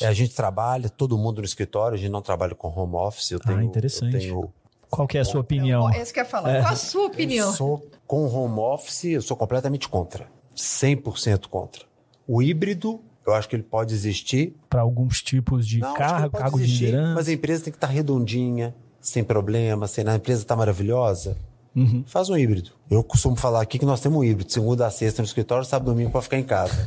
É, 0.00 0.06
a 0.06 0.12
gente 0.12 0.34
trabalha, 0.34 0.88
todo 0.88 1.16
mundo 1.18 1.38
no 1.38 1.44
escritório, 1.44 1.94
a 1.94 1.98
gente 1.98 2.10
não 2.10 2.22
trabalha 2.22 2.54
com 2.54 2.68
home 2.68 2.94
office. 2.94 3.30
Eu 3.30 3.40
Ah, 3.44 3.48
tenho, 3.48 3.62
interessante. 3.62 4.14
Eu 4.14 4.20
tenho 4.20 4.52
Qual 4.88 5.06
que 5.06 5.18
é 5.18 5.20
a 5.20 5.24
sua 5.24 5.40
opinião? 5.40 5.88
É 5.92 6.02
isso 6.02 6.12
que 6.12 6.18
eu 6.18 6.24
ia 6.24 6.28
falar. 6.28 6.60
Qual 6.62 6.72
a 6.72 6.76
sua 6.76 7.06
opinião? 7.06 7.48
Eu 7.48 7.54
sou 7.54 7.86
com 8.06 8.26
home 8.26 8.58
office, 8.58 9.04
eu 9.04 9.22
sou 9.22 9.36
completamente 9.36 9.88
contra. 9.88 10.26
100% 10.56 11.46
contra. 11.48 11.84
O 12.26 12.42
híbrido, 12.42 13.00
eu 13.26 13.34
acho 13.34 13.48
que 13.48 13.56
ele 13.56 13.62
pode 13.62 13.94
existir. 13.94 14.56
Para 14.68 14.80
alguns 14.80 15.22
tipos 15.22 15.66
de 15.66 15.78
Não, 15.78 15.94
cargo, 15.94 16.36
cargo 16.36 16.58
de 16.58 16.64
existir, 16.64 16.86
liderança? 16.86 17.14
Mas 17.14 17.28
a 17.28 17.32
empresa 17.32 17.64
tem 17.64 17.72
que 17.72 17.76
estar 17.76 17.86
redondinha, 17.86 18.74
sem 19.00 19.22
problema, 19.22 19.86
sem 19.86 20.04
nada. 20.04 20.16
A 20.16 20.18
empresa 20.18 20.42
está 20.42 20.56
maravilhosa. 20.56 21.36
Uhum. 21.74 22.02
Faz 22.06 22.28
um 22.28 22.36
híbrido. 22.36 22.72
Eu 22.90 23.04
costumo 23.04 23.36
falar 23.36 23.60
aqui 23.60 23.78
que 23.78 23.86
nós 23.86 24.00
temos 24.00 24.18
um 24.18 24.24
híbrido. 24.24 24.50
Segunda 24.50 24.86
a 24.86 24.90
sexta 24.90 25.22
no 25.22 25.26
escritório, 25.26 25.64
sábado 25.64 25.90
e 25.90 25.94
domingo 25.94 26.10
para 26.10 26.22
ficar 26.22 26.38
em 26.38 26.42
casa. 26.44 26.86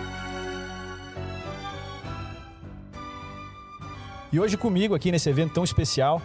E 4.33 4.39
hoje 4.39 4.55
comigo 4.55 4.95
aqui 4.95 5.11
nesse 5.11 5.29
evento 5.29 5.55
tão 5.55 5.63
especial, 5.63 6.21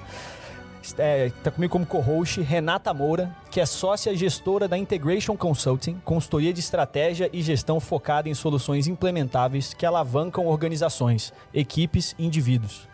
está 0.80 1.50
comigo 1.50 1.72
como 1.72 1.84
co-host 1.84 2.40
Renata 2.40 2.94
Moura, 2.94 3.34
que 3.50 3.60
é 3.60 3.66
sócia 3.66 4.14
gestora 4.14 4.68
da 4.68 4.78
Integration 4.78 5.36
Consulting, 5.36 6.00
consultoria 6.04 6.52
de 6.52 6.60
estratégia 6.60 7.28
e 7.32 7.42
gestão 7.42 7.80
focada 7.80 8.28
em 8.28 8.34
soluções 8.34 8.86
implementáveis 8.86 9.74
que 9.74 9.84
alavancam 9.84 10.46
organizações, 10.46 11.32
equipes 11.52 12.14
e 12.16 12.24
indivíduos. 12.24 12.86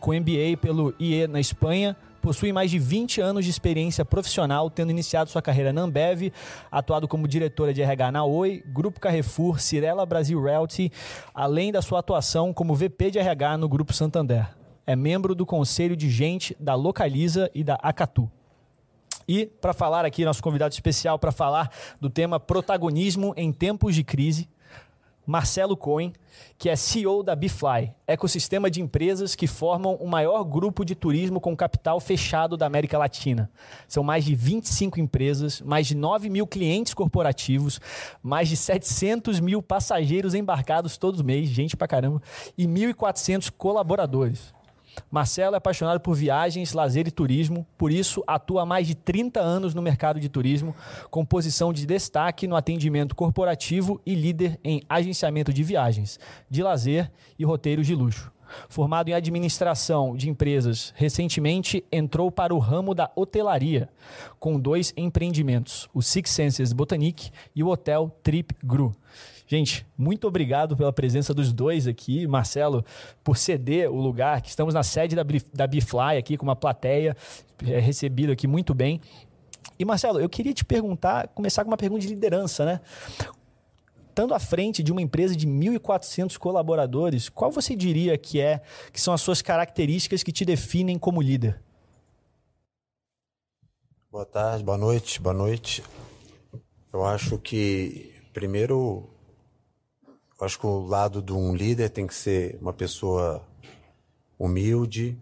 Com 0.00 0.12
MBA 0.12 0.56
pelo 0.60 0.92
IE 0.98 1.28
na 1.28 1.38
Espanha, 1.38 1.96
possui 2.28 2.52
mais 2.52 2.70
de 2.70 2.78
20 2.78 3.22
anos 3.22 3.42
de 3.42 3.50
experiência 3.50 4.04
profissional, 4.04 4.68
tendo 4.68 4.90
iniciado 4.90 5.30
sua 5.30 5.40
carreira 5.40 5.72
na 5.72 5.80
Ambev, 5.80 6.30
atuado 6.70 7.08
como 7.08 7.26
diretora 7.26 7.72
de 7.72 7.80
RH 7.80 8.12
na 8.12 8.22
Oi, 8.22 8.62
Grupo 8.66 9.00
Carrefour, 9.00 9.58
Cirela 9.58 10.04
Brasil 10.04 10.38
Realty, 10.38 10.92
além 11.32 11.72
da 11.72 11.80
sua 11.80 12.00
atuação 12.00 12.52
como 12.52 12.74
VP 12.74 13.12
de 13.12 13.18
RH 13.18 13.56
no 13.56 13.66
Grupo 13.66 13.94
Santander. 13.94 14.46
É 14.86 14.94
membro 14.94 15.34
do 15.34 15.46
conselho 15.46 15.96
de 15.96 16.10
gente 16.10 16.54
da 16.60 16.74
Localiza 16.74 17.50
e 17.54 17.64
da 17.64 17.76
Acatu. 17.76 18.30
E 19.26 19.46
para 19.46 19.72
falar 19.72 20.04
aqui, 20.04 20.22
nosso 20.22 20.42
convidado 20.42 20.74
especial 20.74 21.18
para 21.18 21.32
falar 21.32 21.70
do 21.98 22.10
tema 22.10 22.38
protagonismo 22.38 23.32
em 23.38 23.50
tempos 23.50 23.94
de 23.94 24.04
crise, 24.04 24.50
Marcelo 25.28 25.76
Cohen, 25.76 26.14
que 26.56 26.70
é 26.70 26.74
CEO 26.74 27.22
da 27.22 27.36
Bifly, 27.36 27.92
ecossistema 28.06 28.70
de 28.70 28.80
empresas 28.80 29.34
que 29.34 29.46
formam 29.46 29.94
o 29.96 30.08
maior 30.08 30.42
grupo 30.42 30.86
de 30.86 30.94
turismo 30.94 31.38
com 31.38 31.54
capital 31.54 32.00
fechado 32.00 32.56
da 32.56 32.64
América 32.64 32.96
Latina. 32.96 33.50
São 33.86 34.02
mais 34.02 34.24
de 34.24 34.34
25 34.34 34.98
empresas, 34.98 35.60
mais 35.60 35.86
de 35.86 35.94
9 35.94 36.30
mil 36.30 36.46
clientes 36.46 36.94
corporativos, 36.94 37.78
mais 38.22 38.48
de 38.48 38.56
700 38.56 39.38
mil 39.38 39.60
passageiros 39.60 40.32
embarcados 40.32 40.96
todos 40.96 41.20
os 41.20 41.26
meses, 41.26 41.50
gente 41.50 41.76
pra 41.76 41.86
caramba, 41.86 42.22
e 42.56 42.66
1.400 42.66 43.50
colaboradores. 43.50 44.54
Marcelo 45.10 45.54
é 45.54 45.58
apaixonado 45.58 46.00
por 46.00 46.14
viagens, 46.14 46.72
lazer 46.72 47.06
e 47.06 47.10
turismo, 47.10 47.66
por 47.76 47.92
isso 47.92 48.22
atua 48.26 48.62
há 48.62 48.66
mais 48.66 48.86
de 48.86 48.94
30 48.94 49.40
anos 49.40 49.74
no 49.74 49.82
mercado 49.82 50.20
de 50.20 50.28
turismo, 50.28 50.74
com 51.10 51.24
posição 51.24 51.72
de 51.72 51.86
destaque 51.86 52.46
no 52.46 52.56
atendimento 52.56 53.14
corporativo 53.14 54.00
e 54.04 54.14
líder 54.14 54.58
em 54.62 54.82
agenciamento 54.88 55.52
de 55.52 55.62
viagens, 55.62 56.18
de 56.50 56.62
lazer 56.62 57.10
e 57.38 57.44
roteiros 57.44 57.86
de 57.86 57.94
luxo. 57.94 58.32
Formado 58.68 59.08
em 59.08 59.12
administração 59.12 60.16
de 60.16 60.28
empresas, 60.28 60.92
recentemente 60.96 61.84
entrou 61.92 62.30
para 62.30 62.54
o 62.54 62.58
ramo 62.58 62.94
da 62.94 63.10
hotelaria, 63.14 63.88
com 64.38 64.58
dois 64.58 64.92
empreendimentos, 64.96 65.88
o 65.92 66.02
Six 66.02 66.30
Senses 66.30 66.72
Botanique 66.72 67.30
e 67.54 67.62
o 67.62 67.68
Hotel 67.68 68.10
Trip 68.22 68.54
Gru. 68.64 68.94
Gente, 69.50 69.86
muito 69.96 70.28
obrigado 70.28 70.76
pela 70.76 70.92
presença 70.92 71.32
dos 71.32 71.54
dois 71.54 71.86
aqui. 71.86 72.26
Marcelo, 72.26 72.84
por 73.24 73.38
ceder 73.38 73.90
o 73.90 73.96
lugar, 73.96 74.42
que 74.42 74.50
estamos 74.50 74.74
na 74.74 74.82
sede 74.82 75.16
da, 75.16 75.24
da 75.54 75.66
Bifly 75.66 76.18
aqui, 76.18 76.36
com 76.36 76.44
uma 76.44 76.54
plateia 76.54 77.16
é, 77.66 77.80
recebido 77.80 78.30
aqui 78.30 78.46
muito 78.46 78.74
bem. 78.74 79.00
E 79.78 79.86
Marcelo, 79.86 80.20
eu 80.20 80.28
queria 80.28 80.52
te 80.52 80.66
perguntar, 80.66 81.28
começar 81.28 81.64
com 81.64 81.70
uma 81.70 81.78
pergunta 81.78 82.02
de 82.02 82.08
liderança, 82.08 82.66
né? 82.66 82.80
Estando 84.10 84.34
à 84.34 84.38
frente 84.38 84.82
de 84.82 84.92
uma 84.92 85.00
empresa 85.00 85.34
de 85.34 85.46
1.400 85.46 86.36
colaboradores, 86.36 87.30
qual 87.30 87.50
você 87.50 87.74
diria 87.74 88.18
que 88.18 88.42
é 88.42 88.60
que 88.92 89.00
são 89.00 89.14
as 89.14 89.22
suas 89.22 89.40
características 89.40 90.22
que 90.22 90.30
te 90.30 90.44
definem 90.44 90.98
como 90.98 91.22
líder? 91.22 91.58
Boa 94.10 94.26
tarde, 94.26 94.62
boa 94.62 94.76
noite, 94.76 95.18
boa 95.22 95.34
noite. 95.34 95.82
Eu 96.92 97.06
acho 97.06 97.38
que 97.38 98.12
primeiro 98.34 99.08
acho 100.40 100.58
que 100.58 100.66
o 100.66 100.86
lado 100.86 101.20
de 101.20 101.32
um 101.32 101.54
líder 101.54 101.90
tem 101.90 102.06
que 102.06 102.14
ser 102.14 102.58
uma 102.60 102.72
pessoa 102.72 103.46
humilde, 104.38 105.18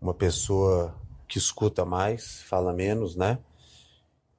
uma 0.00 0.14
pessoa 0.14 0.94
que 1.28 1.38
escuta 1.38 1.84
mais, 1.84 2.42
fala 2.42 2.72
menos, 2.72 3.16
né? 3.16 3.38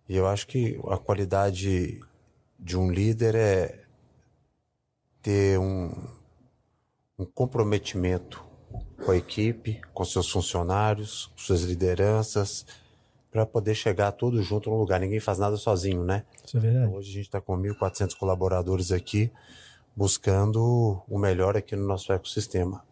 E 0.08 0.16
eu 0.16 0.28
acho 0.28 0.48
que 0.48 0.80
a 0.90 0.98
qualidade 0.98 2.00
de 2.60 2.78
um 2.78 2.92
líder 2.92 3.36
é 3.36 3.84
ter 5.22 5.58
um, 5.60 5.92
um 7.18 7.26
comprometimento 7.26 8.44
com 9.04 9.12
a 9.12 9.18
equipe, 9.18 9.82
com 9.94 10.06
seus 10.06 10.30
funcionários, 10.30 11.28
com 11.28 11.38
suas 11.38 11.62
lideranças, 11.64 12.66
para 13.32 13.46
poder 13.46 13.74
chegar 13.74 14.12
todos 14.12 14.46
juntos 14.46 14.72
num 14.72 14.78
lugar. 14.78 15.00
Ninguém 15.00 15.20
faz 15.20 15.40
nada 15.40 15.58
sozinho, 15.58 16.04
né? 16.04 16.24
Isso 16.46 16.58
é 16.58 16.60
verdade. 16.60 16.86
Então, 16.86 16.98
hoje 16.98 17.10
a 17.10 17.14
gente 17.14 17.26
está 17.26 17.42
com 17.42 17.58
1.400 17.58 18.16
colaboradores 18.16 18.92
aqui, 18.92 19.32
buscando 19.96 21.02
o 21.08 21.18
melhor 21.18 21.56
aqui 21.56 21.76
no 21.76 21.86
nosso 21.86 22.12
ecossistema. 22.12 22.84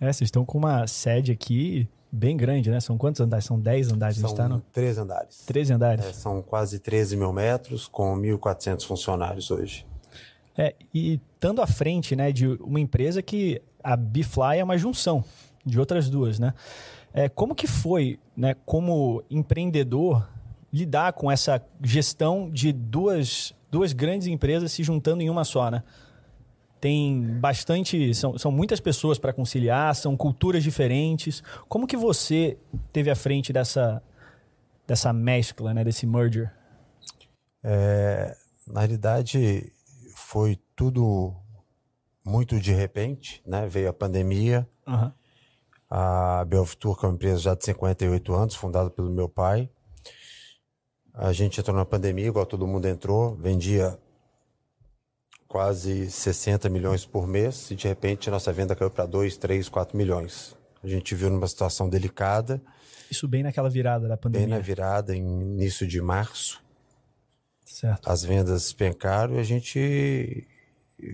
É, 0.00 0.12
vocês 0.12 0.28
estão 0.28 0.44
com 0.44 0.58
uma 0.58 0.86
sede 0.86 1.32
aqui 1.32 1.88
bem 2.10 2.36
grande, 2.36 2.70
né? 2.70 2.80
São 2.80 2.96
quantos 2.96 3.20
andares? 3.20 3.44
São 3.44 3.58
10 3.58 3.92
andares? 3.92 4.16
São 4.18 4.34
tá 4.34 4.48
no... 4.48 4.60
três 4.72 4.98
andares. 4.98 5.44
13 5.46 5.72
andares. 5.72 6.04
É, 6.04 6.12
são 6.12 6.42
quase 6.42 6.78
13 6.78 7.16
mil 7.16 7.32
metros, 7.32 7.88
com 7.88 8.16
1.400 8.16 8.86
funcionários 8.86 9.50
hoje. 9.50 9.86
É, 10.56 10.74
e 10.92 11.20
estando 11.34 11.60
à 11.60 11.66
frente 11.66 12.16
né, 12.16 12.32
de 12.32 12.46
uma 12.46 12.80
empresa 12.80 13.20
que 13.22 13.60
a 13.82 13.96
Bifly 13.96 14.58
é 14.58 14.64
uma 14.64 14.78
junção 14.78 15.22
de 15.64 15.78
outras 15.78 16.08
duas, 16.08 16.38
né? 16.38 16.54
É, 17.12 17.28
como 17.28 17.54
que 17.54 17.66
foi, 17.66 18.18
né, 18.36 18.54
como 18.64 19.22
empreendedor, 19.30 20.28
lidar 20.72 21.12
com 21.12 21.30
essa 21.30 21.62
gestão 21.82 22.50
de 22.50 22.72
duas, 22.72 23.54
duas 23.76 23.92
grandes 23.92 24.26
empresas 24.26 24.72
se 24.72 24.82
juntando 24.82 25.22
em 25.22 25.28
uma 25.28 25.44
só, 25.44 25.70
né? 25.70 25.82
Tem 26.80 27.38
bastante, 27.38 28.14
são, 28.14 28.38
são 28.38 28.50
muitas 28.50 28.80
pessoas 28.80 29.18
para 29.18 29.34
conciliar, 29.34 29.94
são 29.94 30.16
culturas 30.16 30.62
diferentes. 30.62 31.42
Como 31.68 31.86
que 31.86 31.96
você 31.96 32.56
teve 32.90 33.10
à 33.10 33.14
frente 33.14 33.52
dessa, 33.52 34.02
dessa 34.86 35.12
mescla, 35.12 35.74
né, 35.74 35.84
desse 35.84 36.06
merger? 36.06 36.50
É, 37.62 38.34
na 38.66 38.80
realidade, 38.80 39.70
foi 40.14 40.58
tudo 40.74 41.34
muito 42.24 42.58
de 42.58 42.72
repente, 42.72 43.42
né? 43.46 43.68
Veio 43.68 43.90
a 43.90 43.92
pandemia. 43.92 44.66
Uhum. 44.86 45.12
A 45.90 46.46
Belvitur, 46.46 46.98
que 46.98 47.04
é 47.04 47.08
uma 47.08 47.14
empresa 47.14 47.38
já 47.40 47.54
de 47.54 47.62
58 47.62 48.34
anos, 48.34 48.54
fundada 48.54 48.88
pelo 48.88 49.10
meu 49.10 49.28
pai. 49.28 49.68
A 51.16 51.32
gente 51.32 51.58
entrou 51.58 51.74
na 51.74 51.84
pandemia, 51.86 52.26
igual 52.26 52.44
todo 52.44 52.66
mundo 52.66 52.86
entrou, 52.86 53.34
vendia 53.36 53.98
quase 55.48 56.10
60 56.10 56.68
milhões 56.68 57.06
por 57.06 57.26
mês 57.26 57.70
e 57.70 57.74
de 57.74 57.88
repente 57.88 58.28
nossa 58.28 58.52
venda 58.52 58.76
caiu 58.76 58.90
para 58.90 59.06
2, 59.06 59.38
3, 59.38 59.68
4 59.68 59.96
milhões. 59.96 60.54
A 60.84 60.86
gente 60.86 61.14
viu 61.14 61.30
numa 61.30 61.48
situação 61.48 61.88
delicada. 61.88 62.60
Isso 63.10 63.26
bem 63.26 63.42
naquela 63.42 63.70
virada 63.70 64.06
da 64.06 64.16
pandemia. 64.16 64.46
Bem 64.46 64.56
na 64.56 64.60
virada, 64.60 65.16
em 65.16 65.22
início 65.22 65.86
de 65.86 66.02
março. 66.02 66.62
Certo. 67.64 68.10
As 68.10 68.22
vendas 68.22 68.62
despencaram 68.62 69.36
e 69.36 69.38
a 69.38 69.42
gente 69.42 70.46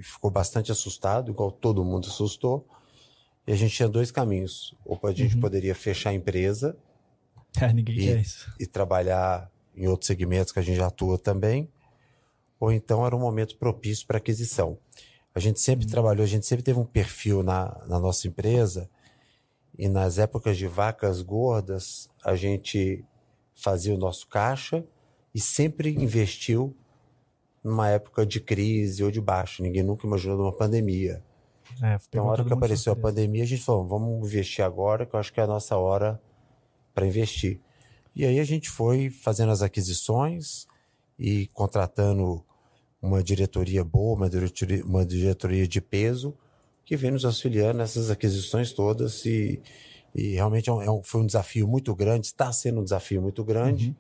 ficou 0.03 0.33
bastante 0.33 0.73
assustado, 0.73 1.31
igual 1.31 1.53
todo 1.53 1.85
mundo 1.85 2.09
assustou. 2.09 2.67
E 3.47 3.53
a 3.53 3.57
gente 3.57 3.75
tinha 3.77 3.89
dois 3.89 4.11
caminhos. 4.11 4.75
Ou 4.85 4.99
a 5.05 5.13
gente 5.13 5.37
uhum. 5.37 5.41
poderia 5.41 5.75
fechar 5.75 6.11
a 6.11 6.15
empresa 6.15 6.77
É, 7.61 7.73
ninguém 7.73 7.99
e, 7.99 8.07
quer 8.07 8.21
isso. 8.21 8.51
e 8.59 8.67
trabalhar 8.67 9.51
em 9.75 9.87
outros 9.87 10.07
segmentos 10.07 10.53
que 10.53 10.59
a 10.59 10.63
gente 10.63 10.77
já 10.77 10.87
atua 10.87 11.19
também, 11.19 11.69
ou 12.61 12.73
então 12.73 13.05
era 13.05 13.17
um 13.17 13.21
momento 13.21 13.57
propício 13.57 14.07
para 14.07 14.19
aquisição. 14.19 14.79
A 15.35 15.41
gente 15.41 15.61
sempre 15.61 15.87
trabalhou, 15.87 16.25
a 16.25 16.29
gente 16.29 16.47
sempre 16.47 16.65
teve 16.65 16.79
um 16.79 16.85
perfil 16.85 17.43
na, 17.43 17.83
na 17.87 17.99
nossa 17.99 18.29
empresa, 18.29 18.89
e 19.79 19.89
nas 19.89 20.19
épocas 20.19 20.57
de 20.57 20.67
vacas 20.67 21.23
gordas, 21.23 22.09
a 22.25 22.37
gente 22.37 23.05
fazia 23.55 23.95
o 23.95 23.99
nosso 23.99 24.29
caixa 24.29 24.85
e 25.35 25.41
sempre 25.41 25.91
investiu 25.91 26.77
numa 27.65 27.89
época 27.89 28.27
de 28.27 28.41
crise 28.41 29.03
ou 29.03 29.11
de 29.11 29.21
baixo. 29.21 29.63
Ninguém 29.63 29.83
nunca 29.83 30.07
imaginou 30.07 30.39
uma 30.41 30.53
pandemia. 30.53 31.23
É, 31.83 31.97
Então, 32.09 32.25
na 32.25 32.31
hora 32.31 32.45
que 32.45 32.53
apareceu 32.53 32.93
a 32.93 32.97
pandemia, 32.97 33.45
a 33.45 33.47
gente 33.47 33.63
falou, 33.63 33.87
vamos 33.87 34.29
investir 34.29 34.65
agora, 34.65 35.07
que 35.07 35.15
eu 35.15 35.21
acho 35.21 35.33
que 35.33 35.41
é 35.41 35.43
a 35.43 35.47
nossa 35.47 35.77
hora 35.77 36.21
para 36.95 37.07
investir. 37.07 37.61
E 38.15 38.25
aí 38.27 38.39
a 38.39 38.45
gente 38.45 38.69
foi 38.69 39.11
fazendo 39.11 39.53
as 39.53 39.63
aquisições 39.63 40.67
e 41.19 41.47
contratando 41.55 42.45
uma 43.01 43.23
diretoria 43.23 43.83
boa, 43.83 44.17
uma 44.17 44.31
diretoria, 44.31 44.85
uma 44.85 45.05
diretoria 45.05 45.67
de 45.67 45.81
peso, 45.81 46.35
que 46.85 46.97
vem 46.97 47.11
nos 47.11 47.25
auxiliando 47.25 47.79
nessas 47.79 48.11
aquisições 48.11 48.73
todas 48.73 49.25
e, 49.25 49.61
e 50.15 50.35
realmente 50.35 50.69
é 50.69 50.73
um- 50.73 50.83
é 50.83 51.03
foi 51.03 51.21
um 51.23 51.27
desafio 51.27 51.67
muito 51.67 51.95
grande, 51.95 52.27
está 52.27 52.53
sendo 52.53 52.81
um 52.81 52.85
desafio 52.85 53.23
muito 53.23 53.43
grande, 53.43 53.97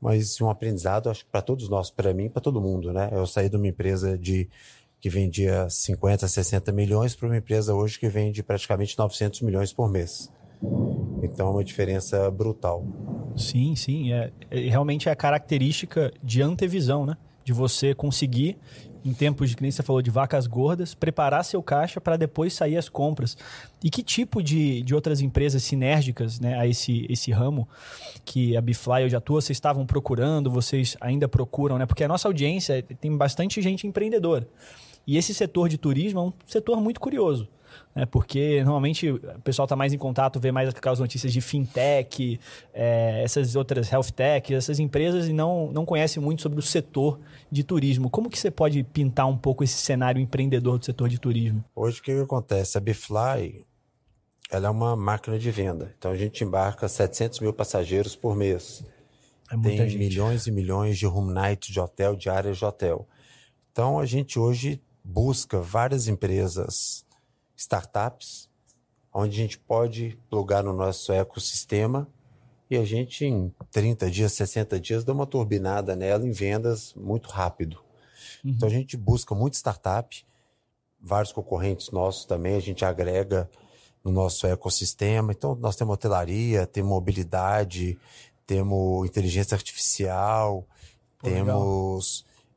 mas 0.00 0.40
um 0.40 0.50
aprendizado, 0.50 1.08
acho 1.08 1.24
que 1.24 1.30
para 1.30 1.40
todos 1.42 1.68
nós, 1.68 1.90
para 1.90 2.12
mim, 2.12 2.28
para 2.28 2.42
todo 2.42 2.60
mundo, 2.60 2.92
né? 2.92 3.08
Eu 3.12 3.26
saí 3.26 3.48
de 3.48 3.56
uma 3.56 3.68
empresa 3.68 4.18
de 4.18 4.48
que 5.00 5.08
vendia 5.08 5.68
50, 5.70 6.26
60 6.26 6.72
milhões 6.72 7.14
para 7.14 7.28
uma 7.28 7.36
empresa 7.36 7.74
hoje 7.74 7.98
que 7.98 8.08
vende 8.08 8.42
praticamente 8.42 8.98
900 8.98 9.42
milhões 9.42 9.72
por 9.72 9.88
mês. 9.90 10.30
Então 11.24 11.48
é 11.48 11.50
uma 11.50 11.64
diferença 11.64 12.30
brutal. 12.30 12.84
Sim, 13.36 13.74
sim. 13.74 14.12
É, 14.12 14.30
é- 14.50 14.60
realmente 14.68 15.08
é 15.08 15.12
a 15.12 15.16
característica 15.16 16.12
de 16.22 16.42
antevisão, 16.42 17.04
né? 17.06 17.16
De 17.44 17.52
você 17.52 17.94
conseguir, 17.94 18.56
em 19.04 19.12
tempos 19.12 19.50
de 19.50 19.56
que 19.56 19.62
nem 19.62 19.70
você 19.70 19.82
falou 19.82 20.00
de 20.00 20.10
vacas 20.10 20.46
gordas, 20.46 20.94
preparar 20.94 21.44
seu 21.44 21.62
caixa 21.62 22.00
para 22.00 22.16
depois 22.16 22.54
sair 22.54 22.76
as 22.78 22.88
compras. 22.88 23.36
E 23.82 23.90
que 23.90 24.02
tipo 24.02 24.42
de, 24.42 24.82
de 24.82 24.94
outras 24.94 25.20
empresas 25.20 25.62
sinérgicas 25.62 26.40
né, 26.40 26.58
a 26.58 26.66
esse, 26.66 27.06
esse 27.10 27.30
ramo 27.30 27.68
que 28.24 28.56
a 28.56 28.62
Bifly 28.62 29.04
hoje 29.04 29.14
atua, 29.14 29.42
vocês 29.42 29.56
estavam 29.56 29.84
procurando, 29.84 30.50
vocês 30.50 30.96
ainda 31.00 31.28
procuram, 31.28 31.76
né? 31.76 31.84
Porque 31.84 32.02
a 32.04 32.08
nossa 32.08 32.28
audiência 32.28 32.82
tem 32.82 33.14
bastante 33.14 33.60
gente 33.60 33.86
empreendedora. 33.86 34.48
E 35.06 35.18
esse 35.18 35.34
setor 35.34 35.68
de 35.68 35.76
turismo 35.76 36.20
é 36.20 36.22
um 36.22 36.32
setor 36.46 36.80
muito 36.80 36.98
curioso. 36.98 37.46
Né? 37.94 38.06
Porque 38.06 38.62
normalmente 38.64 39.10
o 39.10 39.20
pessoal 39.42 39.64
está 39.64 39.76
mais 39.76 39.92
em 39.92 39.98
contato, 39.98 40.40
vê 40.40 40.50
mais 40.50 40.68
aquelas 40.68 40.98
notícias 40.98 41.32
de 41.32 41.40
fintech, 41.40 42.38
é, 42.72 43.22
essas 43.22 43.56
outras 43.56 43.90
health 43.90 44.10
tech, 44.14 44.54
essas 44.54 44.78
empresas 44.78 45.28
e 45.28 45.32
não, 45.32 45.70
não 45.72 45.84
conhece 45.84 46.18
muito 46.20 46.42
sobre 46.42 46.58
o 46.58 46.62
setor 46.62 47.20
de 47.50 47.62
turismo. 47.62 48.10
Como 48.10 48.28
que 48.30 48.38
você 48.38 48.50
pode 48.50 48.82
pintar 48.82 49.26
um 49.26 49.36
pouco 49.36 49.64
esse 49.64 49.76
cenário 49.76 50.20
empreendedor 50.20 50.78
do 50.78 50.84
setor 50.84 51.08
de 51.08 51.18
turismo? 51.18 51.64
Hoje 51.74 52.00
o 52.00 52.02
que, 52.02 52.14
que 52.14 52.20
acontece? 52.20 52.76
A 52.78 52.80
Bifly 52.80 53.64
ela 54.50 54.68
é 54.68 54.70
uma 54.70 54.94
máquina 54.94 55.38
de 55.38 55.50
venda. 55.50 55.94
Então 55.98 56.10
a 56.10 56.16
gente 56.16 56.44
embarca 56.44 56.88
700 56.88 57.40
mil 57.40 57.52
passageiros 57.52 58.14
por 58.14 58.36
mês. 58.36 58.84
É 59.50 59.56
muita 59.56 59.82
Tem 59.82 59.90
gente. 59.90 59.98
milhões 59.98 60.46
e 60.46 60.50
milhões 60.50 60.98
de 60.98 61.06
room 61.06 61.26
nights 61.26 61.72
de 61.72 61.80
hotel, 61.80 62.14
de 62.16 62.28
áreas 62.28 62.58
de 62.58 62.64
hotel. 62.64 63.08
Então 63.72 63.98
a 63.98 64.06
gente 64.06 64.38
hoje 64.38 64.80
busca 65.02 65.60
várias 65.60 66.08
empresas, 66.08 67.03
startups, 67.56 68.48
onde 69.12 69.38
a 69.38 69.42
gente 69.42 69.58
pode 69.58 70.18
plugar 70.28 70.62
no 70.62 70.72
nosso 70.72 71.12
ecossistema 71.12 72.08
e 72.68 72.76
a 72.76 72.84
gente 72.84 73.24
em 73.24 73.52
30 73.70 74.10
dias, 74.10 74.32
60 74.32 74.80
dias 74.80 75.04
dá 75.04 75.12
uma 75.12 75.26
turbinada 75.26 75.94
nela 75.94 76.26
em 76.26 76.32
vendas 76.32 76.94
muito 76.94 77.28
rápido. 77.28 77.78
Então 78.44 78.68
a 78.68 78.72
gente 78.72 78.96
busca 78.96 79.34
muito 79.34 79.54
startup, 79.54 80.26
vários 81.00 81.32
concorrentes 81.32 81.90
nossos 81.90 82.24
também, 82.24 82.56
a 82.56 82.60
gente 82.60 82.84
agrega 82.84 83.48
no 84.02 84.10
nosso 84.10 84.46
ecossistema. 84.46 85.32
Então 85.32 85.54
nós 85.54 85.76
temos 85.76 85.94
hotelaria, 85.94 86.66
temos 86.66 86.90
mobilidade, 86.90 87.98
temos 88.46 89.06
inteligência 89.06 89.54
artificial, 89.54 90.66
Pô, 91.18 91.28
legal. 91.28 92.00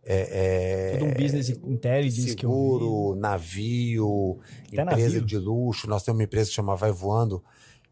É, 0.09 0.93
é, 0.93 0.97
Todo 0.97 1.09
um 1.09 1.13
business 1.13 1.49
intelligence 1.49 2.29
seguro, 2.29 3.13
navio, 3.15 4.39
Até 4.71 4.81
empresa 4.81 5.15
navio. 5.15 5.25
de 5.25 5.37
luxo. 5.37 5.89
Nós 5.89 6.01
temos 6.03 6.17
uma 6.19 6.23
empresa 6.23 6.49
que 6.49 6.55
chama 6.55 6.77
Vai 6.77 6.91
Voando, 6.91 7.43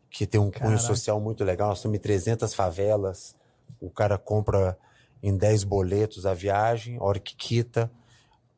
que 0.10 0.26
tem 0.26 0.40
um 0.40 0.46
cunho 0.46 0.54
Caraca. 0.54 0.78
social 0.80 1.20
muito 1.20 1.44
legal. 1.44 1.70
Nós 1.70 1.82
temos 1.82 1.98
em 1.98 2.02
300 2.02 2.54
favelas. 2.54 3.36
O 3.82 3.90
cara 3.90 4.18
compra 4.18 4.78
em 5.22 5.36
10 5.36 5.66
boletos 5.66 6.26
a 6.26 6.34
viagem, 6.34 6.98
a 6.98 7.04
hora 7.04 7.20
que 7.20 7.36
quita 7.36 7.92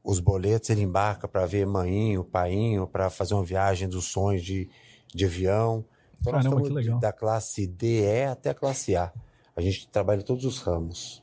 os 0.04 0.20
boletos, 0.22 0.70
ele 0.70 0.84
embarca 0.84 1.28
para 1.28 1.46
ver 1.46 1.66
mãinho, 1.66 2.24
painho, 2.24 2.88
para 2.88 3.10
fazer 3.10 3.34
uma 3.34 3.44
viagem 3.44 3.90
dos 3.90 4.06
sonhos 4.06 4.42
de, 4.42 4.70
de 5.14 5.26
avião. 5.26 5.84
Então, 6.22 6.32
nós 6.32 6.44
Caramba, 6.44 6.62
estamos 6.62 6.68
que 6.70 6.74
legal. 6.86 7.00
da 7.00 7.12
classe 7.12 7.68
DE 7.68 8.24
até 8.30 8.52
a 8.52 8.54
classe 8.54 8.96
A. 8.96 9.12
A 9.56 9.62
gente 9.62 9.88
trabalha 9.90 10.22
em 10.22 10.24
todos 10.24 10.46
os 10.46 10.60
ramos. 10.60 11.22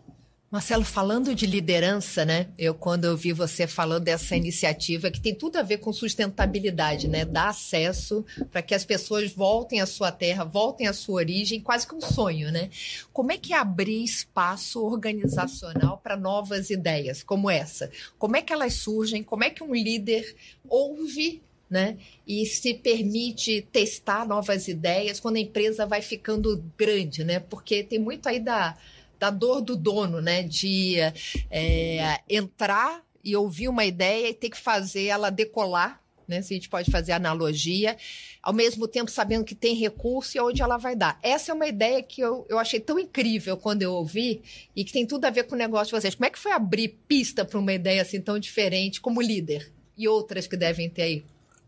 Marcelo, 0.55 0.85
falando 0.85 1.35
de 1.35 1.47
liderança, 1.47 2.25
né? 2.25 2.47
Eu, 2.57 2.77
quando 2.77 3.07
eu 3.07 3.17
vi 3.17 3.33
você 3.33 3.67
falando 3.67 4.05
dessa 4.05 4.37
iniciativa 4.37 5.11
que 5.11 5.21
tem 5.21 5.35
tudo 5.35 5.57
a 5.57 5.63
ver 5.63 5.79
com 5.79 5.93
sustentabilidade, 5.93 7.09
né? 7.09 7.25
Dar 7.25 7.49
acesso 7.49 8.25
para 8.53 8.63
que 8.63 8.73
as 8.73 8.85
pessoas 8.85 9.33
voltem 9.33 9.81
à 9.81 9.87
sua 9.87 10.13
terra, 10.13 10.45
voltem 10.45 10.87
à 10.87 10.93
sua 10.93 11.17
origem, 11.17 11.61
quase 11.61 11.89
que 11.89 11.93
um 11.97 12.01
sonho, 12.01 12.53
né? 12.53 12.71
Como 13.13 13.33
é 13.33 13.37
que 13.37 13.53
é 13.53 13.59
abrir 13.59 14.05
espaço 14.05 14.81
organizacional 14.81 15.99
para 15.99 16.17
novas 16.17 16.71
ideias 16.71 17.21
como 17.21 17.51
essa? 17.51 17.91
Como 18.17 18.37
é 18.37 18.41
que 18.41 18.53
elas 18.53 18.75
surgem? 18.75 19.25
Como 19.25 19.43
é 19.43 19.51
que 19.51 19.65
um 19.65 19.75
líder 19.75 20.37
ouve 20.69 21.43
né? 21.69 21.97
E 22.25 22.47
se 22.47 22.75
permite 22.75 23.67
testar 23.73 24.25
novas 24.25 24.69
ideias 24.69 25.19
quando 25.19 25.37
a 25.37 25.41
empresa 25.41 25.85
vai 25.85 26.01
ficando 26.01 26.63
grande, 26.79 27.25
né? 27.25 27.41
Porque 27.41 27.83
tem 27.83 27.99
muito 27.99 28.29
aí 28.29 28.39
da, 28.39 28.77
da 29.19 29.31
dor 29.31 29.61
do 29.61 29.77
dono, 29.77 30.21
né? 30.21 30.43
De 30.43 30.97
é, 31.51 32.21
entrar 32.29 33.03
e 33.23 33.35
ouvir 33.37 33.69
uma 33.69 33.85
ideia 33.85 34.29
e 34.29 34.35
ter 34.35 34.51
que 34.51 34.57
fazer 34.57 35.07
ela 35.07 35.31
decolar, 35.31 36.01
né? 36.29 36.43
Se 36.43 36.53
a 36.55 36.57
gente 36.57 36.69
pode 36.69 36.91
fazer 36.91 37.13
analogia, 37.13 37.97
ao 38.43 38.53
mesmo 38.53 38.87
tempo 38.89 39.11
sabendo 39.11 39.45
que 39.45 39.55
tem 39.55 39.75
recurso 39.75 40.37
e 40.37 40.41
onde 40.41 40.63
ela 40.63 40.77
vai 40.77 40.95
dar. 40.97 41.19
Essa 41.23 41.53
é 41.53 41.55
uma 41.55 41.67
ideia 41.67 42.03
que 42.03 42.21
eu, 42.21 42.47
eu 42.49 42.59
achei 42.59 42.81
tão 42.81 42.99
incrível 42.99 43.57
quando 43.57 43.83
eu 43.83 43.93
ouvi 43.93 44.43
e 44.75 44.85
que 44.85 44.93
tem 44.93 45.07
tudo 45.07 45.25
a 45.25 45.31
ver 45.31 45.45
com 45.45 45.55
o 45.55 45.59
negócio 45.59 45.87
de 45.95 46.01
vocês. 46.01 46.15
Como 46.15 46.27
é 46.27 46.31
que 46.31 46.39
foi 46.39 46.53
abrir 46.53 46.99
pista 47.09 47.45
para 47.45 47.59
uma 47.59 47.73
ideia 47.73 48.03
assim 48.03 48.21
tão 48.21 48.39
diferente 48.39 49.01
como 49.01 49.21
líder? 49.23 49.73
E 49.97 50.09
outras 50.09 50.47
que 50.47 50.57
devem 50.57 50.89
ter 50.91 51.03
aí? 51.03 51.25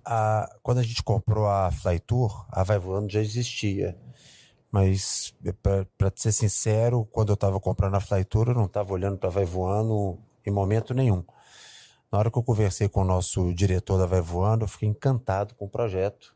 a- 0.09 0.49
quando 0.63 0.79
a 0.79 0.83
gente 0.85 1.03
comprou 1.03 1.47
a 1.49 1.71
Flytour, 1.73 2.47
a 2.53 2.63
Vai 2.63 2.79
Voando 2.79 3.11
já 3.13 3.21
existia. 3.21 3.97
Mas, 4.71 5.35
para 5.97 6.13
ser 6.15 6.33
sincero, 6.33 7.07
quando 7.13 7.31
eu 7.31 7.35
estava 7.35 7.59
comprando 7.61 7.95
a 7.95 8.01
Flytour, 8.01 8.49
eu 8.49 8.55
não 8.55 8.67
estava 8.67 8.93
olhando 8.93 9.17
para 9.17 9.31
Vai 9.31 9.45
Voando 9.45 10.19
em 10.45 10.51
momento 10.51 10.93
nenhum. 10.93 11.25
Na 12.11 12.19
hora 12.19 12.31
que 12.31 12.39
eu 12.39 12.43
conversei 12.43 12.89
com 12.89 13.03
o 13.03 13.05
nosso 13.05 13.53
diretor 13.55 13.99
da 13.99 14.07
Vai 14.07 14.21
Voando, 14.21 14.65
eu 14.65 14.69
fiquei 14.69 14.89
encantado 14.89 15.55
com 15.55 15.65
o 15.65 15.69
projeto. 15.69 16.35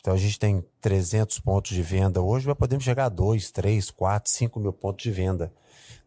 Então, 0.00 0.12
a 0.12 0.18
gente 0.18 0.38
tem 0.38 0.62
300 0.80 1.38
pontos 1.40 1.70
de 1.72 1.82
venda 1.82 2.20
hoje, 2.20 2.46
mas 2.46 2.56
podemos 2.58 2.84
chegar 2.84 3.06
a 3.06 3.08
2, 3.08 3.50
3, 3.50 3.90
4, 3.90 4.30
5 4.30 4.60
mil 4.60 4.72
pontos 4.72 5.02
de 5.02 5.10
venda. 5.10 5.50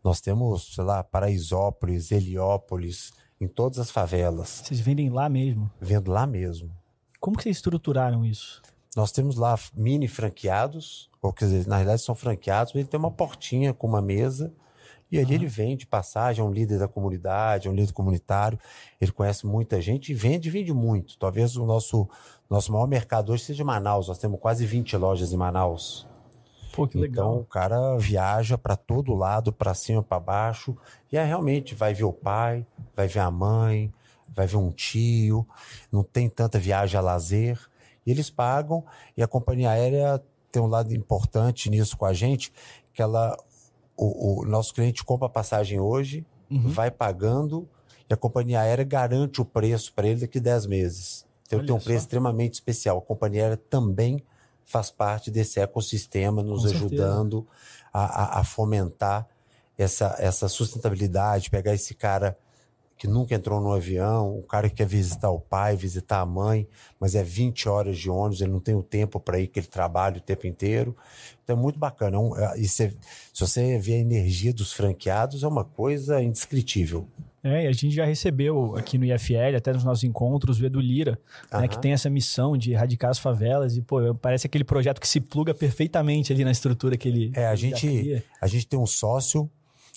Nós 0.04 0.22
temos, 0.22 0.76
sei 0.76 0.84
lá, 0.84 1.04
Paraisópolis, 1.04 2.12
Heliópolis, 2.12 3.12
em 3.42 3.48
todas 3.48 3.80
as 3.80 3.90
favelas, 3.90 4.62
Vocês 4.64 4.80
vendem 4.80 5.10
lá 5.10 5.28
mesmo. 5.28 5.70
vendo 5.82 6.12
lá 6.12 6.28
mesmo. 6.28 6.72
Como 7.20 7.36
que 7.36 7.44
vocês 7.44 7.58
estruturaram 7.58 8.24
isso? 8.24 8.62
Nós 8.98 9.12
temos 9.12 9.36
lá 9.36 9.56
mini 9.76 10.08
franqueados, 10.08 11.08
ou 11.22 11.32
quer 11.32 11.46
dizer, 11.46 11.68
na 11.68 11.76
realidade 11.76 12.02
são 12.02 12.16
franqueados, 12.16 12.74
mas 12.74 12.80
ele 12.80 12.90
tem 12.90 13.00
uma 13.00 13.12
portinha 13.12 13.72
com 13.72 13.86
uma 13.86 14.02
mesa, 14.02 14.52
e 15.12 15.20
ali 15.20 15.36
ele 15.36 15.46
vende 15.46 15.86
passagem, 15.86 16.44
é 16.44 16.48
um 16.48 16.52
líder 16.52 16.80
da 16.80 16.88
comunidade, 16.88 17.68
é 17.68 17.72
um 17.72 17.76
líder 17.76 17.94
comunitário, 17.94 18.58
ele 19.00 19.12
conhece 19.12 19.46
muita 19.46 19.80
gente 19.80 20.12
e 20.12 20.16
vende, 20.16 20.50
vende 20.50 20.74
muito. 20.74 21.16
Talvez 21.20 21.56
o 21.58 21.64
nosso, 21.64 22.10
nosso 22.50 22.74
maior 22.74 22.88
mercado 22.88 23.32
hoje 23.32 23.44
seja 23.44 23.64
Manaus, 23.64 24.08
nós 24.08 24.18
temos 24.18 24.40
quase 24.40 24.66
20 24.66 24.98
lojas 24.98 25.32
em 25.32 25.38
Manaus. 25.38 26.08
Pô, 26.74 26.88
que 26.88 26.98
Então 26.98 27.04
legal. 27.04 27.38
o 27.38 27.46
cara 27.46 27.98
viaja 28.00 28.58
para 28.58 28.76
todo 28.76 29.14
lado, 29.14 29.54
para 29.54 29.76
cima, 29.76 30.02
para 30.02 30.20
baixo, 30.20 30.76
e 31.12 31.20
aí 31.20 31.28
realmente 31.28 31.76
vai 31.76 31.94
ver 31.94 32.06
o 32.06 32.12
pai, 32.12 32.66
vai 32.96 33.08
ver 33.08 33.20
a 33.20 33.30
mãe, 33.30 33.94
vai 34.28 34.48
ver 34.48 34.58
um 34.58 34.72
tio, 34.72 35.48
não 35.92 36.02
tem 36.04 36.28
tanta 36.28 36.58
viagem 36.58 36.98
a 36.98 37.02
lazer, 37.02 37.60
e 38.08 38.12
eles 38.12 38.30
pagam, 38.30 38.84
e 39.18 39.22
a 39.22 39.28
companhia 39.28 39.70
aérea 39.70 40.24
tem 40.52 40.62
um 40.62 40.68
lado 40.68 40.96
importante 40.96 41.70
nisso 41.70 41.98
com 41.98 42.06
a 42.06 42.14
gente, 42.14 42.52
que 42.94 43.02
ela, 43.02 43.38
o, 43.98 44.40
o 44.42 44.46
nosso 44.46 44.74
cliente 44.74 45.04
compra 45.04 45.28
a 45.28 45.30
passagem 45.30 45.80
hoje, 45.80 46.26
Uhum. 46.50 46.70
vai 46.70 46.90
pagando, 46.90 47.68
e 48.10 48.14
a 48.14 48.16
companhia 48.16 48.62
aérea 48.62 48.86
garante 48.86 49.42
o 49.42 49.46
preço 49.46 49.92
para 49.94 50.08
ele 50.08 50.22
daqui 50.22 50.40
10 50.40 50.66
meses. 50.66 51.26
Então 51.46 51.60
Olha 51.60 51.66
tem 51.68 51.76
um 51.76 51.80
só. 51.80 51.84
preço 51.84 52.06
extremamente 52.06 52.54
especial. 52.54 52.98
A 53.00 53.02
companhia 53.02 53.42
aérea 53.44 53.58
também 53.70 54.24
faz 54.64 54.90
parte 54.90 55.30
desse 55.30 55.60
ecossistema, 55.60 56.42
nos 56.42 56.62
Com 56.62 56.70
ajudando 56.70 57.46
a, 57.92 58.06
a, 58.06 58.40
a, 58.40 58.44
fomentar 58.46 59.28
essa, 59.78 60.16
essa 60.20 60.48
sustentabilidade, 60.48 61.50
pegar 61.50 61.74
esse 61.74 61.94
cara 61.94 62.38
que 62.98 63.08
nunca 63.08 63.36
entrou 63.36 63.62
no 63.62 63.72
avião, 63.72 64.40
o 64.40 64.44
cara 64.44 64.70
que 64.70 64.76
quer 64.76 64.88
visitar 64.88 65.30
o 65.30 65.40
pai, 65.40 65.76
visitar 65.76 66.20
a 66.20 66.26
mãe, 66.26 66.68
mas 67.00 67.14
é 67.14 67.24
20 67.24 67.70
horas 67.70 67.98
de 67.98 68.10
ônibus, 68.10 68.42
ele 68.42 68.52
não 68.52 68.60
tem 68.60 68.74
o 68.74 68.82
tempo 68.82 69.20
para 69.20 69.40
ir, 69.40 69.48
que 69.48 69.60
ele 69.60 69.68
trabalha 69.68 70.18
o 70.18 70.22
tempo 70.22 70.48
inteiro. 70.48 70.96
Então 71.44 71.56
é 71.56 71.60
muito 71.60 71.78
bacana. 71.78 72.18
É, 72.38 72.60
e 72.60 72.68
se, 72.68 72.90
se 73.34 73.40
você 73.40 73.78
vê 73.78 73.94
a 73.94 74.00
energia 74.00 74.52
dos 74.52 74.74
franqueados, 74.74 75.44
é 75.44 75.48
uma 75.48 75.64
coisa 75.64 76.22
indescritível. 76.22 77.08
É, 77.44 77.66
e 77.66 77.68
a 77.68 77.72
gente 77.72 77.92
já 77.92 78.04
recebeu 78.04 78.76
aqui 78.76 78.98
no 78.98 79.06
IFL, 79.06 79.56
até 79.56 79.72
nos 79.72 79.84
nossos 79.84 80.04
encontros, 80.04 80.60
o 80.60 80.66
Edu 80.66 80.80
Lira, 80.80 81.20
uhum. 81.54 81.62
né, 81.62 81.68
que 81.68 81.80
tem 81.80 81.94
essa 81.94 82.10
missão 82.10 82.58
de 82.58 82.72
erradicar 82.72 83.12
as 83.12 83.20
favelas. 83.20 83.78
E, 83.78 83.82
pô, 83.82 84.14
parece 84.16 84.48
aquele 84.48 84.64
projeto 84.64 85.00
que 85.00 85.08
se 85.08 85.22
pluga 85.22 85.54
perfeitamente 85.54 86.34
ali 86.34 86.44
na 86.44 86.52
estrutura 86.52 86.98
que 86.98 87.08
ele. 87.08 87.32
É, 87.36 87.46
a 87.46 87.56
gente, 87.56 88.24
a 88.42 88.48
gente 88.48 88.66
tem 88.66 88.80
um 88.80 88.88
sócio, 88.88 89.50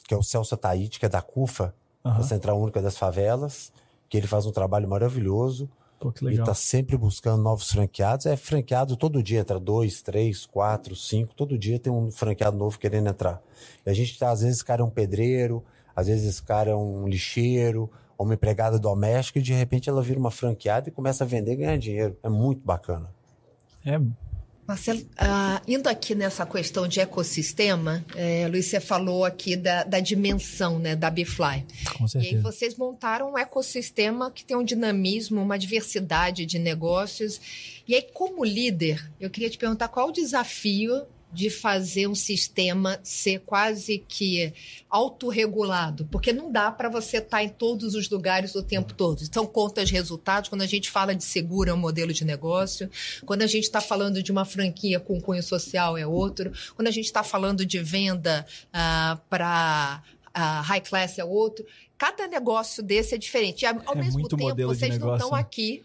que 0.06 0.12
é 0.12 0.16
o 0.16 0.22
Celso 0.22 0.54
Taíde, 0.56 1.00
que 1.00 1.06
é 1.06 1.08
da 1.08 1.22
CUFA, 1.22 1.74
uhum. 2.04 2.16
da 2.16 2.22
Central 2.22 2.60
Única 2.60 2.80
das 2.80 2.96
Favelas, 2.96 3.72
que 4.08 4.16
ele 4.16 4.26
faz 4.26 4.46
um 4.46 4.52
trabalho 4.52 4.88
maravilhoso. 4.88 5.68
Pô, 5.98 6.10
que 6.10 6.24
legal. 6.24 6.38
E 6.38 6.42
está 6.42 6.54
sempre 6.54 6.96
buscando 6.96 7.42
novos 7.42 7.70
franqueados. 7.70 8.24
É 8.24 8.36
franqueado 8.36 8.96
todo 8.96 9.22
dia, 9.22 9.40
entra 9.40 9.60
dois, 9.60 10.00
três, 10.00 10.46
quatro, 10.46 10.96
cinco. 10.96 11.34
Todo 11.34 11.58
dia 11.58 11.78
tem 11.78 11.92
um 11.92 12.10
franqueado 12.10 12.56
novo 12.56 12.78
querendo 12.78 13.08
entrar. 13.08 13.42
E 13.84 13.90
a 13.90 13.92
gente, 13.92 14.18
tá, 14.18 14.30
às 14.30 14.40
vezes, 14.40 14.56
esse 14.56 14.64
cara 14.64 14.80
é 14.82 14.84
um 14.84 14.90
pedreiro, 14.90 15.62
às 15.94 16.06
vezes 16.06 16.26
esse 16.26 16.42
cara 16.42 16.70
é 16.70 16.74
um 16.74 17.06
lixeiro, 17.06 17.90
uma 18.18 18.34
empregada 18.34 18.78
doméstica, 18.78 19.38
e 19.38 19.42
de 19.42 19.52
repente 19.52 19.88
ela 19.88 20.02
vira 20.02 20.18
uma 20.18 20.30
franqueada 20.30 20.88
e 20.88 20.92
começa 20.92 21.24
a 21.24 21.26
vender 21.26 21.52
e 21.52 21.56
ganhar 21.56 21.78
dinheiro. 21.78 22.16
É 22.22 22.28
muito 22.28 22.64
bacana. 22.64 23.10
É 23.84 23.98
Marcelo, 24.70 25.00
uh, 25.00 25.60
indo 25.66 25.88
aqui 25.88 26.14
nessa 26.14 26.46
questão 26.46 26.86
de 26.86 27.00
ecossistema, 27.00 28.04
é, 28.14 28.46
Luiz, 28.46 28.66
você 28.66 28.78
falou 28.78 29.24
aqui 29.24 29.56
da, 29.56 29.82
da 29.82 29.98
dimensão 29.98 30.78
né, 30.78 30.94
da 30.94 31.10
Bifly. 31.10 31.66
Com 31.98 32.06
certeza. 32.06 32.34
E 32.34 32.36
aí 32.36 32.40
vocês 32.40 32.76
montaram 32.76 33.32
um 33.32 33.38
ecossistema 33.38 34.30
que 34.30 34.44
tem 34.44 34.56
um 34.56 34.62
dinamismo, 34.62 35.42
uma 35.42 35.58
diversidade 35.58 36.46
de 36.46 36.56
negócios. 36.56 37.40
E 37.86 37.96
aí, 37.96 38.02
como 38.14 38.44
líder, 38.44 39.04
eu 39.20 39.28
queria 39.28 39.50
te 39.50 39.58
perguntar 39.58 39.88
qual 39.88 40.10
o 40.10 40.12
desafio 40.12 41.02
de 41.32 41.48
fazer 41.48 42.06
um 42.06 42.14
sistema 42.14 42.98
ser 43.02 43.40
quase 43.40 44.04
que 44.08 44.52
autorregulado, 44.88 46.06
porque 46.10 46.32
não 46.32 46.50
dá 46.50 46.70
para 46.70 46.88
você 46.88 47.18
estar 47.18 47.38
tá 47.38 47.44
em 47.44 47.48
todos 47.48 47.94
os 47.94 48.08
lugares 48.10 48.54
o 48.54 48.62
tempo 48.62 48.92
todo. 48.94 49.22
Então, 49.22 49.46
contas 49.46 49.90
resultados, 49.90 50.48
quando 50.48 50.62
a 50.62 50.66
gente 50.66 50.90
fala 50.90 51.14
de 51.14 51.24
seguro 51.24 51.70
é 51.70 51.74
um 51.74 51.76
modelo 51.76 52.12
de 52.12 52.24
negócio, 52.24 52.90
quando 53.24 53.42
a 53.42 53.46
gente 53.46 53.64
está 53.64 53.80
falando 53.80 54.22
de 54.22 54.32
uma 54.32 54.44
franquia 54.44 54.98
com 54.98 55.20
cunho 55.20 55.42
social 55.42 55.96
é 55.96 56.06
outro, 56.06 56.52
quando 56.74 56.88
a 56.88 56.92
gente 56.92 57.06
está 57.06 57.22
falando 57.22 57.64
de 57.64 57.78
venda 57.78 58.44
uh, 58.68 59.20
para 59.28 60.02
uh, 60.36 60.62
high 60.62 60.80
class 60.80 61.18
é 61.18 61.24
outro. 61.24 61.64
Cada 61.96 62.26
negócio 62.26 62.82
desse 62.82 63.14
é 63.14 63.18
diferente. 63.18 63.66
Ao 63.66 63.94
é 63.94 63.94
mesmo 63.94 64.26
tempo, 64.26 64.66
vocês 64.66 64.98
não 64.98 65.14
estão 65.14 65.32
né? 65.32 65.38
aqui 65.38 65.84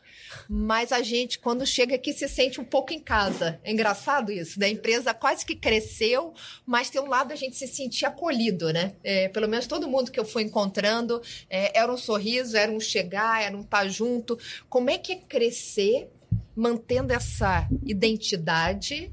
mas 0.50 0.92
a 0.92 1.02
gente, 1.02 1.40
quando 1.40 1.66
chega 1.66 1.96
aqui, 1.96 2.14
se 2.14 2.28
sente 2.28 2.60
um 2.60 2.64
pouco 2.66 2.94
em 2.94 3.00
casa. 3.00 3.60
É 3.64 3.72
engraçado 3.72 4.32
isso, 4.32 4.60
né? 4.60 4.68
A 4.68 4.70
empresa 4.70 5.14
quase 5.14 5.46
que 5.46 5.56
cresceu, 5.56 6.34
mas 6.66 6.90
tem 6.90 7.02
um 7.02 7.08
lado 7.08 7.32
a 7.32 7.36
gente 7.36 7.56
se 7.56 7.68
sentir 7.68 8.06
acolhido, 8.06 8.72
né? 8.72 8.94
É, 9.04 9.28
pelo 9.30 9.48
menos 9.48 9.68
todo 9.68 9.88
mundo 9.88 10.12
que 10.12 10.20
eu 10.20 10.26
fui 10.26 10.44
encontrando 10.44 11.22
é, 11.50 11.78
era 11.78 11.92
um 11.92 11.98
sorriso, 11.98 12.58
era 12.58 12.72
um 12.72 12.80
chegar, 12.80 13.44
era 13.44 13.56
um 13.56 13.62
estar 13.62 13.80
tá 13.80 13.88
junto. 13.88 14.38
Como 14.70 14.90
é 14.90 14.98
que 14.98 15.14
é 15.14 15.16
crescer 15.16 16.10
mantendo 16.56 17.12
essa 17.12 17.68
identidade 17.84 19.12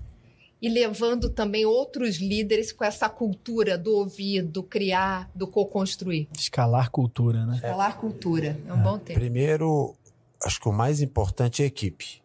e 0.60 0.68
levando 0.68 1.28
também 1.28 1.66
outros 1.66 2.18
líderes 2.18 2.70
com 2.70 2.84
essa 2.84 3.08
cultura 3.08 3.76
do 3.76 3.96
ouvir, 3.96 4.42
do 4.42 4.62
criar, 4.62 5.28
do 5.34 5.48
co-construir. 5.48 6.28
Escalar 6.38 6.88
cultura, 6.88 7.44
né? 7.44 7.56
Escalar 7.56 7.98
cultura, 7.98 8.56
é 8.68 8.72
um 8.72 8.78
é. 8.78 8.82
bom 8.82 8.96
termo. 8.96 9.20
Primeiro, 9.20 9.96
acho 10.44 10.60
que 10.60 10.68
o 10.68 10.72
mais 10.72 11.00
importante 11.00 11.62
é 11.62 11.64
a 11.64 11.68
equipe. 11.68 12.22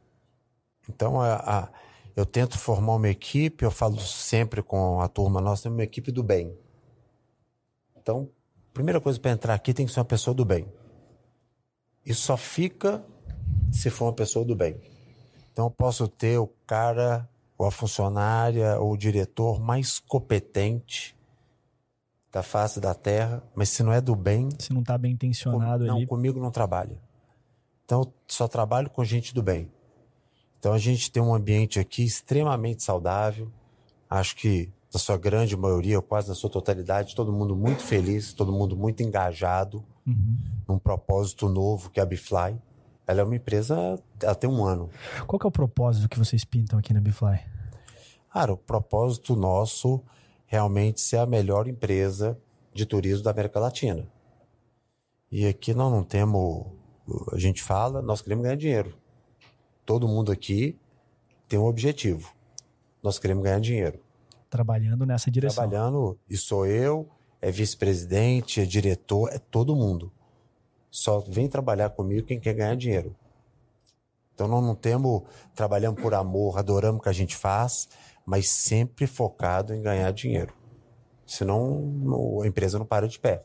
Então, 0.89 1.19
a, 1.21 1.35
a, 1.35 1.69
eu 2.15 2.25
tento 2.25 2.57
formar 2.57 2.95
uma 2.95 3.09
equipe, 3.09 3.63
eu 3.63 3.71
falo 3.71 3.99
sempre 3.99 4.61
com 4.61 5.01
a 5.01 5.07
turma, 5.07 5.41
nós 5.41 5.61
temos 5.61 5.77
uma 5.77 5.83
equipe 5.83 6.11
do 6.11 6.23
bem. 6.23 6.57
Então, 7.95 8.29
primeira 8.73 9.01
coisa 9.01 9.19
para 9.19 9.31
entrar 9.31 9.53
aqui 9.53 9.73
tem 9.73 9.85
que 9.85 9.91
ser 9.91 9.99
uma 9.99 10.05
pessoa 10.05 10.33
do 10.33 10.45
bem. 10.45 10.65
E 12.05 12.13
só 12.13 12.37
fica 12.37 13.03
se 13.71 13.89
for 13.89 14.05
uma 14.05 14.13
pessoa 14.13 14.45
do 14.45 14.55
bem. 14.55 14.79
Então, 15.51 15.65
eu 15.65 15.71
posso 15.71 16.07
ter 16.07 16.37
o 16.37 16.47
cara, 16.65 17.27
ou 17.57 17.65
a 17.65 17.71
funcionária, 17.71 18.79
ou 18.79 18.93
o 18.93 18.97
diretor 18.97 19.59
mais 19.59 19.99
competente 19.99 21.17
da 22.31 22.43
face 22.43 22.79
da 22.79 22.93
terra, 22.93 23.43
mas 23.55 23.69
se 23.69 23.83
não 23.83 23.91
é 23.91 23.99
do 23.99 24.15
bem. 24.15 24.49
Se 24.59 24.71
não 24.71 24.81
está 24.81 24.97
bem 24.97 25.13
intencionado 25.13 25.85
com, 25.85 25.91
ali. 25.91 26.01
Não, 26.01 26.05
comigo 26.05 26.39
não 26.39 26.51
trabalha. 26.51 26.97
Então, 27.87 28.11
só 28.27 28.49
trabalho 28.49 28.89
com 28.89 29.01
gente 29.05 29.33
do 29.33 29.41
bem. 29.41 29.71
Então, 30.59 30.73
a 30.73 30.77
gente 30.77 31.09
tem 31.09 31.23
um 31.23 31.33
ambiente 31.33 31.79
aqui 31.79 32.03
extremamente 32.03 32.83
saudável. 32.83 33.49
Acho 34.09 34.35
que, 34.35 34.69
na 34.93 34.99
sua 34.99 35.17
grande 35.17 35.55
maioria, 35.55 35.95
ou 35.95 36.01
quase 36.01 36.27
na 36.27 36.35
sua 36.35 36.49
totalidade, 36.49 37.15
todo 37.15 37.31
mundo 37.31 37.55
muito 37.55 37.81
feliz, 37.81 38.33
todo 38.33 38.51
mundo 38.51 38.75
muito 38.75 39.01
engajado 39.01 39.85
uhum. 40.05 40.35
num 40.67 40.77
propósito 40.77 41.47
novo 41.47 41.89
que 41.89 42.01
é 42.01 42.03
a 42.03 42.05
Bifly. 42.05 42.61
Ela 43.07 43.21
é 43.21 43.23
uma 43.23 43.37
empresa, 43.37 43.97
ela 44.21 44.35
tem 44.35 44.49
um 44.49 44.65
ano. 44.65 44.89
Qual 45.25 45.39
é 45.41 45.47
o 45.47 45.51
propósito 45.51 46.09
que 46.09 46.19
vocês 46.19 46.43
pintam 46.43 46.77
aqui 46.77 46.93
na 46.93 46.99
Bifly? 46.99 47.39
Cara, 48.33 48.51
o 48.51 48.57
propósito 48.57 49.33
nosso 49.33 50.03
realmente 50.45 50.99
ser 50.99 51.19
a 51.19 51.25
melhor 51.25 51.69
empresa 51.69 52.37
de 52.73 52.85
turismo 52.85 53.23
da 53.23 53.31
América 53.31 53.61
Latina. 53.61 54.05
E 55.31 55.47
aqui 55.47 55.73
nós 55.73 55.89
não 55.89 56.03
temos 56.03 56.76
a 57.31 57.37
gente 57.37 57.63
fala, 57.63 58.01
nós 58.01 58.21
queremos 58.21 58.43
ganhar 58.43 58.57
dinheiro. 58.57 58.93
Todo 59.85 60.07
mundo 60.07 60.31
aqui 60.31 60.77
tem 61.47 61.57
um 61.57 61.65
objetivo. 61.65 62.33
Nós 63.01 63.17
queremos 63.17 63.43
ganhar 63.43 63.59
dinheiro. 63.59 63.99
Trabalhando 64.49 65.05
nessa 65.05 65.31
direção. 65.31 65.63
Trabalhando, 65.63 66.17
e 66.29 66.35
sou 66.35 66.65
eu, 66.65 67.09
é 67.41 67.51
vice-presidente, 67.51 68.61
é 68.61 68.65
diretor, 68.65 69.29
é 69.31 69.39
todo 69.39 69.75
mundo. 69.75 70.11
Só 70.89 71.19
vem 71.19 71.47
trabalhar 71.47 71.89
comigo 71.91 72.27
quem 72.27 72.39
quer 72.39 72.53
ganhar 72.53 72.75
dinheiro. 72.75 73.15
Então 74.33 74.47
nós 74.47 74.63
não 74.63 74.75
temos, 74.75 75.23
trabalhando 75.55 76.01
por 76.01 76.13
amor, 76.13 76.57
adoramos 76.59 76.99
o 76.99 77.03
que 77.03 77.09
a 77.09 77.13
gente 77.13 77.35
faz, 77.35 77.89
mas 78.25 78.49
sempre 78.49 79.07
focado 79.07 79.73
em 79.73 79.81
ganhar 79.81 80.11
dinheiro. 80.11 80.53
Senão 81.25 82.41
a 82.41 82.47
empresa 82.47 82.77
não 82.77 82.85
para 82.85 83.07
de 83.07 83.19
pé. 83.19 83.43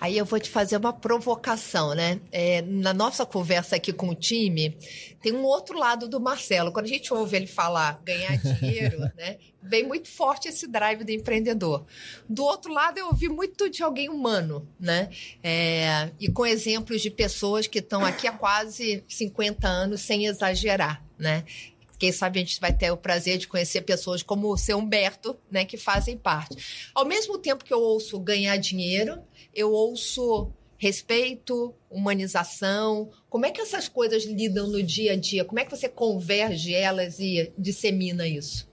Aí 0.00 0.16
eu 0.16 0.24
vou 0.24 0.38
te 0.38 0.48
fazer 0.48 0.76
uma 0.76 0.92
provocação, 0.92 1.94
né? 1.94 2.20
É, 2.30 2.62
na 2.62 2.94
nossa 2.94 3.26
conversa 3.26 3.76
aqui 3.76 3.92
com 3.92 4.08
o 4.08 4.14
time, 4.14 4.76
tem 5.20 5.32
um 5.32 5.42
outro 5.42 5.76
lado 5.76 6.08
do 6.08 6.20
Marcelo. 6.20 6.72
Quando 6.72 6.86
a 6.86 6.88
gente 6.88 7.12
ouve 7.12 7.36
ele 7.36 7.46
falar 7.46 8.00
ganhar 8.04 8.36
dinheiro, 8.36 9.00
né? 9.16 9.38
Vem 9.60 9.86
muito 9.86 10.08
forte 10.08 10.48
esse 10.48 10.68
drive 10.68 11.02
do 11.02 11.10
empreendedor. 11.10 11.84
Do 12.28 12.44
outro 12.44 12.72
lado, 12.72 12.98
eu 12.98 13.06
ouvi 13.06 13.28
muito 13.28 13.68
de 13.68 13.82
alguém 13.82 14.08
humano, 14.08 14.68
né? 14.78 15.10
É, 15.42 16.10
e 16.20 16.30
com 16.30 16.46
exemplos 16.46 17.02
de 17.02 17.10
pessoas 17.10 17.66
que 17.66 17.80
estão 17.80 18.04
aqui 18.04 18.28
há 18.28 18.32
quase 18.32 19.02
50 19.08 19.66
anos, 19.66 20.00
sem 20.00 20.26
exagerar, 20.26 21.04
né? 21.18 21.44
Quem 21.98 22.12
sabe 22.12 22.38
a 22.38 22.42
gente 22.42 22.60
vai 22.60 22.72
ter 22.72 22.92
o 22.92 22.96
prazer 22.96 23.38
de 23.38 23.48
conhecer 23.48 23.80
pessoas 23.80 24.22
como 24.22 24.52
o 24.52 24.56
seu 24.56 24.78
Humberto, 24.78 25.36
né, 25.50 25.64
que 25.64 25.76
fazem 25.76 26.16
parte. 26.16 26.90
Ao 26.94 27.04
mesmo 27.04 27.36
tempo 27.38 27.64
que 27.64 27.74
eu 27.74 27.80
ouço 27.80 28.20
ganhar 28.20 28.56
dinheiro, 28.56 29.20
eu 29.58 29.72
ouço 29.72 30.52
respeito, 30.76 31.74
humanização. 31.90 33.10
Como 33.28 33.44
é 33.44 33.50
que 33.50 33.60
essas 33.60 33.88
coisas 33.88 34.24
lidam 34.24 34.68
no 34.68 34.80
dia 34.80 35.14
a 35.14 35.16
dia? 35.16 35.44
Como 35.44 35.58
é 35.58 35.64
que 35.64 35.76
você 35.76 35.88
converge 35.88 36.72
elas 36.72 37.18
e 37.18 37.52
dissemina 37.58 38.26
isso? 38.26 38.68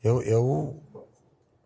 Eu, 0.00 0.22
eu 0.22 0.80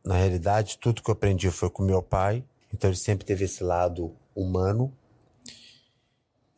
na 0.02 0.16
realidade, 0.16 0.78
tudo 0.78 1.02
que 1.02 1.10
eu 1.10 1.12
aprendi 1.12 1.50
foi 1.50 1.68
com 1.68 1.82
meu 1.82 2.02
pai, 2.02 2.42
então 2.72 2.88
ele 2.88 2.96
sempre 2.96 3.26
teve 3.26 3.44
esse 3.44 3.62
lado 3.62 4.16
humano. 4.34 4.90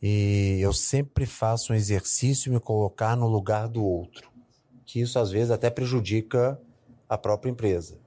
E 0.01 0.57
eu 0.61 0.71
sempre 0.71 1.25
faço 1.25 1.73
um 1.73 1.75
exercício 1.75 2.51
me 2.51 2.61
colocar 2.61 3.17
no 3.17 3.27
lugar 3.27 3.67
do 3.67 3.83
outro, 3.83 4.31
que 4.85 5.01
isso 5.01 5.19
às 5.19 5.31
vezes 5.31 5.51
até 5.51 5.69
prejudica 5.69 6.57
a 7.09 7.17
própria 7.17 7.51
empresa. 7.51 7.99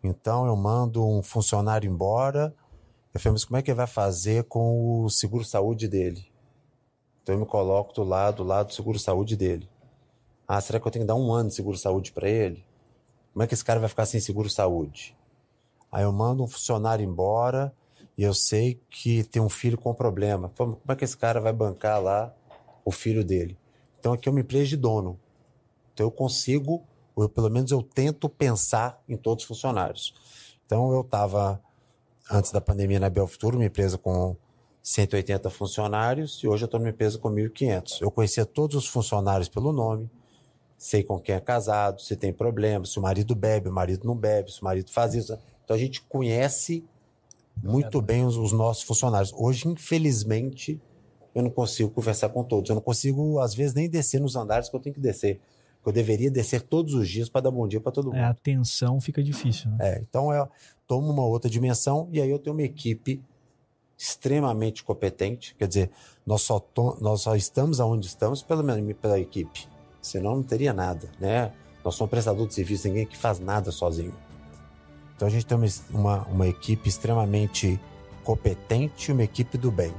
Então 0.00 0.46
eu 0.46 0.54
mando 0.54 1.04
um 1.04 1.22
funcionário 1.22 1.90
embora, 1.90 2.54
eu 3.14 3.20
falei, 3.20 3.32
mas 3.34 3.44
como 3.44 3.56
é 3.56 3.62
que 3.62 3.70
ele 3.70 3.76
vai 3.76 3.86
fazer 3.86 4.44
com 4.44 5.04
o 5.04 5.08
seguro-saúde 5.08 5.88
dele? 5.88 6.26
Então 7.22 7.34
eu 7.34 7.38
me 7.40 7.46
coloco 7.46 7.94
do 7.94 8.02
lado, 8.02 8.38
do 8.38 8.44
lado 8.44 8.66
do 8.66 8.74
seguro-saúde 8.74 9.36
dele. 9.36 9.68
Ah, 10.46 10.60
será 10.60 10.78
que 10.78 10.86
eu 10.86 10.90
tenho 10.90 11.04
que 11.04 11.08
dar 11.08 11.14
um 11.14 11.32
ano 11.32 11.48
de 11.48 11.54
seguro-saúde 11.54 12.12
para 12.12 12.28
ele? 12.28 12.64
Como 13.32 13.42
é 13.42 13.46
que 13.46 13.54
esse 13.54 13.64
cara 13.64 13.80
vai 13.80 13.88
ficar 13.88 14.04
sem 14.04 14.20
seguro-saúde? 14.20 15.16
Aí 15.90 16.02
eu 16.02 16.12
mando 16.12 16.42
um 16.42 16.46
funcionário 16.48 17.04
embora 17.04 17.72
e 18.18 18.22
eu 18.22 18.34
sei 18.34 18.80
que 18.90 19.24
tem 19.24 19.40
um 19.40 19.48
filho 19.48 19.78
com 19.78 19.94
problema. 19.94 20.50
Como 20.56 20.78
é 20.88 20.96
que 20.96 21.04
esse 21.04 21.16
cara 21.16 21.40
vai 21.40 21.52
bancar 21.52 22.02
lá 22.02 22.34
o 22.84 22.92
filho 22.92 23.24
dele? 23.24 23.56
Então 23.98 24.12
aqui 24.12 24.28
eu 24.28 24.32
me 24.32 24.42
empresa 24.42 24.66
de 24.66 24.76
dono. 24.76 25.18
Então 25.92 26.06
eu 26.06 26.10
consigo, 26.10 26.82
ou 27.16 27.24
eu, 27.24 27.28
pelo 27.28 27.48
menos 27.48 27.70
eu 27.70 27.82
tento 27.82 28.28
pensar 28.28 29.02
em 29.08 29.16
todos 29.16 29.44
os 29.44 29.48
funcionários. 29.48 30.12
Então 30.66 30.92
eu 30.92 31.00
estava, 31.00 31.62
antes 32.30 32.50
da 32.50 32.60
pandemia, 32.60 33.00
na 33.00 33.10
Belfuturo, 33.10 33.56
uma 33.56 33.64
empresa 33.64 33.98
com 33.98 34.36
180 34.82 35.48
funcionários, 35.50 36.42
e 36.42 36.48
hoje 36.48 36.64
eu 36.64 36.66
estou 36.66 36.78
numa 36.78 36.90
empresa 36.90 37.18
com 37.18 37.30
1.500. 37.30 38.02
Eu 38.02 38.10
conhecia 38.10 38.44
todos 38.44 38.76
os 38.76 38.86
funcionários 38.86 39.48
pelo 39.48 39.72
nome, 39.72 40.10
sei 40.76 41.02
com 41.02 41.18
quem 41.18 41.34
é 41.34 41.40
casado, 41.40 42.00
se 42.00 42.16
tem 42.16 42.32
problema, 42.32 42.84
se 42.84 42.98
o 42.98 43.02
marido 43.02 43.34
bebe, 43.34 43.68
o 43.68 43.72
marido 43.72 44.06
não 44.06 44.16
bebe, 44.16 44.52
se 44.52 44.60
o 44.60 44.64
marido 44.64 44.90
faz 44.90 45.14
isso. 45.14 45.38
Então 45.64 45.74
a 45.74 45.78
gente 45.78 46.02
conhece 46.02 46.84
muito 47.62 48.02
bem 48.02 48.24
os, 48.26 48.36
os 48.36 48.52
nossos 48.52 48.82
funcionários. 48.82 49.32
Hoje, 49.34 49.68
infelizmente, 49.68 50.80
eu 51.34 51.42
não 51.42 51.50
consigo 51.50 51.90
conversar 51.90 52.28
com 52.28 52.44
todos. 52.44 52.68
Eu 52.68 52.74
não 52.74 52.82
consigo, 52.82 53.38
às 53.40 53.54
vezes, 53.54 53.74
nem 53.74 53.88
descer 53.88 54.20
nos 54.20 54.36
andares 54.36 54.68
que 54.68 54.76
eu 54.76 54.80
tenho 54.80 54.94
que 54.94 55.00
descer. 55.00 55.40
Eu 55.84 55.92
deveria 55.92 56.30
descer 56.30 56.62
todos 56.62 56.94
os 56.94 57.08
dias 57.08 57.28
para 57.28 57.42
dar 57.42 57.50
bom 57.50 57.68
dia 57.68 57.80
para 57.80 57.92
todo 57.92 58.06
mundo. 58.06 58.16
É, 58.16 58.24
a 58.24 58.34
tensão 58.34 59.00
fica 59.00 59.22
difícil. 59.22 59.70
Né? 59.72 59.76
É, 59.80 60.00
então 60.00 60.32
eu 60.32 60.48
tomo 60.86 61.10
uma 61.10 61.24
outra 61.24 61.50
dimensão 61.50 62.08
e 62.12 62.20
aí 62.20 62.30
eu 62.30 62.38
tenho 62.38 62.56
uma 62.56 62.62
equipe 62.62 63.22
extremamente 63.96 64.82
competente. 64.82 65.54
Quer 65.56 65.68
dizer, 65.68 65.90
nós 66.26 66.42
só, 66.42 66.58
to, 66.58 66.96
nós 67.00 67.22
só 67.22 67.36
estamos 67.36 67.80
aonde 67.80 68.06
estamos 68.06 68.42
pela, 68.42 68.62
pela 68.94 69.20
equipe. 69.20 69.68
Senão 70.00 70.36
não 70.36 70.42
teria 70.42 70.72
nada, 70.72 71.08
né? 71.20 71.52
Nós 71.84 71.94
somos 71.94 72.10
prestador 72.10 72.46
de 72.46 72.54
serviço, 72.54 72.88
ninguém 72.88 73.06
que 73.06 73.16
faz 73.16 73.38
nada 73.38 73.70
sozinho. 73.70 74.14
Então 75.14 75.28
a 75.28 75.30
gente 75.30 75.46
tem 75.46 75.56
uma, 75.56 75.66
uma, 75.90 76.22
uma 76.26 76.48
equipe 76.48 76.88
extremamente 76.88 77.78
competente, 78.22 79.12
uma 79.12 79.22
equipe 79.22 79.58
do 79.58 79.70
bem. 79.70 79.92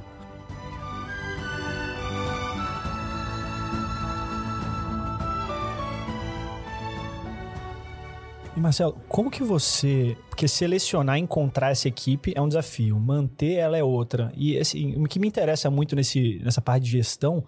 E 8.56 8.60
Marcelo, 8.60 8.96
como 9.06 9.30
que 9.30 9.42
você. 9.42 10.16
Porque 10.30 10.48
selecionar, 10.48 11.18
encontrar 11.18 11.70
essa 11.70 11.88
equipe 11.88 12.32
é 12.34 12.40
um 12.40 12.48
desafio, 12.48 12.98
manter 12.98 13.56
ela 13.56 13.76
é 13.76 13.84
outra. 13.84 14.32
E 14.34 14.58
assim, 14.58 14.94
o 14.96 15.04
que 15.04 15.18
me 15.18 15.28
interessa 15.28 15.70
muito 15.70 15.94
nesse, 15.94 16.40
nessa 16.42 16.62
parte 16.62 16.84
de 16.84 16.92
gestão 16.92 17.44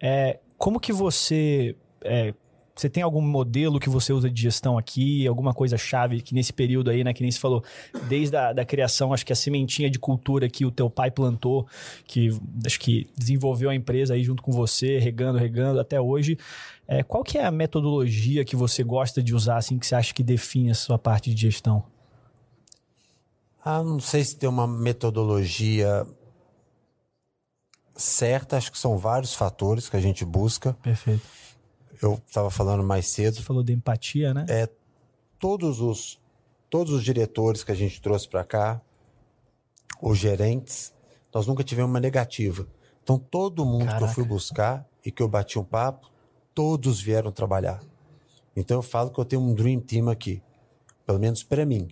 é 0.00 0.38
como 0.56 0.78
que 0.78 0.92
você 0.92 1.74
é, 2.02 2.32
você 2.74 2.88
tem 2.88 3.02
algum 3.02 3.20
modelo 3.20 3.78
que 3.78 3.88
você 3.88 4.12
usa 4.12 4.28
de 4.28 4.42
gestão 4.42 4.76
aqui, 4.76 5.26
alguma 5.28 5.54
coisa 5.54 5.78
chave 5.78 6.20
que 6.20 6.34
nesse 6.34 6.52
período 6.52 6.90
aí, 6.90 7.04
né, 7.04 7.14
que 7.14 7.22
nem 7.22 7.30
você 7.30 7.38
falou, 7.38 7.62
desde 8.08 8.36
a 8.36 8.52
da 8.52 8.64
criação, 8.64 9.12
acho 9.12 9.24
que 9.24 9.32
a 9.32 9.36
sementinha 9.36 9.88
de 9.88 9.98
cultura 9.98 10.48
que 10.48 10.66
o 10.66 10.72
teu 10.72 10.90
pai 10.90 11.10
plantou, 11.10 11.68
que 12.04 12.30
acho 12.66 12.80
que 12.80 13.08
desenvolveu 13.16 13.70
a 13.70 13.74
empresa 13.74 14.14
aí 14.14 14.24
junto 14.24 14.42
com 14.42 14.50
você, 14.50 14.98
regando, 14.98 15.38
regando 15.38 15.78
até 15.78 16.00
hoje. 16.00 16.36
É, 16.86 17.02
qual 17.02 17.22
que 17.22 17.38
é 17.38 17.44
a 17.44 17.50
metodologia 17.50 18.44
que 18.44 18.56
você 18.56 18.82
gosta 18.82 19.22
de 19.22 19.34
usar, 19.34 19.56
assim, 19.58 19.78
que 19.78 19.86
você 19.86 19.94
acha 19.94 20.12
que 20.12 20.22
define 20.22 20.72
a 20.72 20.74
sua 20.74 20.98
parte 20.98 21.32
de 21.32 21.40
gestão? 21.40 21.84
Ah, 23.64 23.82
não 23.82 24.00
sei 24.00 24.24
se 24.24 24.36
tem 24.36 24.48
uma 24.48 24.66
metodologia 24.66 26.04
certa, 27.96 28.56
acho 28.56 28.72
que 28.72 28.78
são 28.78 28.98
vários 28.98 29.32
fatores 29.32 29.88
que 29.88 29.96
a 29.96 30.00
gente 30.00 30.24
busca. 30.24 30.74
Perfeito 30.82 31.22
eu 32.04 32.20
estava 32.26 32.50
falando 32.50 32.84
mais 32.84 33.08
cedo. 33.08 33.36
Você 33.36 33.42
falou 33.42 33.62
de 33.62 33.72
empatia, 33.72 34.34
né? 34.34 34.44
É 34.48 34.68
todos 35.38 35.80
os 35.80 36.20
todos 36.68 36.92
os 36.92 37.04
diretores 37.04 37.62
que 37.62 37.70
a 37.70 37.74
gente 37.74 38.00
trouxe 38.00 38.28
para 38.28 38.42
cá, 38.42 38.80
os 40.02 40.18
gerentes, 40.18 40.92
nós 41.32 41.46
nunca 41.46 41.62
tivemos 41.62 41.90
uma 41.90 42.00
negativa. 42.00 42.66
Então 43.02 43.16
todo 43.16 43.64
mundo 43.64 43.86
Caraca. 43.86 43.98
que 43.98 44.10
eu 44.10 44.14
fui 44.14 44.24
buscar 44.24 44.84
e 45.04 45.10
que 45.10 45.22
eu 45.22 45.28
bati 45.28 45.58
um 45.58 45.64
papo, 45.64 46.10
todos 46.52 47.00
vieram 47.00 47.30
trabalhar. 47.30 47.80
Então 48.56 48.78
eu 48.78 48.82
falo 48.82 49.10
que 49.10 49.18
eu 49.20 49.24
tenho 49.24 49.42
um 49.42 49.54
dream 49.54 49.78
team 49.80 50.08
aqui, 50.08 50.42
pelo 51.06 51.18
menos 51.18 51.42
para 51.42 51.64
mim. 51.64 51.88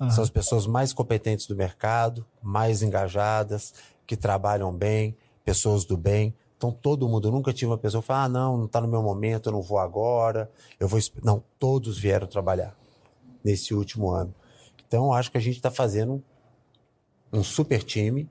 Uhum. 0.00 0.10
São 0.10 0.24
as 0.24 0.30
pessoas 0.30 0.66
mais 0.66 0.92
competentes 0.92 1.46
do 1.46 1.54
mercado, 1.54 2.24
mais 2.42 2.82
engajadas, 2.82 3.74
que 4.06 4.16
trabalham 4.16 4.72
bem, 4.72 5.16
pessoas 5.44 5.84
do 5.84 5.96
bem. 5.96 6.34
Então 6.66 6.72
todo 6.72 7.08
mundo, 7.08 7.28
eu 7.28 7.32
nunca 7.32 7.52
tive 7.52 7.70
uma 7.70 7.78
pessoa 7.78 8.02
que 8.02 8.08
fala, 8.08 8.24
ah, 8.24 8.28
não, 8.28 8.58
não 8.58 8.64
está 8.66 8.80
no 8.80 8.88
meu 8.88 9.00
momento, 9.00 9.48
eu 9.48 9.52
não 9.52 9.62
vou 9.62 9.78
agora, 9.78 10.50
eu 10.80 10.88
vou. 10.88 10.98
Não, 11.22 11.42
todos 11.60 11.96
vieram 11.96 12.26
trabalhar 12.26 12.76
nesse 13.44 13.72
último 13.72 14.10
ano. 14.10 14.34
Então 14.86 15.12
acho 15.12 15.30
que 15.30 15.38
a 15.38 15.40
gente 15.40 15.56
está 15.56 15.70
fazendo 15.70 16.22
um 17.32 17.44
super 17.44 17.84
time 17.84 18.28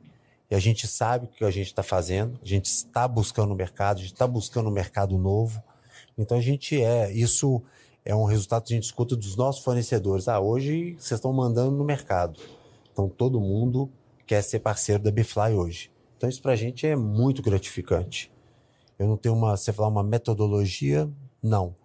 e 0.52 0.56
a 0.56 0.60
gente 0.60 0.86
sabe 0.86 1.26
o 1.26 1.30
que 1.30 1.45
a 1.45 1.52
gente 1.52 1.67
está 1.67 1.82
fazendo, 1.82 2.38
a 2.41 2.45
gente 2.45 2.65
está 2.65 3.08
buscando 3.08 3.54
o 3.54 3.56
mercado, 3.56 4.00
a 4.00 4.02
gente 4.02 4.13
está 4.13 4.28
buscando 4.28 4.69
um 4.69 4.74
mercado 4.74 5.17
novo. 5.17 5.63
Então 6.17 6.38
a 6.38 6.41
gente 6.41 6.82
é, 6.82 7.10
isso 7.13 7.63
é 8.04 8.13
um 8.13 8.26
resultado 8.26 8.65
que 8.65 8.74
a 8.74 8.76
gente 8.76 8.86
escuta 8.86 9.15
dos 9.15 9.38
nossos 9.38 9.63
fornecedores. 9.63 10.28
Ah, 10.28 10.41
hoje 10.41 10.95
vocês 11.00 11.19
estão 11.19 11.32
mandando 11.32 11.71
no 11.71 11.86
mercado. 11.86 12.41
Então 12.91 13.08
todo 13.08 13.39
mundo 13.39 13.89
quer 14.28 14.41
ser 14.41 14.60
parceiro 14.60 15.02
da 15.02 15.10
Bifly 15.12 15.54
hoje. 15.54 15.94
Então 16.25 16.29
isso 16.31 16.41
para 16.41 16.53
a 16.53 16.55
gente 16.55 16.88
é 16.88 16.95
muito 16.95 17.39
gratificante. 17.39 18.31
Eu 18.97 19.07
não 19.07 19.15
tenho 19.15 19.35
uma, 19.35 19.55
você 19.55 19.71
falar 19.71 19.89
uma 19.89 20.03
metodologia, 20.03 21.07
não. 21.39 21.75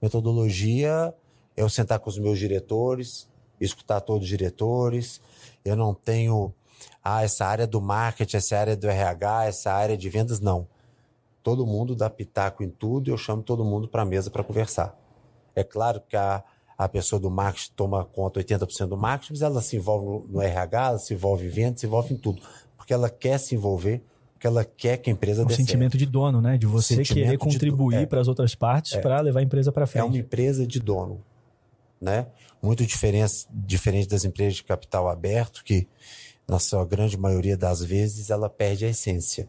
Metodologia 0.00 1.12
é 1.54 1.60
eu 1.60 1.68
sentar 1.68 1.98
com 1.98 2.08
os 2.08 2.18
meus 2.18 2.38
diretores, 2.38 3.28
escutar 3.60 4.00
todos 4.00 4.22
os 4.22 4.28
diretores. 4.28 5.20
Eu 5.62 5.76
não 5.76 5.92
tenho, 5.92 6.50
ah, 7.04 7.22
essa 7.22 7.44
área 7.44 7.66
do 7.66 7.78
marketing, 7.78 8.38
essa 8.38 8.56
área 8.56 8.74
do 8.74 8.88
RH, 8.88 9.44
essa 9.44 9.70
área 9.70 9.98
de 9.98 10.08
vendas, 10.08 10.40
não. 10.40 10.66
Todo 11.42 11.66
mundo 11.66 11.94
dá 11.94 12.08
pitaco 12.08 12.62
em 12.62 12.70
tudo 12.70 13.08
e 13.08 13.12
eu 13.12 13.18
chamo 13.18 13.42
todo 13.42 13.62
mundo 13.66 13.86
para 13.86 14.00
a 14.00 14.06
mesa 14.06 14.30
para 14.30 14.42
conversar. 14.42 14.98
É 15.54 15.62
claro 15.62 16.00
que 16.08 16.16
a, 16.16 16.42
a 16.78 16.88
pessoa 16.88 17.20
do 17.20 17.30
marketing 17.30 17.72
toma 17.76 18.02
conta 18.02 18.40
80% 18.40 18.86
do 18.86 18.96
marketing, 18.96 19.34
mas 19.34 19.42
ela 19.42 19.60
se 19.60 19.76
envolve 19.76 20.26
no, 20.32 20.40
RH, 20.40 20.86
ela 20.86 20.98
se 20.98 21.12
envolve 21.12 21.44
em 21.44 21.50
vendas, 21.50 21.80
se 21.80 21.86
envolve 21.86 22.14
em 22.14 22.16
tudo 22.16 22.40
porque 22.90 22.94
ela 22.94 23.08
quer 23.08 23.38
se 23.38 23.54
envolver, 23.54 24.02
porque 24.32 24.46
ela 24.48 24.64
quer 24.64 24.96
que 24.96 25.08
a 25.08 25.12
empresa 25.12 25.42
é 25.42 25.44
um 25.44 25.48
dê 25.48 25.54
sentimento 25.54 25.92
certo. 25.92 25.98
de 25.98 26.06
dono, 26.06 26.40
né? 26.40 26.58
De 26.58 26.66
você 26.66 26.96
sentimento 26.96 27.26
querer 27.26 27.38
contribuir 27.38 28.02
é, 28.02 28.06
para 28.06 28.20
as 28.20 28.26
outras 28.26 28.54
partes 28.56 28.94
é, 28.94 29.00
para 29.00 29.20
levar 29.20 29.38
a 29.38 29.42
empresa 29.44 29.70
para 29.70 29.86
frente. 29.86 30.02
É 30.02 30.04
uma 30.04 30.16
empresa 30.16 30.66
de 30.66 30.80
dono, 30.80 31.24
né? 32.00 32.26
Muito 32.60 32.84
diferente, 32.84 33.46
diferente 33.52 34.08
das 34.08 34.24
empresas 34.24 34.54
de 34.54 34.64
capital 34.64 35.08
aberto, 35.08 35.62
que 35.62 35.86
na 36.48 36.58
sua 36.58 36.84
grande 36.84 37.16
maioria 37.16 37.56
das 37.56 37.80
vezes 37.80 38.28
ela 38.28 38.50
perde 38.50 38.86
a 38.86 38.88
essência. 38.88 39.48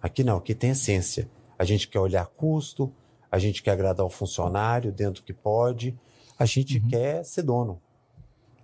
Aqui 0.00 0.22
não, 0.22 0.36
aqui 0.36 0.54
tem 0.54 0.70
essência. 0.70 1.28
A 1.58 1.64
gente 1.64 1.88
quer 1.88 1.98
olhar 1.98 2.26
custo, 2.26 2.92
a 3.30 3.40
gente 3.40 3.60
quer 3.60 3.72
agradar 3.72 4.06
o 4.06 4.10
funcionário 4.10 4.92
dentro 4.92 5.20
do 5.20 5.26
que 5.26 5.32
pode, 5.32 5.98
a 6.38 6.44
gente 6.44 6.78
uhum. 6.78 6.88
quer 6.88 7.24
ser 7.24 7.42
dono. 7.42 7.82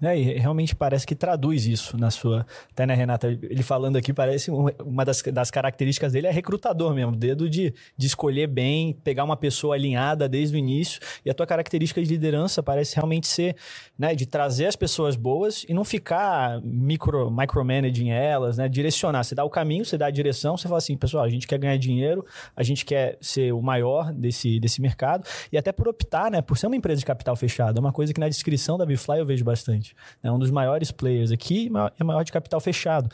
Né? 0.01 0.19
E 0.19 0.39
realmente 0.39 0.75
parece 0.75 1.07
que 1.07 1.15
traduz 1.15 1.67
isso 1.67 1.97
na 1.97 2.11
sua. 2.11 2.47
Até, 2.71 2.87
né, 2.87 2.95
Renata? 2.95 3.29
Ele 3.29 3.63
falando 3.63 3.97
aqui, 3.97 4.13
parece 4.13 4.51
uma 4.51 5.05
das, 5.05 5.23
das 5.23 5.51
características 5.51 6.13
dele 6.13 6.27
é 6.27 6.31
recrutador 6.31 6.95
mesmo, 6.95 7.15
dedo 7.15 7.49
de, 7.49 7.73
de 7.97 8.07
escolher 8.07 8.47
bem, 8.47 8.93
pegar 9.05 9.25
uma 9.25 9.37
pessoa 9.37 9.75
alinhada 9.75 10.29
desde 10.29 10.57
o 10.57 10.59
início. 10.59 11.01
E 11.25 11.31
a 11.31 11.35
tua 11.35 11.47
característica 11.47 12.03
de 12.03 12.09
liderança 12.09 12.63
parece 12.63 12.97
realmente 12.97 13.27
ser 13.27 13.57
né, 13.99 14.15
de 14.15 14.27
trazer 14.27 14.67
as 14.67 14.77
pessoas 14.77 15.17
boas 15.17 15.65
e 15.69 15.75
não 15.75 15.85
ficar 15.85 16.61
micro, 16.63 17.31
micromanaging 17.31 18.11
elas, 18.11 18.59
né? 18.59 18.69
Direcionar. 18.69 19.25
Você 19.25 19.35
dá 19.35 19.45
o 19.45 19.51
caminho, 19.51 19.85
você 19.85 19.97
dá 19.97 20.07
a 20.07 20.11
direção, 20.11 20.57
você 20.57 20.69
fala 20.69 20.79
assim, 20.79 20.97
pessoal, 20.97 21.25
a 21.25 21.29
gente 21.29 21.47
quer 21.47 21.59
ganhar 21.59 21.77
dinheiro, 21.77 22.25
a 22.57 22.63
gente 22.63 22.85
quer 22.85 23.17
ser 23.21 23.53
o 23.53 23.63
maior 23.63 24.13
desse, 24.13 24.59
desse 24.59 24.81
mercado, 24.81 25.27
e 25.53 25.59
até 25.59 25.73
por 25.73 25.89
optar, 25.89 26.31
né, 26.31 26.43
por 26.43 26.59
ser 26.59 26.67
uma 26.67 26.77
empresa 26.77 26.99
de 26.99 27.07
capital 27.07 27.37
fechado. 27.37 27.79
É 27.79 27.81
uma 27.81 27.93
coisa 27.93 28.13
que 28.13 28.21
na 28.21 28.29
descrição 28.29 28.77
da 28.77 28.85
Bifly 28.85 29.19
eu 29.19 29.27
vejo 29.27 29.45
bastante. 29.45 29.84
É 30.23 30.31
um 30.31 30.39
dos 30.39 30.51
maiores 30.51 30.91
players 30.91 31.31
aqui, 31.31 31.71
é 31.99 32.05
maior 32.05 32.23
de 32.23 32.33
capital 32.33 32.61
fechado. 32.61 33.09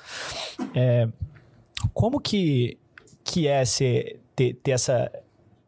É, 0.74 1.08
como 1.92 2.20
que, 2.20 2.78
que 3.24 3.48
é 3.48 3.64
ser, 3.64 4.20
ter, 4.36 4.54
ter 4.54 4.72
essa, 4.72 5.10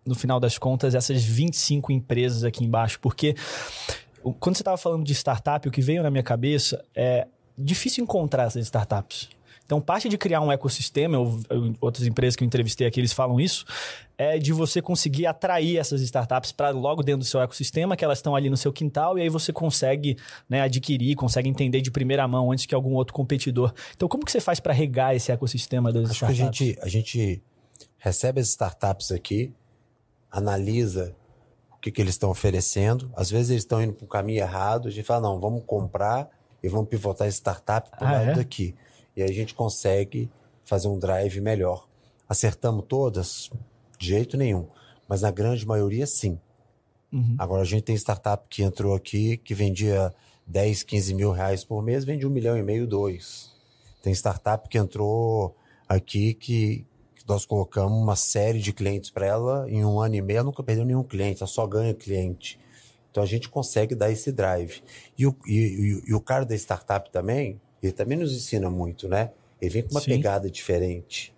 no 0.04 0.14
final 0.14 0.38
das 0.38 0.58
contas, 0.58 0.94
essas 0.94 1.22
25 1.22 1.92
empresas 1.92 2.44
aqui 2.44 2.64
embaixo? 2.64 3.00
Porque 3.00 3.34
quando 4.38 4.56
você 4.56 4.62
estava 4.62 4.76
falando 4.76 5.04
de 5.04 5.12
startup, 5.12 5.66
o 5.66 5.70
que 5.70 5.80
veio 5.80 6.02
na 6.02 6.10
minha 6.10 6.22
cabeça 6.22 6.84
é 6.94 7.26
difícil 7.56 8.04
encontrar 8.04 8.44
essas 8.44 8.64
startups. 8.64 9.28
Então, 9.64 9.80
parte 9.80 10.08
de 10.08 10.18
criar 10.18 10.40
um 10.40 10.52
ecossistema, 10.52 11.16
eu, 11.16 11.40
eu, 11.48 11.74
outras 11.80 12.06
empresas 12.06 12.36
que 12.36 12.44
eu 12.44 12.46
entrevistei 12.46 12.86
aqui, 12.86 13.00
eles 13.00 13.12
falam 13.12 13.40
isso, 13.40 13.64
é 14.18 14.38
de 14.38 14.52
você 14.52 14.82
conseguir 14.82 15.26
atrair 15.26 15.78
essas 15.78 16.00
startups 16.02 16.52
para 16.52 16.70
logo 16.70 17.02
dentro 17.02 17.20
do 17.20 17.24
seu 17.24 17.40
ecossistema, 17.40 17.96
que 17.96 18.04
elas 18.04 18.18
estão 18.18 18.36
ali 18.36 18.50
no 18.50 18.56
seu 18.56 18.72
quintal, 18.72 19.18
e 19.18 19.22
aí 19.22 19.28
você 19.28 19.52
consegue 19.52 20.16
né, 20.48 20.60
adquirir, 20.60 21.14
consegue 21.14 21.48
entender 21.48 21.80
de 21.80 21.90
primeira 21.90 22.26
mão 22.28 22.52
antes 22.52 22.66
que 22.66 22.74
algum 22.74 22.94
outro 22.94 23.14
competidor. 23.14 23.72
Então, 23.96 24.08
como 24.08 24.24
que 24.24 24.32
você 24.32 24.40
faz 24.40 24.60
para 24.60 24.72
regar 24.72 25.14
esse 25.14 25.32
ecossistema 25.32 25.92
das 25.92 26.10
Acho 26.10 26.24
startups? 26.26 26.58
que 26.58 26.64
a 26.64 26.66
gente, 26.66 26.78
a 26.82 26.88
gente 26.88 27.42
recebe 27.98 28.40
as 28.40 28.48
startups 28.48 29.12
aqui, 29.12 29.54
analisa 30.30 31.14
o 31.70 31.78
que, 31.80 31.90
que 31.90 32.00
eles 32.00 32.14
estão 32.14 32.30
oferecendo. 32.30 33.10
Às 33.16 33.30
vezes 33.30 33.50
eles 33.50 33.62
estão 33.62 33.82
indo 33.82 33.92
para 33.92 34.04
um 34.04 34.08
caminho 34.08 34.40
errado, 34.40 34.88
a 34.88 34.90
gente 34.90 35.04
fala, 35.04 35.20
não, 35.20 35.40
vamos 35.40 35.62
comprar 35.66 36.28
e 36.62 36.68
vamos 36.68 36.88
pivotar 36.88 37.26
esse 37.26 37.38
startup 37.38 37.90
para 37.90 38.04
o 38.04 38.08
ah, 38.08 38.12
lado 38.12 38.30
é? 38.30 38.34
daqui. 38.34 38.74
E 39.16 39.22
aí 39.22 39.30
a 39.30 39.34
gente 39.34 39.54
consegue 39.54 40.30
fazer 40.64 40.88
um 40.88 40.98
drive 40.98 41.40
melhor. 41.40 41.86
Acertamos 42.28 42.84
todas? 42.88 43.50
De 43.98 44.08
jeito 44.08 44.36
nenhum. 44.36 44.66
Mas 45.08 45.22
na 45.22 45.30
grande 45.30 45.66
maioria, 45.66 46.06
sim. 46.06 46.38
Uhum. 47.12 47.36
Agora 47.38 47.62
a 47.62 47.66
gente 47.66 47.82
tem 47.82 47.94
startup 47.94 48.46
que 48.48 48.62
entrou 48.62 48.94
aqui 48.94 49.36
que 49.36 49.54
vendia 49.54 50.12
10, 50.46 50.82
15 50.82 51.14
mil 51.14 51.30
reais 51.30 51.64
por 51.64 51.82
mês, 51.82 52.04
vende 52.04 52.26
um 52.26 52.30
milhão 52.30 52.56
e 52.56 52.62
meio, 52.62 52.86
dois. 52.86 53.52
Tem 54.02 54.12
startup 54.12 54.68
que 54.68 54.78
entrou 54.78 55.54
aqui 55.88 56.34
que, 56.34 56.86
que 57.14 57.28
nós 57.28 57.44
colocamos 57.44 57.96
uma 57.96 58.16
série 58.16 58.58
de 58.58 58.72
clientes 58.72 59.10
para 59.10 59.26
ela 59.26 59.70
em 59.70 59.84
um 59.84 60.00
ano 60.00 60.14
e 60.14 60.22
meio, 60.22 60.38
ela 60.38 60.46
nunca 60.46 60.62
perdeu 60.62 60.84
nenhum 60.84 61.04
cliente, 61.04 61.42
ela 61.42 61.46
só 61.46 61.66
ganha 61.66 61.94
cliente. 61.94 62.58
Então 63.10 63.22
a 63.22 63.26
gente 63.26 63.48
consegue 63.48 63.94
dar 63.94 64.10
esse 64.10 64.32
drive. 64.32 64.82
E 65.18 65.26
o, 65.26 65.36
e, 65.46 65.52
e, 65.52 66.10
e 66.10 66.14
o 66.14 66.20
cara 66.20 66.46
da 66.46 66.54
startup 66.54 67.10
também, 67.10 67.60
ele 67.82 67.92
também 67.92 68.16
nos 68.16 68.32
ensina 68.32 68.70
muito, 68.70 69.08
né? 69.08 69.30
Ele 69.60 69.70
vem 69.70 69.82
com 69.82 69.90
uma 69.90 70.00
Sim. 70.00 70.10
pegada 70.10 70.50
diferente. 70.50 71.32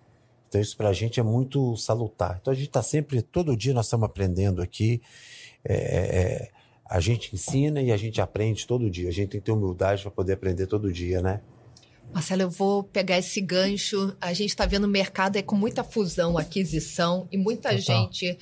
Então 0.47 0.61
isso 0.61 0.77
para 0.77 0.89
a 0.89 0.93
gente 0.93 1.19
é 1.19 1.23
muito 1.23 1.75
salutar. 1.75 2.39
Então 2.41 2.51
a 2.51 2.55
gente 2.55 2.67
está 2.67 2.81
sempre, 2.81 3.21
todo 3.21 3.57
dia 3.57 3.73
nós 3.73 3.87
estamos 3.87 4.05
aprendendo 4.05 4.61
aqui. 4.61 5.01
É, 5.63 5.73
é, 5.73 6.21
é, 6.21 6.49
a 6.87 6.99
gente 6.99 7.33
ensina 7.33 7.81
e 7.81 7.91
a 7.91 7.97
gente 7.97 8.21
aprende 8.21 8.65
todo 8.67 8.89
dia. 8.89 9.09
A 9.09 9.11
gente 9.11 9.29
tem 9.29 9.39
que 9.41 9.45
ter 9.45 9.51
humildade 9.51 10.03
para 10.03 10.11
poder 10.11 10.33
aprender 10.33 10.67
todo 10.67 10.93
dia, 10.93 11.21
né? 11.21 11.41
Marcelo, 12.13 12.43
eu 12.43 12.49
vou 12.49 12.83
pegar 12.83 13.17
esse 13.17 13.41
gancho. 13.41 14.15
A 14.21 14.31
gente 14.33 14.49
está 14.49 14.65
vendo 14.65 14.85
o 14.85 14.87
mercado 14.87 15.37
é 15.37 15.41
com 15.41 15.55
muita 15.55 15.83
fusão, 15.83 16.37
aquisição 16.37 17.27
e 17.31 17.37
muita 17.37 17.75
Total. 17.75 17.81
gente 17.81 18.37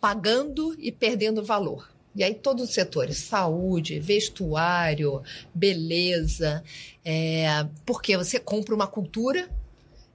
pagando 0.00 0.76
e 0.78 0.92
perdendo 0.92 1.42
valor. 1.42 1.88
E 2.16 2.24
aí 2.24 2.34
todos 2.34 2.64
os 2.64 2.74
setores, 2.74 3.18
saúde, 3.18 4.00
vestuário, 4.00 5.22
beleza, 5.54 6.64
é, 7.04 7.46
porque 7.84 8.16
você 8.16 8.40
compra 8.40 8.74
uma 8.74 8.86
cultura 8.86 9.50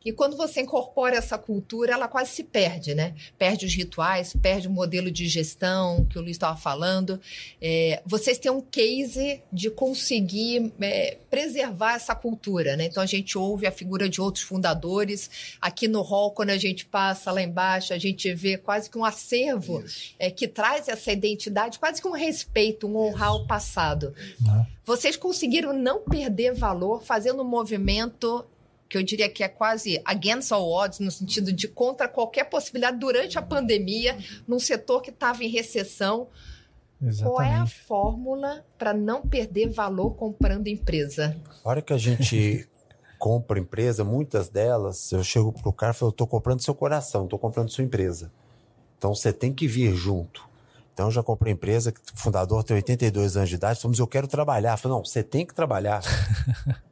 e 0.04 0.12
quando 0.12 0.36
você 0.36 0.62
incorpora 0.62 1.16
essa 1.16 1.38
cultura, 1.38 1.94
ela 1.94 2.08
quase 2.08 2.32
se 2.32 2.44
perde, 2.44 2.96
né? 2.96 3.14
Perde 3.38 3.66
os 3.68 3.74
rituais, 3.74 4.34
perde 4.42 4.68
o 4.68 4.72
modelo 4.72 5.12
de 5.12 5.28
gestão 5.28 6.06
que 6.06 6.18
o 6.18 6.22
Luiz 6.22 6.32
estava 6.32 6.58
falando. 6.58 7.20
É, 7.62 8.02
vocês 8.06 8.40
têm 8.40 8.52
um 8.52 8.62
case 8.62 9.44
de 9.54 9.70
conseguir 9.70 10.74
é, 10.82 11.18
preservar 11.30 11.96
essa 11.96 12.16
cultura, 12.16 12.76
né? 12.76 12.86
Então 12.86 13.04
a 13.04 13.06
gente 13.06 13.38
ouve 13.38 13.68
a 13.68 13.72
figura 13.72 14.10
de 14.10 14.20
outros 14.20 14.44
fundadores. 14.44 15.58
Aqui 15.62 15.88
no 15.88 16.02
hall, 16.02 16.32
quando 16.32 16.50
a 16.50 16.58
gente 16.58 16.84
passa 16.86 17.32
lá 17.32 17.42
embaixo, 17.42 17.94
a 17.94 18.00
gente 18.00 18.34
vê 18.34 18.58
quase 18.58 18.90
que 18.90 18.98
um 18.98 19.06
acervo 19.06 19.84
é, 20.18 20.32
que 20.32 20.48
traz 20.48 20.88
essa 20.88 21.12
identidade, 21.12 21.78
quase 21.78 22.02
que 22.02 22.08
um 22.08 22.12
respeito, 22.12 22.88
um 22.88 22.98
honrar 22.98 23.36
o 23.36 23.46
passado. 23.46 24.16
Uhum. 24.42 24.66
Vocês 24.84 25.16
conseguiram 25.16 25.74
não 25.74 26.02
perder 26.02 26.56
valor 26.56 27.04
fazendo 27.04 27.44
um 27.44 27.48
movimento 27.48 28.44
que 28.92 28.98
eu 28.98 29.04
diria 29.04 29.30
que 29.30 29.42
é 29.42 29.48
quase 29.48 30.02
against 30.04 30.52
all 30.52 30.70
odds, 30.70 31.00
no 31.00 31.10
sentido 31.10 31.54
de 31.54 31.66
contra 31.66 32.10
qualquer 32.10 32.44
possibilidade 32.50 32.98
durante 32.98 33.40
a 33.40 33.42
pandemia, 33.42 34.18
num 34.46 34.60
setor 34.60 35.02
que 35.02 35.12
estava 35.12 35.42
em 35.46 35.48
recessão. 35.48 36.28
Exatamente. 37.02 37.24
Qual 37.24 37.42
é 37.42 37.56
a 37.56 37.66
fórmula 37.66 38.66
para 38.78 38.94
não 38.94 39.22
perder 39.22 39.70
valor 39.70 40.16
comprando 40.16 40.68
empresa? 40.68 41.38
A 41.64 41.70
hora 41.70 41.82
que 41.82 41.94
a 41.94 41.98
gente 41.98 42.68
compra 43.18 43.58
empresa, 43.58 44.04
muitas 44.04 44.50
delas, 44.50 45.10
eu 45.14 45.24
chego 45.24 45.54
para 45.54 45.70
o 45.70 45.74
cara 45.74 45.94
e 45.94 45.96
falo, 45.96 46.12
estou 46.12 46.28
comprando 46.28 46.62
seu 46.62 46.76
coração, 46.76 47.24
estou 47.24 47.40
comprando 47.40 47.70
sua 47.70 47.86
empresa. 47.86 48.30
Então 48.98 49.16
você 49.16 49.32
tem 49.32 49.54
que 49.54 49.70
vir 49.70 49.96
junto. 49.96 50.46
Então 50.94 51.06
eu 51.06 51.12
já 51.12 51.24
comprei 51.24 51.54
empresa, 51.54 51.94
o 52.14 52.20
fundador 52.20 52.62
tem 52.62 52.76
82 52.76 53.38
anos 53.38 53.50
de 53.50 53.56
idade, 53.56 53.80
falamos, 53.80 54.00
eu 54.00 54.06
quero 54.08 54.28
trabalhar. 54.28 54.74
Eu 54.74 54.78
falei, 54.78 54.98
não, 54.98 55.06
você 55.06 55.24
tem 55.24 55.46
que 55.46 55.56
trabalhar. 55.56 56.04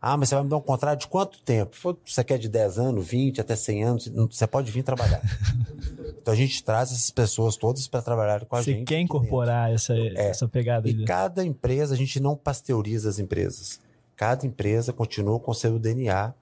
Ah, 0.00 0.16
mas 0.16 0.28
você 0.28 0.36
vai 0.36 0.44
me 0.44 0.50
dar 0.50 0.56
um 0.56 0.62
contrato 0.62 1.00
de 1.00 1.08
quanto 1.08 1.42
tempo? 1.42 1.98
Você 2.04 2.22
quer 2.22 2.38
de 2.38 2.48
10 2.48 2.78
anos, 2.78 3.06
20, 3.06 3.40
até 3.40 3.56
100 3.56 3.84
anos? 3.84 4.08
Você 4.30 4.46
pode 4.46 4.70
vir 4.70 4.84
trabalhar. 4.84 5.20
então 6.22 6.32
a 6.32 6.36
gente 6.36 6.62
traz 6.62 6.92
essas 6.92 7.10
pessoas 7.10 7.56
todas 7.56 7.88
para 7.88 8.00
trabalhar 8.00 8.44
com 8.44 8.54
a 8.54 8.62
você 8.62 8.70
gente. 8.72 8.80
Você 8.80 8.84
quer 8.94 9.00
incorporar 9.00 9.72
essa, 9.72 9.94
é. 9.94 10.28
essa 10.28 10.46
pegada. 10.46 10.88
E 10.88 10.92
de... 10.92 11.04
cada 11.04 11.44
empresa, 11.44 11.94
a 11.94 11.96
gente 11.96 12.20
não 12.20 12.36
pasteuriza 12.36 13.08
as 13.08 13.18
empresas. 13.18 13.80
Cada 14.14 14.46
empresa 14.46 14.92
continua 14.92 15.40
com 15.40 15.52
seu 15.52 15.78
DNA 15.78 16.32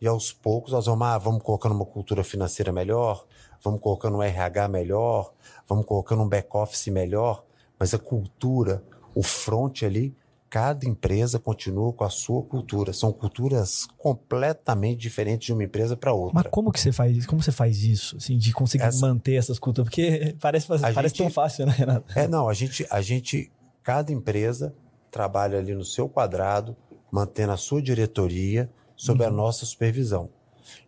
e 0.00 0.06
aos 0.06 0.32
poucos 0.32 0.72
nós 0.72 0.86
vamos, 0.86 1.06
ah, 1.06 1.16
vamos 1.16 1.42
colocando 1.42 1.74
uma 1.74 1.86
cultura 1.86 2.24
financeira 2.24 2.72
melhor, 2.72 3.24
vamos 3.62 3.80
colocando 3.80 4.16
um 4.16 4.22
RH 4.22 4.68
melhor, 4.68 5.32
vamos 5.68 5.86
colocando 5.86 6.22
um 6.22 6.28
back-office 6.28 6.88
melhor, 6.88 7.44
mas 7.78 7.94
a 7.94 7.98
cultura, 7.98 8.82
o 9.14 9.22
front 9.22 9.82
ali, 9.84 10.14
cada 10.52 10.86
empresa 10.86 11.38
continua 11.38 11.94
com 11.94 12.04
a 12.04 12.10
sua 12.10 12.42
cultura. 12.42 12.92
São 12.92 13.10
culturas 13.10 13.88
completamente 13.96 15.00
diferentes 15.00 15.46
de 15.46 15.52
uma 15.54 15.64
empresa 15.64 15.96
para 15.96 16.12
outra. 16.12 16.34
Mas 16.34 16.46
como 16.50 16.70
que 16.70 16.78
você 16.78 16.92
faz 16.92 17.16
isso? 17.16 17.26
Como 17.26 17.42
você 17.42 17.50
faz 17.50 17.82
isso, 17.82 18.18
assim, 18.18 18.36
de 18.36 18.52
conseguir 18.52 18.84
Essa... 18.84 19.06
manter 19.06 19.36
essas 19.36 19.58
culturas? 19.58 19.88
Porque 19.88 20.36
parece, 20.42 20.68
parece 20.68 20.92
gente... 20.92 21.16
tão 21.16 21.30
fácil, 21.30 21.64
né, 21.64 21.72
Renato? 21.72 22.18
É, 22.18 22.28
não, 22.28 22.50
a 22.50 22.52
gente, 22.52 22.86
a 22.90 23.00
gente, 23.00 23.50
cada 23.82 24.12
empresa 24.12 24.74
trabalha 25.10 25.58
ali 25.58 25.74
no 25.74 25.86
seu 25.86 26.06
quadrado, 26.06 26.76
mantendo 27.10 27.52
a 27.52 27.56
sua 27.56 27.80
diretoria 27.80 28.70
sob 28.94 29.22
uhum. 29.22 29.28
a 29.28 29.32
nossa 29.32 29.64
supervisão. 29.64 30.28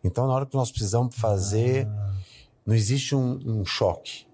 Então, 0.04 0.26
na 0.26 0.34
hora 0.34 0.44
que 0.44 0.54
nós 0.54 0.70
precisamos 0.70 1.16
fazer, 1.16 1.86
ah. 1.86 2.14
não 2.66 2.74
existe 2.74 3.16
um, 3.16 3.40
um 3.46 3.64
choque 3.64 4.26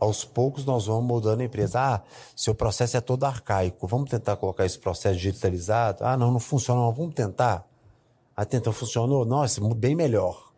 aos 0.00 0.24
poucos 0.24 0.64
nós 0.64 0.86
vamos 0.86 1.04
mudando 1.04 1.42
a 1.42 1.44
empresa. 1.44 1.78
Ah, 1.78 2.02
seu 2.34 2.54
processo 2.54 2.96
é 2.96 3.00
todo 3.00 3.24
arcaico, 3.24 3.86
vamos 3.86 4.08
tentar 4.10 4.36
colocar 4.36 4.64
esse 4.64 4.78
processo 4.78 5.16
digitalizado? 5.16 6.04
Ah, 6.04 6.16
não, 6.16 6.32
não 6.32 6.40
funciona, 6.40 6.80
vamos 6.90 7.14
tentar. 7.14 7.68
Ah, 8.34 8.46
tenta, 8.46 8.72
funcionou? 8.72 9.26
Nossa, 9.26 9.60
bem 9.74 9.94
melhor. 9.94 10.50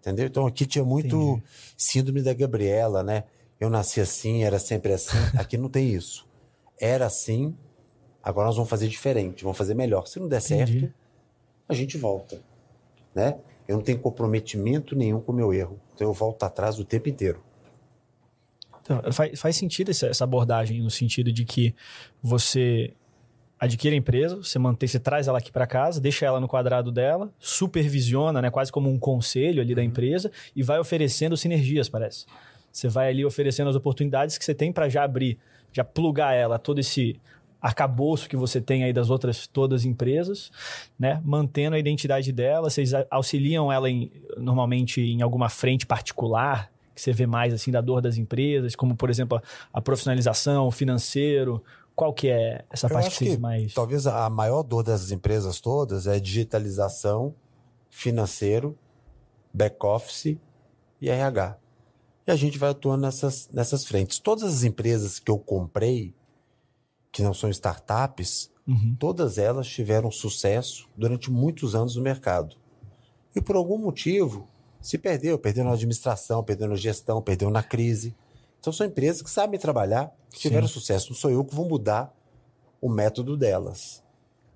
Entendeu? 0.00 0.26
Então 0.26 0.46
aqui 0.46 0.66
tinha 0.66 0.84
muito 0.84 1.16
Entendi. 1.16 1.42
síndrome 1.78 2.20
da 2.20 2.34
Gabriela, 2.34 3.02
né? 3.02 3.24
Eu 3.58 3.70
nasci 3.70 4.00
assim, 4.00 4.42
era 4.42 4.58
sempre 4.58 4.92
assim. 4.92 5.16
Aqui 5.38 5.56
não 5.56 5.68
tem 5.68 5.88
isso. 5.88 6.26
Era 6.78 7.06
assim, 7.06 7.56
agora 8.22 8.48
nós 8.48 8.56
vamos 8.56 8.68
fazer 8.68 8.88
diferente, 8.88 9.44
vamos 9.44 9.56
fazer 9.56 9.74
melhor. 9.74 10.06
Se 10.06 10.18
não 10.18 10.28
der 10.28 10.42
Entendi. 10.42 10.80
certo, 10.80 10.94
a 11.68 11.72
gente 11.72 11.96
volta, 11.96 12.42
né? 13.14 13.38
Eu 13.66 13.76
não 13.76 13.82
tenho 13.82 13.98
comprometimento 13.98 14.94
nenhum 14.94 15.20
com 15.20 15.32
o 15.32 15.34
meu 15.34 15.54
erro. 15.54 15.80
Então 15.94 16.06
eu 16.06 16.12
volto 16.12 16.42
atrás 16.42 16.78
o 16.78 16.84
tempo 16.84 17.08
inteiro. 17.08 17.42
Então, 18.84 19.00
faz, 19.12 19.40
faz 19.40 19.56
sentido 19.56 19.90
essa, 19.90 20.24
abordagem, 20.24 20.82
no 20.82 20.90
sentido 20.90 21.32
de 21.32 21.44
que 21.44 21.74
você 22.22 22.92
adquire 23.58 23.94
a 23.94 23.98
empresa, 23.98 24.36
você 24.36 24.58
mantém, 24.58 24.86
você 24.86 25.00
traz 25.00 25.26
ela 25.26 25.38
aqui 25.38 25.50
para 25.50 25.66
casa, 25.66 26.00
deixa 26.00 26.26
ela 26.26 26.38
no 26.38 26.46
quadrado 26.46 26.92
dela, 26.92 27.32
supervisiona, 27.38 28.42
né, 28.42 28.50
quase 28.50 28.70
como 28.70 28.90
um 28.90 28.98
conselho 28.98 29.62
ali 29.62 29.74
da 29.74 29.80
uhum. 29.80 29.88
empresa 29.88 30.30
e 30.54 30.62
vai 30.62 30.78
oferecendo 30.78 31.36
sinergias, 31.36 31.88
parece. 31.88 32.26
Você 32.70 32.88
vai 32.88 33.08
ali 33.08 33.24
oferecendo 33.24 33.70
as 33.70 33.76
oportunidades 33.76 34.36
que 34.36 34.44
você 34.44 34.54
tem 34.54 34.70
para 34.70 34.88
já 34.88 35.02
abrir, 35.04 35.38
já 35.72 35.82
plugar 35.82 36.34
ela 36.34 36.58
todo 36.58 36.78
esse 36.78 37.18
arcabouço 37.62 38.28
que 38.28 38.36
você 38.36 38.60
tem 38.60 38.84
aí 38.84 38.92
das 38.92 39.08
outras 39.08 39.46
todas 39.46 39.80
as 39.80 39.86
empresas, 39.86 40.52
né, 40.98 41.22
mantendo 41.24 41.74
a 41.74 41.78
identidade 41.78 42.30
dela, 42.30 42.68
vocês 42.68 42.92
auxiliam 43.10 43.72
ela 43.72 43.88
em, 43.88 44.12
normalmente 44.36 45.00
em 45.00 45.22
alguma 45.22 45.48
frente 45.48 45.86
particular, 45.86 46.70
que 46.94 47.00
você 47.00 47.12
vê 47.12 47.26
mais 47.26 47.52
assim 47.52 47.70
da 47.70 47.80
dor 47.80 48.00
das 48.00 48.16
empresas, 48.16 48.74
como 48.76 48.96
por 48.96 49.10
exemplo 49.10 49.38
a, 49.38 49.42
a 49.78 49.80
profissionalização, 49.80 50.66
o 50.66 50.70
financeiro? 50.70 51.62
Qual 51.94 52.12
que 52.12 52.28
é 52.28 52.64
essa 52.70 52.86
Eu 52.86 52.90
parte 52.90 53.10
que 53.10 53.24
vocês 53.24 53.38
mais? 53.38 53.72
Talvez 53.72 54.06
a 54.06 54.28
maior 54.28 54.62
dor 54.62 54.82
dessas 54.82 55.12
empresas 55.12 55.60
todas 55.60 56.06
é 56.06 56.18
digitalização, 56.18 57.34
financeiro, 57.88 58.76
back 59.52 59.76
office 59.86 60.36
e 61.00 61.08
RH. 61.08 61.56
E 62.26 62.30
a 62.30 62.36
gente 62.36 62.58
vai 62.58 62.70
atuando 62.70 63.02
nessas, 63.02 63.48
nessas 63.52 63.84
frentes. 63.84 64.18
Todas 64.18 64.44
as 64.44 64.62
empresas 64.64 65.18
que 65.18 65.30
eu 65.30 65.38
comprei, 65.38 66.14
que 67.12 67.22
não 67.22 67.34
são 67.34 67.48
startups, 67.50 68.50
uhum. 68.66 68.96
todas 68.98 69.38
elas 69.38 69.68
tiveram 69.68 70.10
sucesso 70.10 70.88
durante 70.96 71.30
muitos 71.30 71.74
anos 71.74 71.94
no 71.96 72.02
mercado. 72.02 72.56
E 73.36 73.40
por 73.40 73.54
algum 73.54 73.78
motivo, 73.78 74.48
se 74.84 74.98
perdeu, 74.98 75.38
perdeu 75.38 75.64
na 75.64 75.72
administração, 75.72 76.44
perdeu 76.44 76.68
na 76.68 76.76
gestão, 76.76 77.22
perdeu 77.22 77.48
na 77.48 77.62
crise. 77.62 78.14
Então 78.60 78.70
são 78.70 78.86
empresas 78.86 79.22
que 79.22 79.30
sabem 79.30 79.58
trabalhar, 79.58 80.12
que 80.30 80.38
tiveram 80.38 80.68
Sim. 80.68 80.74
sucesso. 80.74 81.08
Não 81.08 81.16
sou 81.16 81.30
eu 81.30 81.42
que 81.42 81.54
vou 81.54 81.66
mudar 81.66 82.14
o 82.82 82.90
método 82.90 83.34
delas. 83.34 84.04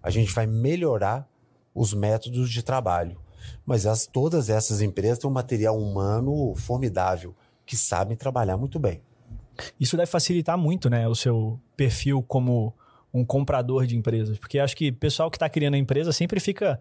A 0.02 0.10
gente 0.10 0.30
vai 0.34 0.46
melhorar 0.46 1.26
os 1.74 1.94
métodos 1.94 2.50
de 2.50 2.62
trabalho. 2.62 3.18
Mas 3.64 3.86
as, 3.86 4.06
todas 4.06 4.50
essas 4.50 4.82
empresas 4.82 5.18
têm 5.18 5.30
um 5.30 5.32
material 5.32 5.78
humano 5.78 6.54
formidável, 6.54 7.34
que 7.64 7.74
sabem 7.74 8.14
trabalhar 8.14 8.58
muito 8.58 8.78
bem. 8.78 9.00
Isso 9.80 9.96
deve 9.96 10.10
facilitar 10.10 10.58
muito, 10.58 10.90
né, 10.90 11.08
o 11.08 11.14
seu 11.14 11.58
perfil 11.74 12.22
como 12.22 12.74
um 13.14 13.24
comprador 13.24 13.86
de 13.86 13.96
empresas. 13.96 14.38
Porque 14.38 14.58
acho 14.58 14.76
que 14.76 14.90
o 14.90 14.94
pessoal 14.94 15.30
que 15.30 15.36
está 15.36 15.48
criando 15.48 15.74
a 15.74 15.78
empresa 15.78 16.12
sempre 16.12 16.38
fica 16.38 16.78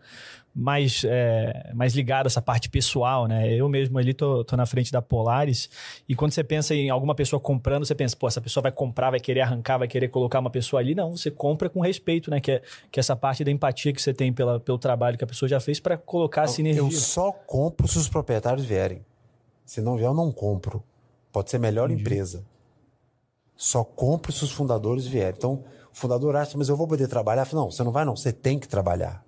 mais, 0.58 1.04
é, 1.06 1.72
mais 1.76 1.94
ligado 1.94 2.26
a 2.26 2.28
essa 2.28 2.42
parte 2.42 2.68
pessoal, 2.68 3.28
né? 3.28 3.54
Eu 3.54 3.70
mesmo 3.70 4.00
ali 4.00 4.12
tô, 4.12 4.44
tô 4.44 4.58
na 4.58 4.66
frente 4.66 4.92
da 4.92 5.04
Polaris 5.04 5.70
e 6.10 6.16
quando 6.16 6.32
você 6.32 6.44
pensa 6.44 6.74
em 6.74 6.90
alguma 6.90 7.14
pessoa 7.14 7.40
comprando, 7.40 7.86
você 7.86 7.94
pensa, 7.94 8.16
pô, 8.16 8.28
essa 8.28 8.42
pessoa 8.42 8.64
vai 8.64 8.72
comprar, 8.72 9.12
vai 9.12 9.20
querer 9.20 9.42
arrancar, 9.42 9.78
vai 9.78 9.88
querer 9.88 10.08
colocar 10.08 10.40
uma 10.40 10.50
pessoa 10.50 10.80
ali. 10.80 10.96
Não, 10.96 11.16
você 11.16 11.30
compra 11.30 11.70
com 11.70 11.80
respeito, 11.80 12.32
né? 12.32 12.40
Que 12.40 12.54
é, 12.54 12.62
que 12.92 13.00
é 13.00 13.02
essa 13.02 13.16
parte 13.16 13.44
da 13.44 13.52
empatia 13.52 13.94
que 13.94 14.02
você 14.02 14.12
tem 14.12 14.34
pela, 14.34 14.60
pelo 14.60 14.80
trabalho 14.80 15.16
que 15.16 15.24
a 15.24 15.28
pessoa 15.28 15.48
já 15.48 15.60
fez 15.60 15.80
para 15.80 15.96
colocar 15.96 16.44
a 16.44 16.48
sinergia. 16.48 16.82
Eu 16.82 16.90
só 16.92 17.32
compro 17.32 17.88
se 17.88 18.00
os 18.00 18.10
proprietários 18.10 18.66
vierem. 18.66 19.06
Se 19.64 19.80
não 19.80 19.96
vier, 19.96 20.10
eu 20.10 20.14
não 20.16 20.32
compro. 20.32 20.84
Pode 21.32 21.52
ser 21.52 21.60
melhor 21.60 21.92
Entendi. 21.92 22.02
empresa. 22.02 22.44
Só 23.56 23.84
compro 23.84 24.32
se 24.32 24.44
os 24.44 24.52
fundadores 24.52 25.06
vierem. 25.06 25.36
Então, 25.38 25.64
o 25.94 25.96
fundador 25.96 26.36
acha, 26.36 26.58
mas 26.58 26.68
eu 26.68 26.76
vou 26.76 26.88
poder 26.88 27.08
trabalhar? 27.08 27.46
Falo, 27.46 27.64
não, 27.64 27.72
você 27.72 27.84
não 27.84 27.92
vai 27.92 28.04
não, 28.04 28.16
você 28.16 28.32
tem 28.32 28.58
que 28.58 28.68
trabalhar. 28.68 29.27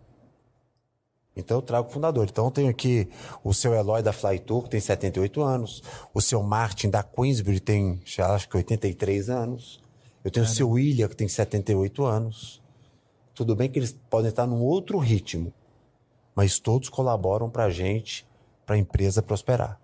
Então 1.36 1.58
eu 1.58 1.62
trago 1.62 1.88
o 1.88 1.92
fundador. 1.92 2.28
Então 2.30 2.46
eu 2.46 2.52
tenho 2.52 2.70
aqui 2.70 3.08
o 3.44 3.54
seu 3.54 3.74
Eloy 3.74 4.02
da 4.02 4.12
Flytour, 4.12 4.64
que 4.64 4.72
tem 4.72 4.80
78 4.80 5.42
anos. 5.42 5.82
O 6.14 6.22
seu 6.22 6.42
Martin 6.44 6.90
da 6.90 7.04
Queensbury 7.04 7.60
tem, 7.60 8.02
acho 8.18 8.50
que 8.50 8.58
83 8.58 9.30
anos. 9.30 9.80
Eu 10.24 10.32
tenho 10.32 10.46
o 10.46 10.50
seu 10.50 10.70
William, 10.70 11.08
que 11.08 11.16
tem 11.16 11.28
78 11.28 12.04
anos. 12.04 12.62
Tudo 13.34 13.56
bem 13.56 13.70
que 13.70 13.80
eles 13.80 13.98
podem 14.10 14.30
estar 14.30 14.46
num 14.46 14.62
outro 14.62 14.98
ritmo, 14.98 15.54
mas 16.36 16.60
todos 16.60 16.90
colaboram 16.90 17.50
para 17.50 17.66
a 17.66 17.70
gente, 17.70 18.28
para 18.66 18.76
a 18.76 18.80
empresa 18.80 19.22
prosperar. 19.22 19.80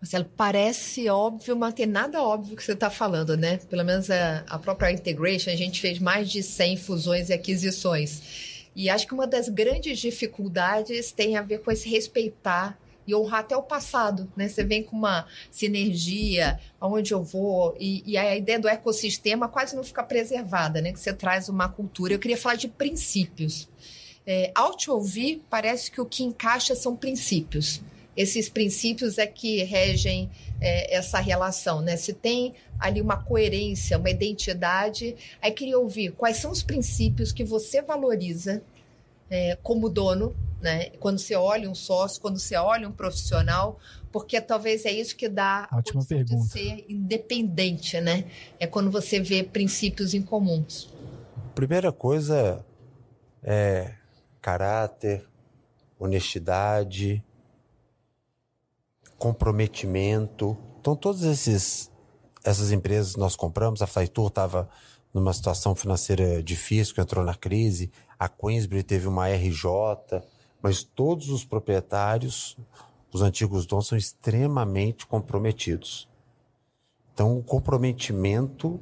Marcelo, 0.00 0.26
parece 0.36 1.08
óbvio, 1.08 1.56
mas 1.56 1.74
tem 1.74 1.86
nada 1.86 2.22
óbvio 2.22 2.56
que 2.56 2.62
você 2.62 2.72
está 2.72 2.90
falando, 2.90 3.36
né? 3.36 3.58
Pelo 3.70 3.84
menos 3.84 4.10
a, 4.10 4.44
a 4.48 4.58
própria 4.58 4.92
Integration, 4.92 5.50
a 5.50 5.56
gente 5.56 5.80
fez 5.80 5.98
mais 5.98 6.30
de 6.30 6.42
100 6.42 6.76
fusões 6.76 7.28
e 7.28 7.32
aquisições. 7.32 8.55
E 8.76 8.90
acho 8.90 9.06
que 9.06 9.14
uma 9.14 9.26
das 9.26 9.48
grandes 9.48 9.98
dificuldades 9.98 11.10
tem 11.10 11.34
a 11.34 11.42
ver 11.42 11.62
com 11.62 11.72
esse 11.72 11.88
respeitar 11.88 12.78
e 13.06 13.14
honrar 13.14 13.40
até 13.40 13.56
o 13.56 13.62
passado, 13.62 14.30
né? 14.36 14.48
Você 14.48 14.62
vem 14.64 14.82
com 14.82 14.94
uma 14.94 15.26
sinergia, 15.50 16.60
aonde 16.78 17.14
eu 17.14 17.22
vou, 17.22 17.74
e, 17.80 18.02
e, 18.04 18.18
a 18.18 18.36
ideia 18.36 18.58
do 18.58 18.68
ecossistema 18.68 19.48
quase 19.48 19.74
não 19.74 19.84
fica 19.84 20.02
preservada, 20.02 20.82
né? 20.82 20.92
Que 20.92 21.00
você 21.00 21.12
traz 21.12 21.48
uma 21.48 21.68
cultura. 21.68 22.12
Eu 22.12 22.18
queria 22.18 22.36
falar 22.36 22.56
de 22.56 22.68
princípios. 22.68 23.68
É, 24.26 24.50
ao 24.54 24.76
te 24.76 24.90
ouvir, 24.90 25.42
parece 25.48 25.90
que 25.90 26.00
o 26.00 26.04
que 26.04 26.24
encaixa 26.24 26.74
são 26.74 26.96
princípios. 26.96 27.80
Esses 28.16 28.48
princípios 28.48 29.18
é 29.18 29.26
que 29.26 29.62
regem 29.62 30.30
é, 30.60 30.94
essa 30.96 31.18
relação, 31.18 31.80
né? 31.80 31.96
Se 31.96 32.12
tem 32.12 32.54
ali 32.78 33.00
uma 33.00 33.16
coerência, 33.16 33.98
uma 33.98 34.10
identidade, 34.10 35.16
aí 35.40 35.50
queria 35.50 35.78
ouvir 35.78 36.12
quais 36.12 36.36
são 36.36 36.50
os 36.50 36.62
princípios 36.62 37.32
que 37.32 37.44
você 37.44 37.82
valoriza 37.82 38.62
é, 39.30 39.56
como 39.62 39.88
dono 39.88 40.34
né? 40.60 40.90
Quando 40.98 41.18
você 41.18 41.34
olha 41.34 41.70
um 41.70 41.74
sócio, 41.74 42.20
quando 42.20 42.38
você 42.38 42.56
olha 42.56 42.88
um 42.88 42.92
profissional, 42.92 43.78
porque 44.10 44.40
talvez 44.40 44.84
é 44.84 44.92
isso 44.92 45.16
que 45.16 45.28
dá 45.28 45.68
Ótima 45.72 46.02
a 46.02 46.06
pergunta. 46.06 46.42
de 46.42 46.50
ser 46.50 46.86
independente, 46.88 48.00
né? 48.00 48.24
É 48.58 48.66
quando 48.66 48.90
você 48.90 49.20
vê 49.20 49.42
princípios 49.42 50.14
em 50.14 50.22
comuns. 50.22 50.92
Primeira 51.54 51.92
coisa 51.92 52.64
é 53.42 53.94
caráter, 54.40 55.26
honestidade, 55.98 57.22
comprometimento. 59.18 60.56
Então 60.80 60.96
todos 60.96 61.22
esses 61.22 61.90
essas 62.46 62.70
empresas 62.72 63.16
nós 63.16 63.34
compramos, 63.34 63.82
a 63.82 63.86
Flytour 63.86 64.28
estava 64.28 64.68
numa 65.12 65.32
situação 65.32 65.74
financeira 65.74 66.42
difícil, 66.42 66.94
que 66.94 67.00
entrou 67.00 67.24
na 67.24 67.34
crise, 67.34 67.90
a 68.18 68.28
Queensbury 68.28 68.82
teve 68.82 69.08
uma 69.08 69.28
RJ, 69.28 70.22
mas 70.62 70.82
todos 70.82 71.28
os 71.28 71.44
proprietários, 71.44 72.56
os 73.12 73.22
antigos 73.22 73.66
donos, 73.66 73.88
são 73.88 73.98
extremamente 73.98 75.06
comprometidos. 75.06 76.08
Então, 77.12 77.38
o 77.38 77.42
comprometimento, 77.42 78.80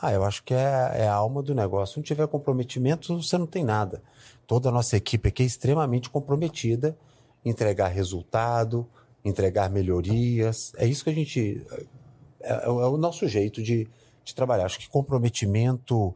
ah, 0.00 0.12
eu 0.12 0.24
acho 0.24 0.44
que 0.44 0.54
é, 0.54 0.92
é, 0.94 1.08
a 1.08 1.14
alma 1.14 1.42
do 1.42 1.54
negócio. 1.54 1.94
Se 1.94 1.98
não 1.98 2.04
tiver 2.04 2.26
comprometimento, 2.28 3.20
você 3.20 3.36
não 3.36 3.46
tem 3.46 3.64
nada. 3.64 4.02
Toda 4.46 4.68
a 4.68 4.72
nossa 4.72 4.96
equipe 4.96 5.28
aqui 5.28 5.42
é 5.42 5.46
extremamente 5.46 6.08
comprometida 6.08 6.96
em 7.44 7.50
entregar 7.50 7.88
resultado, 7.88 8.86
entregar 9.24 9.68
melhorias. 9.68 10.72
É 10.76 10.86
isso 10.86 11.02
que 11.02 11.10
a 11.10 11.14
gente. 11.14 11.66
É, 12.46 12.52
é, 12.52 12.64
é 12.64 12.68
o 12.68 12.96
nosso 12.96 13.26
jeito 13.26 13.62
de, 13.62 13.88
de 14.24 14.34
trabalhar. 14.34 14.66
Acho 14.66 14.78
que 14.78 14.88
comprometimento, 14.88 16.14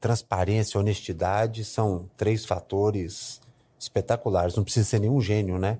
transparência, 0.00 0.78
honestidade 0.78 1.64
são 1.64 2.08
três 2.16 2.44
fatores 2.44 3.40
espetaculares. 3.78 4.56
Não 4.56 4.64
precisa 4.64 4.88
ser 4.88 5.00
nenhum 5.00 5.20
gênio, 5.20 5.58
né? 5.58 5.78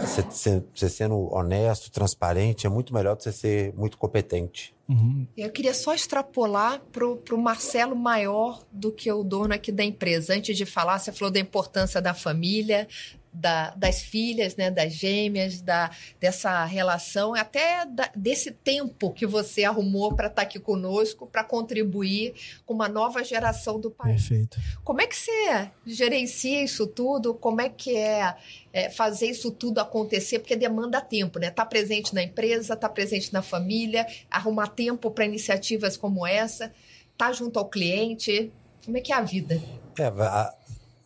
Você, 0.00 0.62
você 0.74 0.88
sendo 0.88 1.30
honesto, 1.30 1.90
transparente, 1.90 2.66
é 2.66 2.70
muito 2.70 2.94
melhor 2.94 3.14
do 3.14 3.18
que 3.18 3.24
você 3.24 3.32
ser 3.32 3.74
muito 3.74 3.98
competente. 3.98 4.74
Uhum. 4.88 5.26
Eu 5.36 5.50
queria 5.50 5.74
só 5.74 5.94
extrapolar 5.94 6.80
para 6.90 7.04
o 7.06 7.38
Marcelo 7.38 7.94
maior 7.94 8.64
do 8.72 8.90
que 8.90 9.12
o 9.12 9.22
dono 9.22 9.52
aqui 9.52 9.70
da 9.70 9.84
empresa. 9.84 10.34
Antes 10.34 10.56
de 10.56 10.64
falar, 10.64 10.98
você 10.98 11.12
falou 11.12 11.30
da 11.30 11.38
importância 11.38 12.00
da 12.00 12.14
família, 12.14 12.88
da, 13.34 13.70
das 13.70 14.00
filhas, 14.00 14.54
né, 14.54 14.70
das 14.70 14.92
gêmeas, 14.92 15.60
da, 15.60 15.90
dessa 16.20 16.64
relação, 16.64 17.34
até 17.34 17.84
da, 17.84 18.08
desse 18.14 18.52
tempo 18.52 19.10
que 19.10 19.26
você 19.26 19.64
arrumou 19.64 20.14
para 20.14 20.28
estar 20.28 20.42
tá 20.42 20.42
aqui 20.42 20.60
conosco, 20.60 21.26
para 21.26 21.42
contribuir 21.42 22.34
com 22.64 22.72
uma 22.72 22.88
nova 22.88 23.24
geração 23.24 23.80
do 23.80 23.90
país. 23.90 24.28
Perfeito. 24.28 24.58
Como 24.84 25.00
é 25.00 25.06
que 25.06 25.16
você 25.16 25.70
gerencia 25.84 26.62
isso 26.62 26.86
tudo? 26.86 27.34
Como 27.34 27.60
é 27.60 27.68
que 27.68 27.96
é, 27.96 28.36
é 28.72 28.88
fazer 28.88 29.26
isso 29.26 29.50
tudo 29.50 29.80
acontecer? 29.80 30.38
Porque 30.38 30.54
demanda 30.54 31.00
tempo, 31.00 31.40
né? 31.40 31.48
Estar 31.48 31.64
tá 31.64 31.68
presente 31.68 32.14
na 32.14 32.22
empresa, 32.22 32.74
estar 32.74 32.76
tá 32.76 32.88
presente 32.88 33.32
na 33.32 33.42
família, 33.42 34.06
arrumar 34.30 34.68
tempo 34.68 35.10
para 35.10 35.24
iniciativas 35.24 35.96
como 35.96 36.24
essa, 36.24 36.66
estar 37.12 37.26
tá 37.26 37.32
junto 37.32 37.58
ao 37.58 37.68
cliente. 37.68 38.52
Como 38.84 38.96
é 38.96 39.00
que 39.00 39.12
é 39.12 39.16
a 39.16 39.22
vida? 39.22 39.60
É, 39.98 40.04
a, 40.06 40.54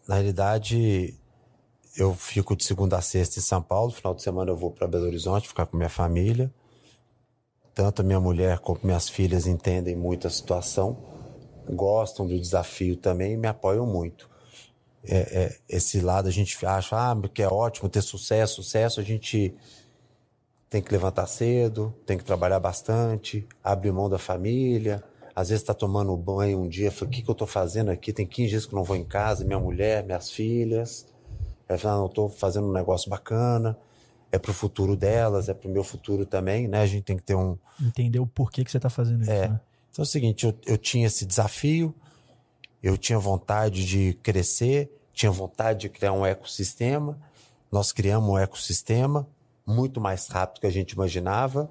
na 0.06 0.14
realidade, 0.16 1.17
eu 1.96 2.14
fico 2.14 2.54
de 2.54 2.64
segunda 2.64 2.96
a 2.96 3.02
sexta 3.02 3.38
em 3.38 3.42
São 3.42 3.62
Paulo. 3.62 3.90
Final 3.90 4.14
de 4.14 4.22
semana 4.22 4.50
eu 4.50 4.56
vou 4.56 4.70
para 4.70 4.86
Belo 4.86 5.06
Horizonte 5.06 5.48
ficar 5.48 5.66
com 5.66 5.76
minha 5.76 5.88
família. 5.88 6.52
Tanto 7.74 8.02
minha 8.02 8.20
mulher 8.20 8.58
como 8.58 8.80
minhas 8.82 9.08
filhas 9.08 9.46
entendem 9.46 9.94
muito 9.94 10.26
a 10.26 10.30
situação, 10.30 10.98
gostam 11.68 12.26
do 12.26 12.38
desafio 12.38 12.96
também 12.96 13.34
e 13.34 13.36
me 13.36 13.46
apoiam 13.46 13.86
muito. 13.86 14.28
É, 15.04 15.16
é, 15.16 15.58
esse 15.68 16.00
lado 16.00 16.28
a 16.28 16.30
gente 16.32 16.66
acha 16.66 16.96
ah, 16.96 17.16
que 17.32 17.40
é 17.40 17.46
ótimo 17.46 17.88
ter 17.88 18.02
sucesso, 18.02 18.62
sucesso. 18.62 19.00
A 19.00 19.04
gente 19.04 19.54
tem 20.68 20.82
que 20.82 20.92
levantar 20.92 21.26
cedo, 21.26 21.94
tem 22.04 22.18
que 22.18 22.24
trabalhar 22.24 22.60
bastante, 22.60 23.46
abrir 23.62 23.92
mão 23.92 24.08
da 24.08 24.18
família. 24.18 25.02
Às 25.34 25.50
vezes 25.50 25.62
está 25.62 25.72
tomando 25.72 26.16
banho 26.16 26.58
um 26.58 26.68
dia, 26.68 26.90
fala, 26.90 27.08
o 27.08 27.14
que, 27.14 27.22
que 27.22 27.30
eu 27.30 27.32
estou 27.32 27.46
fazendo 27.46 27.90
aqui? 27.90 28.12
Tem 28.12 28.26
15 28.26 28.48
dias 28.48 28.66
que 28.66 28.74
eu 28.74 28.76
não 28.76 28.84
vou 28.84 28.96
em 28.96 29.04
casa, 29.04 29.44
minha 29.44 29.60
mulher, 29.60 30.04
minhas 30.04 30.30
filhas. 30.30 31.06
Aí 31.68 31.76
fala, 31.76 31.98
não, 31.98 32.06
estou 32.06 32.28
fazendo 32.28 32.68
um 32.68 32.72
negócio 32.72 33.10
bacana, 33.10 33.76
é 34.32 34.38
pro 34.38 34.52
futuro 34.52 34.96
delas, 34.96 35.48
é 35.48 35.54
pro 35.54 35.68
meu 35.68 35.84
futuro 35.84 36.24
também, 36.24 36.66
né? 36.66 36.80
A 36.80 36.86
gente 36.86 37.04
tem 37.04 37.16
que 37.16 37.22
ter 37.22 37.34
um... 37.34 37.58
Entender 37.80 38.18
o 38.18 38.26
porquê 38.26 38.64
que 38.64 38.70
você 38.70 38.78
está 38.78 38.90
fazendo 38.90 39.22
isso, 39.22 39.30
é. 39.30 39.48
né? 39.48 39.60
Então 39.90 40.02
é 40.02 40.06
o 40.06 40.06
seguinte, 40.06 40.46
eu, 40.46 40.54
eu 40.66 40.78
tinha 40.78 41.06
esse 41.06 41.26
desafio, 41.26 41.94
eu 42.82 42.96
tinha 42.96 43.18
vontade 43.18 43.84
de 43.84 44.14
crescer, 44.22 44.90
tinha 45.12 45.32
vontade 45.32 45.80
de 45.80 45.88
criar 45.88 46.12
um 46.12 46.24
ecossistema, 46.24 47.18
nós 47.70 47.92
criamos 47.92 48.30
um 48.30 48.38
ecossistema 48.38 49.26
muito 49.66 50.00
mais 50.00 50.28
rápido 50.28 50.60
que 50.60 50.66
a 50.66 50.70
gente 50.70 50.92
imaginava 50.92 51.70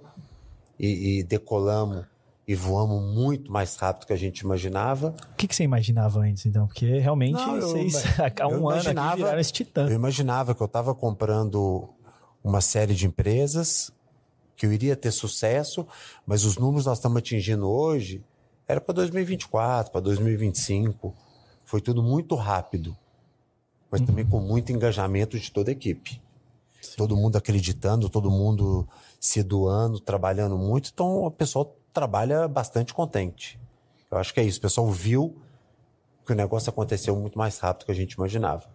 e, 0.79 1.19
e 1.19 1.23
decolamos 1.23 2.05
e 2.47 2.55
voamos 2.55 3.13
muito 3.13 3.51
mais 3.51 3.75
rápido 3.75 4.07
que 4.07 4.13
a 4.13 4.17
gente 4.17 4.39
imaginava. 4.39 5.15
O 5.33 5.35
que, 5.35 5.47
que 5.47 5.55
você 5.55 5.63
imaginava 5.63 6.19
antes, 6.19 6.45
então? 6.45 6.65
Porque 6.67 6.99
realmente 6.99 7.33
Não, 7.33 7.57
eu, 7.57 7.61
vocês, 7.61 7.95
há 8.39 8.47
um 8.47 8.69
ano 8.69 8.79
aqui 8.79 9.15
viraram 9.17 9.39
esse 9.39 9.51
titã. 9.51 9.87
Eu 9.87 9.95
imaginava 9.95 10.55
que 10.55 10.61
eu 10.61 10.65
estava 10.65 10.95
comprando 10.95 11.89
uma 12.43 12.61
série 12.61 12.93
de 12.93 13.05
empresas, 13.05 13.91
que 14.55 14.65
eu 14.65 14.71
iria 14.71 14.95
ter 14.95 15.11
sucesso, 15.11 15.85
mas 16.25 16.45
os 16.45 16.57
números 16.57 16.85
nós 16.85 16.97
estamos 16.97 17.17
atingindo 17.17 17.69
hoje 17.69 18.23
era 18.67 18.81
para 18.81 18.95
2024, 18.95 19.91
para 19.91 20.01
2025. 20.01 21.15
Foi 21.63 21.79
tudo 21.79 22.03
muito 22.03 22.35
rápido, 22.35 22.95
mas 23.89 24.01
uhum. 24.01 24.07
também 24.07 24.25
com 24.25 24.39
muito 24.41 24.71
engajamento 24.71 25.39
de 25.39 25.51
toda 25.51 25.71
a 25.71 25.73
equipe. 25.73 26.21
Sim. 26.81 26.97
Todo 26.97 27.15
mundo 27.15 27.37
acreditando, 27.37 28.09
todo 28.09 28.29
mundo 28.29 28.87
se 29.19 29.41
doando, 29.41 29.99
trabalhando 29.99 30.57
muito. 30.57 30.91
Então, 30.93 31.23
o 31.23 31.31
pessoal 31.31 31.76
trabalha 31.97 32.47
bastante 32.47 32.93
contente. 32.93 33.59
Eu 34.11 34.19
acho 34.19 34.31
que 34.31 34.39
é 34.39 34.43
isso. 34.43 34.59
O 34.59 34.61
pessoal 34.61 34.87
viu 34.91 35.35
que 36.23 36.31
o 36.31 36.35
negócio 36.35 36.69
aconteceu 36.69 37.15
muito 37.15 37.39
mais 37.39 37.57
rápido 37.57 37.79
do 37.79 37.85
que 37.87 37.91
a 37.91 37.95
gente 37.95 38.13
imaginava. 38.13 38.65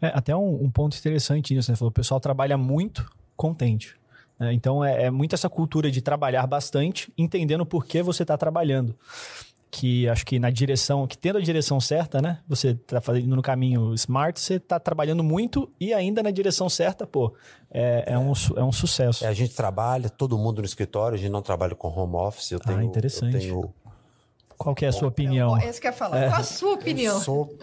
É, 0.00 0.06
até 0.14 0.34
um, 0.34 0.64
um 0.64 0.70
ponto 0.70 0.96
interessante 0.96 1.54
nisso, 1.54 1.70
né? 1.70 1.76
Falou, 1.76 1.90
o 1.90 1.92
pessoal 1.92 2.18
trabalha 2.20 2.56
muito 2.56 3.06
contente. 3.36 3.96
Né? 4.38 4.54
Então 4.54 4.82
é, 4.82 5.04
é 5.04 5.10
muito 5.10 5.34
essa 5.34 5.50
cultura 5.50 5.90
de 5.90 6.00
trabalhar 6.00 6.46
bastante, 6.46 7.12
entendendo 7.18 7.66
por 7.66 7.84
que 7.84 8.02
você 8.02 8.22
está 8.22 8.38
trabalhando 8.38 8.96
que 9.74 10.08
acho 10.08 10.24
que 10.24 10.38
na 10.38 10.50
direção, 10.50 11.04
que 11.04 11.18
tendo 11.18 11.38
a 11.38 11.40
direção 11.40 11.80
certa, 11.80 12.22
né? 12.22 12.38
Você 12.46 12.68
está 12.68 13.00
fazendo 13.00 13.34
no 13.34 13.42
caminho 13.42 13.92
smart, 13.94 14.38
você 14.38 14.54
está 14.54 14.78
trabalhando 14.78 15.24
muito 15.24 15.68
e 15.80 15.92
ainda 15.92 16.22
na 16.22 16.30
direção 16.30 16.68
certa, 16.68 17.04
pô, 17.04 17.34
é, 17.72 18.04
é, 18.06 18.16
um, 18.16 18.32
é 18.56 18.62
um 18.62 18.70
sucesso. 18.70 19.24
É, 19.24 19.28
a 19.28 19.32
gente 19.32 19.52
trabalha, 19.52 20.08
todo 20.08 20.38
mundo 20.38 20.60
no 20.60 20.64
escritório, 20.64 21.16
a 21.16 21.18
gente 21.18 21.32
não 21.32 21.42
trabalha 21.42 21.74
com 21.74 21.88
home 21.88 22.14
office. 22.14 22.52
Eu 22.52 22.60
ah, 22.62 22.68
tenho, 22.68 22.78
ah, 22.78 22.84
interessante. 22.84 23.34
Eu 23.34 23.40
tenho... 23.40 23.74
Qual 24.56 24.76
que 24.76 24.84
é 24.84 24.88
a 24.88 24.92
sua 24.92 25.08
opinião? 25.08 25.58
É 25.58 25.68
isso 25.68 25.80
que 25.80 25.88
eu 25.88 25.90
ia 25.90 25.96
falar. 25.96 26.22
É. 26.22 26.28
Qual 26.28 26.40
a 26.40 26.44
sua 26.44 26.74
opinião? 26.74 27.16
Eu 27.16 27.20
sou... 27.20 27.58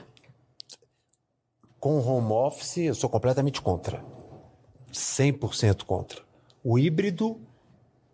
Com 1.80 1.98
home 1.98 2.34
office, 2.34 2.78
eu 2.78 2.94
sou 2.94 3.10
completamente 3.10 3.62
contra. 3.62 4.04
100% 4.92 5.86
contra. 5.86 6.22
O 6.62 6.78
híbrido, 6.78 7.40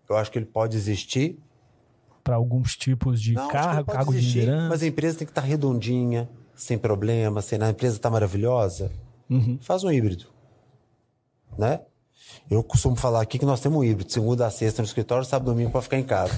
eu 0.07 0.15
acho 0.15 0.31
que 0.31 0.37
ele 0.37 0.45
pode 0.45 0.77
existir, 0.77 1.39
para 2.27 2.35
alguns 2.35 2.75
tipos 2.75 3.21
de 3.21 3.33
Não, 3.33 3.47
cargo, 3.47 3.89
cargo 3.89 4.11
de 4.11 4.17
existir, 4.17 4.39
liderança. 4.39 4.67
Mas 4.67 4.83
a 4.83 4.87
empresa 4.87 5.17
tem 5.17 5.25
que 5.25 5.31
estar 5.31 5.39
redondinha, 5.39 6.29
sem 6.53 6.77
problema, 6.77 7.41
sem 7.41 7.57
a 7.63 7.69
empresa 7.69 7.95
está 7.95 8.09
maravilhosa. 8.09 8.91
Uhum. 9.29 9.57
Faz 9.61 9.85
um 9.85 9.89
híbrido. 9.89 10.25
Né? 11.57 11.79
Eu 12.51 12.61
costumo 12.61 12.97
falar 12.97 13.21
aqui 13.21 13.39
que 13.39 13.45
nós 13.45 13.61
temos 13.61 13.79
um 13.79 13.83
híbrido, 13.83 14.11
segunda 14.11 14.45
a 14.45 14.49
sexta 14.49 14.81
no 14.81 14.85
escritório, 14.85 15.23
sábado 15.23 15.51
e 15.51 15.53
domingo 15.53 15.71
para 15.71 15.81
ficar 15.81 15.99
em 15.99 16.03
casa. 16.03 16.33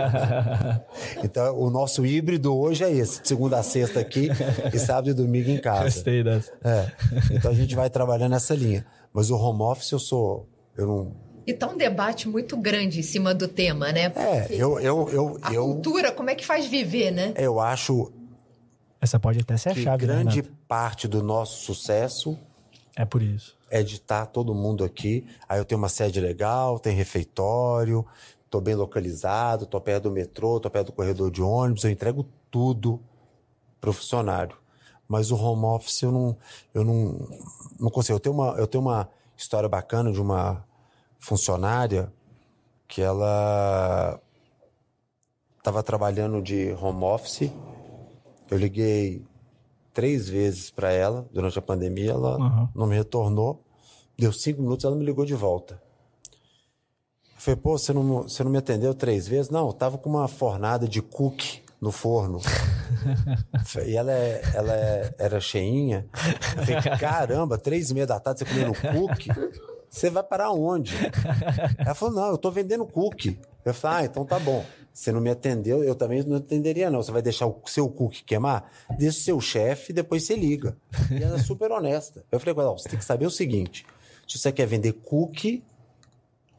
então, 1.22 1.60
o 1.60 1.68
nosso 1.68 2.06
híbrido 2.06 2.56
hoje 2.56 2.82
é 2.82 2.90
esse, 2.90 3.20
de 3.20 3.28
segunda 3.28 3.58
a 3.58 3.62
sexta 3.62 4.00
aqui 4.00 4.30
e 4.72 4.78
sábado 4.78 5.10
e 5.10 5.12
domingo 5.12 5.50
em 5.50 5.60
casa. 5.60 5.84
Gostei 5.84 6.24
dessa. 6.24 6.50
É. 6.64 6.90
Então 7.32 7.50
a 7.50 7.54
gente 7.54 7.74
vai 7.74 7.90
trabalhando 7.90 8.30
nessa 8.30 8.54
linha. 8.54 8.86
Mas 9.12 9.28
o 9.28 9.36
home 9.36 9.60
office 9.60 9.92
eu 9.92 9.98
sou. 9.98 10.48
Eu 10.74 10.86
não. 10.86 11.31
E 11.46 11.52
tá 11.52 11.68
um 11.68 11.76
debate 11.76 12.28
muito 12.28 12.56
grande 12.56 13.00
em 13.00 13.02
cima 13.02 13.34
do 13.34 13.48
tema, 13.48 13.90
né? 13.92 14.12
É, 14.14 14.46
eu, 14.50 14.78
eu, 14.80 15.08
eu, 15.10 15.38
A 15.42 15.52
eu, 15.52 15.64
cultura, 15.64 16.12
como 16.12 16.30
é 16.30 16.34
que 16.34 16.44
faz 16.46 16.66
viver, 16.66 17.10
né? 17.10 17.34
eu 17.36 17.58
acho 17.58 18.12
Essa 19.00 19.18
pode 19.18 19.40
até 19.40 19.56
ser 19.56 19.70
a 19.70 19.74
que 19.74 19.82
chave, 19.82 20.06
né, 20.06 20.12
grande 20.14 20.40
Renato? 20.40 20.56
parte 20.68 21.08
do 21.08 21.22
nosso 21.22 21.64
sucesso 21.64 22.38
É 22.94 23.04
por 23.04 23.20
isso. 23.22 23.56
é 23.70 23.82
de 23.82 23.96
estar 23.96 24.26
todo 24.26 24.54
mundo 24.54 24.84
aqui. 24.84 25.26
Aí 25.48 25.58
eu 25.58 25.64
tenho 25.64 25.80
uma 25.80 25.88
sede 25.88 26.20
legal, 26.20 26.78
tem 26.78 26.94
refeitório, 26.94 28.06
tô 28.48 28.60
bem 28.60 28.74
localizado, 28.74 29.66
tô 29.66 29.80
perto 29.80 30.04
do 30.04 30.10
metrô, 30.12 30.60
tô 30.60 30.70
perto 30.70 30.86
do 30.86 30.92
corredor 30.92 31.30
de 31.30 31.42
ônibus, 31.42 31.82
eu 31.84 31.90
entrego 31.90 32.24
tudo 32.50 33.00
pro 33.80 33.92
funcionário. 33.92 34.56
Mas 35.08 35.30
o 35.32 35.36
home 35.36 35.64
office 35.64 36.02
eu 36.02 36.12
não, 36.12 36.36
eu 36.72 36.84
não, 36.84 37.28
não 37.80 37.90
consigo. 37.90 38.16
Eu 38.16 38.20
tenho 38.20 38.34
uma, 38.34 38.54
eu 38.56 38.66
tenho 38.66 38.82
uma 38.82 39.08
história 39.36 39.68
bacana 39.68 40.12
de 40.12 40.20
uma 40.20 40.64
funcionária 41.22 42.12
que 42.88 43.00
ela 43.00 44.20
estava 45.58 45.82
trabalhando 45.82 46.42
de 46.42 46.72
home 46.80 47.04
office. 47.04 47.50
Eu 48.50 48.58
liguei 48.58 49.24
três 49.94 50.28
vezes 50.28 50.70
para 50.70 50.90
ela 50.92 51.26
durante 51.32 51.58
a 51.58 51.62
pandemia, 51.62 52.10
ela 52.10 52.36
Uhum. 52.38 52.68
não 52.74 52.86
me 52.86 52.96
retornou. 52.96 53.62
Deu 54.18 54.32
cinco 54.32 54.60
minutos, 54.62 54.84
ela 54.84 54.96
me 54.96 55.04
ligou 55.04 55.24
de 55.24 55.34
volta. 55.34 55.80
Eu 57.34 57.40
falei, 57.40 57.60
pô, 57.60 57.78
você 57.78 57.92
não, 57.92 58.22
você 58.24 58.42
não 58.44 58.50
me 58.50 58.58
atendeu 58.58 58.92
três 58.94 59.26
vezes? 59.28 59.48
Não, 59.50 59.68
eu 59.68 59.72
tava 59.72 59.96
com 59.98 60.10
uma 60.10 60.26
fornada 60.28 60.86
de 60.88 61.00
cookie 61.00 61.62
no 61.80 61.90
forno. 61.92 62.40
e 63.86 63.96
ela, 63.96 64.12
é, 64.12 64.42
ela 64.54 64.74
é- 64.74 65.14
era 65.18 65.40
cheinha. 65.40 66.06
Eu 66.56 66.64
falei, 66.64 66.98
caramba, 66.98 67.58
três 67.58 67.90
e 67.90 67.94
meia 67.94 68.06
da 68.06 68.18
tarde 68.20 68.40
você 68.40 68.44
comendo 68.44 68.74
cookie? 68.74 69.30
Você 69.92 70.08
vai 70.08 70.22
parar 70.22 70.50
onde? 70.52 70.94
Ela 71.78 71.94
falou, 71.94 72.14
não, 72.14 72.28
eu 72.28 72.38
tô 72.38 72.50
vendendo 72.50 72.86
cookie. 72.86 73.38
Eu 73.62 73.74
falei, 73.74 73.98
ah, 73.98 74.04
então 74.06 74.24
tá 74.24 74.38
bom. 74.38 74.64
Você 74.90 75.12
não 75.12 75.20
me 75.20 75.28
atendeu, 75.28 75.84
eu 75.84 75.94
também 75.94 76.22
não 76.22 76.38
atenderia, 76.38 76.90
não. 76.90 77.02
Você 77.02 77.12
vai 77.12 77.20
deixar 77.20 77.46
o 77.46 77.60
seu 77.66 77.90
cookie 77.90 78.24
queimar? 78.24 78.72
Deixa 78.98 79.18
o 79.18 79.22
seu 79.22 79.40
chefe, 79.40 79.92
depois 79.92 80.24
você 80.24 80.34
liga. 80.34 80.74
E 81.10 81.22
ela 81.22 81.36
é 81.36 81.42
super 81.42 81.70
honesta. 81.70 82.24
Eu 82.32 82.40
falei 82.40 82.54
ó, 82.64 82.72
você 82.72 82.88
tem 82.88 82.98
que 82.98 83.04
saber 83.04 83.26
o 83.26 83.30
seguinte: 83.30 83.84
se 84.26 84.38
você 84.38 84.50
quer 84.50 84.66
vender 84.66 84.94
cookie 84.94 85.62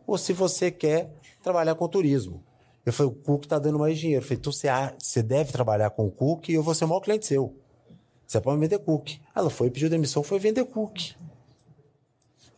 ou 0.05 0.15
se 0.15 0.31
você 0.31 0.69
quer 0.69 1.11
trabalhar 1.41 1.73
com 1.73 1.87
turismo. 1.87 2.43
Eu 2.85 2.93
falei, 2.93 3.11
o 3.11 3.15
cookie 3.15 3.47
tá 3.47 3.57
dando 3.57 3.79
mais 3.79 3.97
dinheiro. 3.97 4.23
Eu 4.23 4.27
falei, 4.27 4.37
então 4.37 4.53
você, 4.53 4.67
você 4.99 5.23
deve 5.23 5.51
trabalhar 5.51 5.89
com 5.89 6.09
cookie 6.09 6.51
e 6.51 6.55
eu 6.55 6.61
vou 6.61 6.75
ser 6.75 6.85
o 6.85 6.87
maior 6.87 7.01
cliente 7.01 7.25
seu. 7.25 7.55
Você 8.27 8.39
pode 8.39 8.59
vender 8.59 8.77
cookie. 8.77 9.19
Ela 9.35 9.49
foi, 9.49 9.71
pediu 9.71 9.89
demissão, 9.89 10.21
foi 10.21 10.37
vender 10.37 10.65
cookie. 10.65 11.15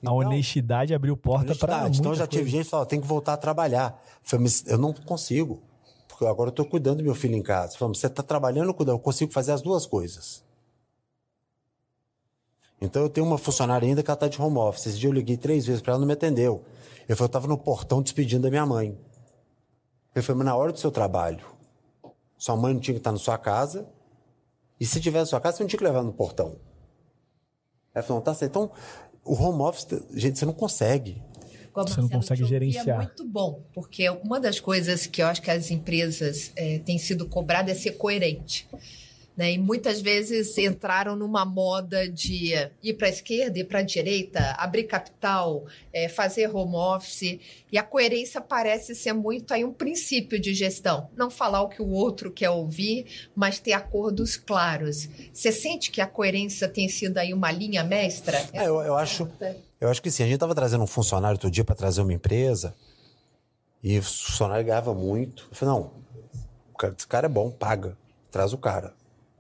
A 0.05 0.13
honestidade 0.13 0.93
abriu 0.93 1.15
porta 1.17 1.55
para 1.55 1.73
Honestidade. 1.73 1.99
Então 1.99 2.15
já 2.15 2.27
tive 2.27 2.43
coisa. 2.43 2.57
gente 2.57 2.65
que 2.65 2.69
falou, 2.69 2.85
tem 2.85 3.01
que 3.01 3.07
voltar 3.07 3.33
a 3.33 3.37
trabalhar. 3.37 4.01
Eu 4.23 4.29
falei, 4.29 4.43
mas 4.43 4.65
eu 4.67 4.77
não 4.77 4.93
consigo. 4.93 5.61
Porque 6.07 6.25
agora 6.25 6.49
eu 6.49 6.53
tô 6.53 6.65
cuidando 6.65 6.97
do 6.97 7.03
meu 7.03 7.15
filho 7.15 7.35
em 7.35 7.41
casa. 7.41 7.73
Eu 7.73 7.79
falei, 7.79 7.95
você 7.95 8.09
tá 8.09 8.23
trabalhando, 8.23 8.73
cuidando. 8.73 8.95
Eu 8.95 8.99
consigo 8.99 9.31
fazer 9.31 9.51
as 9.51 9.61
duas 9.61 9.85
coisas. 9.85 10.43
Então 12.79 13.01
eu 13.01 13.09
tenho 13.09 13.25
uma 13.25 13.37
funcionária 13.37 13.87
ainda 13.87 14.03
que 14.03 14.09
ela 14.09 14.17
tá 14.17 14.27
de 14.27 14.41
home 14.41 14.57
office. 14.57 14.87
Esse 14.87 14.99
dia 14.99 15.09
eu 15.09 15.13
liguei 15.13 15.37
três 15.37 15.65
vezes 15.65 15.81
para 15.81 15.93
ela, 15.93 15.99
não 15.99 16.07
me 16.07 16.13
atendeu. 16.13 16.63
Eu 17.07 17.15
falei, 17.15 17.27
eu 17.27 17.31
tava 17.31 17.47
no 17.47 17.57
portão 17.57 18.01
despedindo 18.01 18.43
da 18.43 18.49
minha 18.49 18.65
mãe. 18.65 18.97
Eu 20.13 20.23
falei, 20.23 20.39
mas 20.39 20.45
na 20.45 20.55
hora 20.55 20.71
do 20.71 20.79
seu 20.79 20.91
trabalho, 20.91 21.45
sua 22.37 22.55
mãe 22.55 22.73
não 22.73 22.79
tinha 22.79 22.93
que 22.93 22.99
estar 22.99 23.11
na 23.11 23.17
sua 23.17 23.37
casa. 23.37 23.87
E 24.79 24.85
se 24.85 24.99
tivesse 24.99 25.23
na 25.23 25.25
sua 25.25 25.41
casa, 25.41 25.57
você 25.57 25.63
não 25.63 25.67
tinha 25.67 25.77
que 25.77 25.83
levar 25.83 26.03
no 26.03 26.13
portão. 26.13 26.55
Ela 27.93 28.03
falou, 28.03 28.21
tá 28.21 28.33
certo. 28.33 28.51
Então, 28.51 28.71
o 29.25 29.33
home 29.33 29.61
office, 29.63 29.87
gente, 30.13 30.37
você 30.37 30.45
não 30.45 30.53
consegue. 30.53 31.21
Igual, 31.69 31.87
Você 31.87 31.99
não 31.99 32.07
consegue 32.07 32.45
gerenciar. 32.45 32.87
É 32.87 33.03
muito 33.03 33.27
bom, 33.27 33.61
porque 33.73 34.09
uma 34.09 34.39
das 34.39 34.61
coisas 34.61 35.05
que 35.05 35.21
eu 35.21 35.27
acho 35.27 35.41
que 35.41 35.51
as 35.51 35.71
empresas 35.71 36.53
eh, 36.55 36.79
têm 36.79 36.97
sido 36.97 37.27
cobradas 37.27 37.75
é 37.75 37.79
ser 37.79 37.91
coerente. 37.93 38.65
Né? 39.35 39.53
E 39.53 39.57
muitas 39.57 40.01
vezes 40.01 40.57
entraram 40.57 41.15
numa 41.15 41.43
moda 41.43 42.07
de 42.07 42.53
ir 42.81 42.93
para 42.93 43.07
a 43.07 43.09
esquerda, 43.09 43.59
ir 43.59 43.65
para 43.65 43.79
a 43.79 43.83
direita, 43.83 44.55
abrir 44.57 44.83
capital, 44.83 45.65
eh, 45.91 46.07
fazer 46.07 46.47
home 46.53 46.75
office. 46.75 47.39
E 47.71 47.77
a 47.77 47.83
coerência 47.83 48.39
parece 48.39 48.95
ser 48.95 49.13
muito 49.13 49.53
aí 49.53 49.65
um 49.65 49.73
princípio 49.73 50.39
de 50.39 50.53
gestão. 50.53 51.09
Não 51.17 51.29
falar 51.29 51.61
o 51.61 51.69
que 51.69 51.81
o 51.81 51.89
outro 51.89 52.31
quer 52.31 52.49
ouvir, 52.49 53.29
mas 53.35 53.59
ter 53.59 53.73
acordos 53.73 54.37
claros. 54.37 55.09
Você 55.33 55.51
sente 55.51 55.91
que 55.91 55.99
a 55.99 56.07
coerência 56.07 56.69
tem 56.69 56.87
sido 56.87 57.17
aí 57.17 57.33
uma 57.33 57.51
linha 57.51 57.83
mestra? 57.83 58.37
É, 58.53 58.67
eu, 58.67 58.81
eu 58.81 58.95
acho, 58.95 59.29
eu 59.81 59.89
acho 59.89 60.01
que 60.01 60.09
sim. 60.09 60.23
A 60.23 60.25
gente 60.25 60.35
estava 60.35 60.55
trazendo 60.55 60.83
um 60.83 60.87
funcionário 60.87 61.35
outro 61.35 61.51
dia 61.51 61.65
para 61.65 61.75
trazer 61.75 62.01
uma 62.01 62.13
empresa 62.13 62.73
e 63.83 63.99
o 63.99 64.03
funcionário 64.03 64.65
ganhava 64.65 64.93
muito. 64.93 65.47
Eu 65.51 65.55
falei, 65.55 65.75
não, 65.75 65.91
esse 66.97 67.05
cara 67.05 67.25
é 67.25 67.29
bom, 67.29 67.51
paga, 67.51 67.97
traz 68.31 68.53
o 68.53 68.57
cara. 68.57 68.93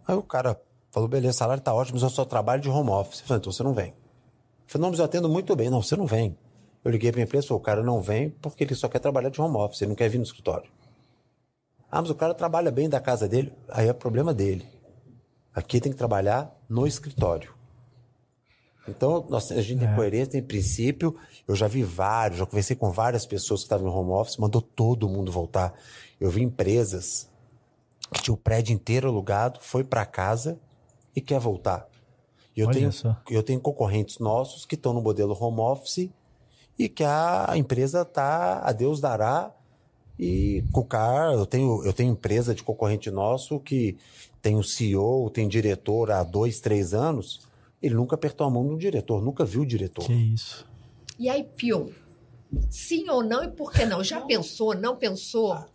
Aí 0.07 0.15
o 0.15 0.23
cara 0.23 0.59
falou, 0.91 1.09
beleza, 1.09 1.31
o 1.35 1.37
salário 1.37 1.61
tá 1.63 1.73
ótimo, 1.73 1.95
mas 1.95 2.03
eu 2.03 2.09
só 2.09 2.23
trabalho 2.25 2.61
de 2.61 2.69
home 2.69 2.89
office. 2.89 3.21
Eu 3.21 3.27
falei, 3.27 3.39
então 3.39 3.51
você 3.51 3.63
não 3.63 3.73
vem. 3.73 3.87
Eu 3.89 3.93
falei, 4.67 4.83
não, 4.83 4.89
mas 4.89 4.99
eu 4.99 5.05
atendo 5.05 5.29
muito 5.29 5.55
bem. 5.55 5.69
Não, 5.69 5.81
você 5.81 5.95
não 5.95 6.05
vem. 6.05 6.37
Eu 6.83 6.91
liguei 6.91 7.11
para 7.11 7.21
a 7.21 7.23
empresa 7.23 7.45
e 7.45 7.47
falei, 7.47 7.61
o 7.61 7.63
cara 7.63 7.83
não 7.83 8.01
vem 8.01 8.29
porque 8.29 8.63
ele 8.63 8.75
só 8.75 8.87
quer 8.87 8.99
trabalhar 8.99 9.29
de 9.29 9.41
home 9.41 9.57
office, 9.57 9.81
ele 9.81 9.89
não 9.89 9.95
quer 9.95 10.07
vir 10.09 10.17
no 10.19 10.23
escritório. 10.23 10.69
Ah, 11.91 12.01
mas 12.01 12.09
o 12.09 12.15
cara 12.15 12.33
trabalha 12.33 12.71
bem 12.71 12.87
da 12.89 12.99
casa 12.99 13.27
dele. 13.27 13.53
Aí 13.69 13.87
é 13.87 13.93
problema 13.93 14.33
dele. 14.33 14.67
Aqui 15.53 15.79
tem 15.79 15.91
que 15.91 15.97
trabalhar 15.97 16.53
no 16.69 16.85
escritório. 16.85 17.53
Então, 18.87 19.25
nós, 19.29 19.51
a 19.51 19.61
gente 19.61 19.79
tem 19.79 19.87
É. 19.87 19.95
coerência, 19.95 20.33
tem 20.33 20.43
princípio. 20.43 21.15
Eu 21.47 21.55
já 21.55 21.67
vi 21.67 21.81
vários, 21.83 22.39
já 22.39 22.45
conversei 22.45 22.75
com 22.75 22.91
várias 22.91 23.25
pessoas 23.25 23.61
que 23.61 23.65
estavam 23.65 23.87
em 23.87 23.91
home 23.91 24.11
office, 24.11 24.37
mandou 24.37 24.61
todo 24.61 25.09
mundo 25.09 25.31
voltar. 25.31 25.73
Eu 26.19 26.29
vi 26.29 26.43
empresas 26.43 27.29
que 28.11 28.21
tinha 28.21 28.33
o 28.33 28.37
prédio 28.37 28.73
inteiro 28.73 29.07
alugado, 29.07 29.59
foi 29.61 29.83
para 29.83 30.05
casa 30.05 30.59
e 31.15 31.21
quer 31.21 31.39
voltar. 31.39 31.87
E 32.55 32.61
eu 32.61 32.67
Olha 32.67 32.79
tenho, 32.79 32.91
só. 32.91 33.17
eu 33.29 33.43
tenho 33.43 33.59
concorrentes 33.59 34.19
nossos 34.19 34.65
que 34.65 34.75
estão 34.75 34.93
no 34.93 35.01
modelo 35.01 35.37
home 35.39 35.59
office 35.59 36.09
e 36.77 36.87
que 36.87 37.03
a 37.03 37.53
empresa 37.55 38.05
tá 38.05 38.59
a 38.63 38.71
Deus 38.71 38.99
dará 38.99 39.53
e 40.17 40.63
com 40.71 40.79
o 40.79 40.85
cara, 40.85 41.33
eu 41.33 41.45
tenho, 41.45 41.83
eu 41.83 41.91
tenho 41.91 42.13
empresa 42.13 42.55
de 42.55 42.63
concorrente 42.63 43.11
nosso 43.11 43.59
que 43.59 43.97
tem 44.41 44.55
o 44.55 44.63
CEO, 44.63 45.29
tem 45.29 45.47
diretor 45.47 46.11
há 46.11 46.23
dois, 46.23 46.59
três 46.59 46.93
anos, 46.93 47.41
ele 47.81 47.95
nunca 47.95 48.15
apertou 48.15 48.47
a 48.47 48.49
mão 48.49 48.63
no 48.63 48.77
diretor, 48.77 49.21
nunca 49.21 49.43
viu 49.43 49.61
o 49.61 49.65
diretor. 49.65 50.05
Que 50.05 50.13
isso. 50.13 50.65
E 51.19 51.29
a 51.29 51.37
IPO? 51.37 51.91
Sim 52.69 53.09
ou 53.09 53.23
não 53.23 53.43
e 53.43 53.49
por 53.49 53.71
que 53.71 53.85
não? 53.85 54.03
Já 54.03 54.21
pensou, 54.21 54.73
não 54.73 54.95
pensou? 54.95 55.65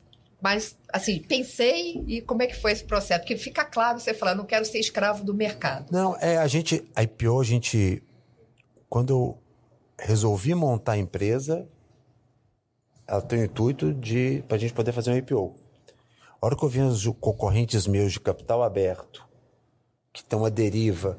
Mas, 0.40 0.76
assim, 0.92 1.20
pensei 1.20 2.02
e 2.06 2.22
como 2.22 2.42
é 2.42 2.46
que 2.46 2.56
foi 2.56 2.72
esse 2.72 2.84
processo? 2.84 3.20
Porque 3.20 3.36
fica 3.36 3.64
claro 3.64 4.00
você 4.00 4.14
falar, 4.14 4.34
não 4.34 4.44
quero 4.44 4.64
ser 4.64 4.78
escravo 4.78 5.22
do 5.22 5.34
mercado. 5.34 5.86
Não, 5.90 6.16
é, 6.16 6.38
a 6.38 6.46
gente, 6.46 6.82
a 6.94 7.02
IPO, 7.02 7.40
a 7.40 7.44
gente, 7.44 8.02
quando 8.88 9.10
eu 9.10 9.38
resolvi 9.98 10.54
montar 10.54 10.92
a 10.92 10.98
empresa, 10.98 11.68
ela 13.06 13.20
tem 13.20 13.40
o 13.40 13.44
intuito 13.44 13.92
de, 13.92 14.42
pra 14.48 14.56
gente 14.56 14.72
poder 14.72 14.92
fazer 14.92 15.10
um 15.10 15.16
IPO. 15.16 15.54
A 16.40 16.46
hora 16.46 16.56
que 16.56 16.64
eu 16.64 16.68
vi 16.68 16.80
os 16.80 17.06
concorrentes 17.20 17.86
meus 17.86 18.12
de 18.12 18.20
capital 18.20 18.62
aberto, 18.62 19.28
que 20.10 20.20
estão 20.20 20.44
à 20.44 20.48
deriva, 20.48 21.18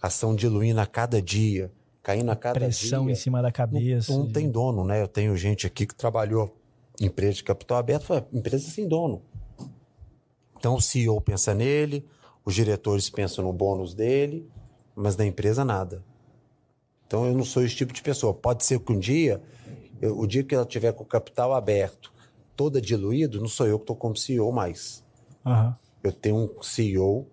ação 0.00 0.36
diluindo 0.36 0.80
a 0.80 0.86
cada 0.86 1.20
dia, 1.20 1.72
caindo 2.00 2.30
a 2.30 2.36
cada 2.36 2.60
Pressão 2.60 3.04
dia. 3.04 3.12
em 3.12 3.16
cima 3.16 3.42
da 3.42 3.50
cabeça. 3.50 4.12
Não, 4.12 4.20
não 4.20 4.32
tem 4.32 4.48
dono, 4.48 4.84
né? 4.84 5.02
Eu 5.02 5.08
tenho 5.08 5.36
gente 5.36 5.66
aqui 5.66 5.84
que 5.86 5.94
trabalhou 5.94 6.56
empresa 7.06 7.34
de 7.34 7.44
capital 7.44 7.78
aberto, 7.78 8.04
foi 8.04 8.22
empresa 8.32 8.68
sem 8.70 8.86
dono. 8.88 9.22
Então 10.58 10.74
o 10.76 10.80
CEO 10.80 11.20
pensa 11.20 11.54
nele, 11.54 12.06
os 12.44 12.54
diretores 12.54 13.10
pensam 13.10 13.44
no 13.44 13.52
bônus 13.52 13.94
dele, 13.94 14.48
mas 14.94 15.16
da 15.16 15.26
empresa 15.26 15.64
nada. 15.64 16.02
Então 17.06 17.26
eu 17.26 17.34
não 17.34 17.44
sou 17.44 17.64
esse 17.64 17.74
tipo 17.74 17.92
de 17.92 18.02
pessoa. 18.02 18.32
Pode 18.32 18.64
ser 18.64 18.78
que 18.80 18.92
um 18.92 18.98
dia, 18.98 19.42
eu- 20.00 20.18
o 20.18 20.26
dia 20.26 20.42
que 20.44 20.54
ela 20.54 20.64
tiver 20.64 20.92
com 20.92 21.02
o 21.02 21.06
capital 21.06 21.52
aberto, 21.54 22.12
toda 22.56 22.80
diluído, 22.80 23.40
não 23.40 23.48
sou 23.48 23.66
eu 23.66 23.78
que 23.78 23.84
estou 23.84 23.96
como 23.96 24.16
CEO 24.16 24.50
mais. 24.52 25.04
Aham. 25.44 25.76
Eu 26.02 26.12
tenho 26.12 26.36
um 26.36 26.62
CEO 26.62 27.26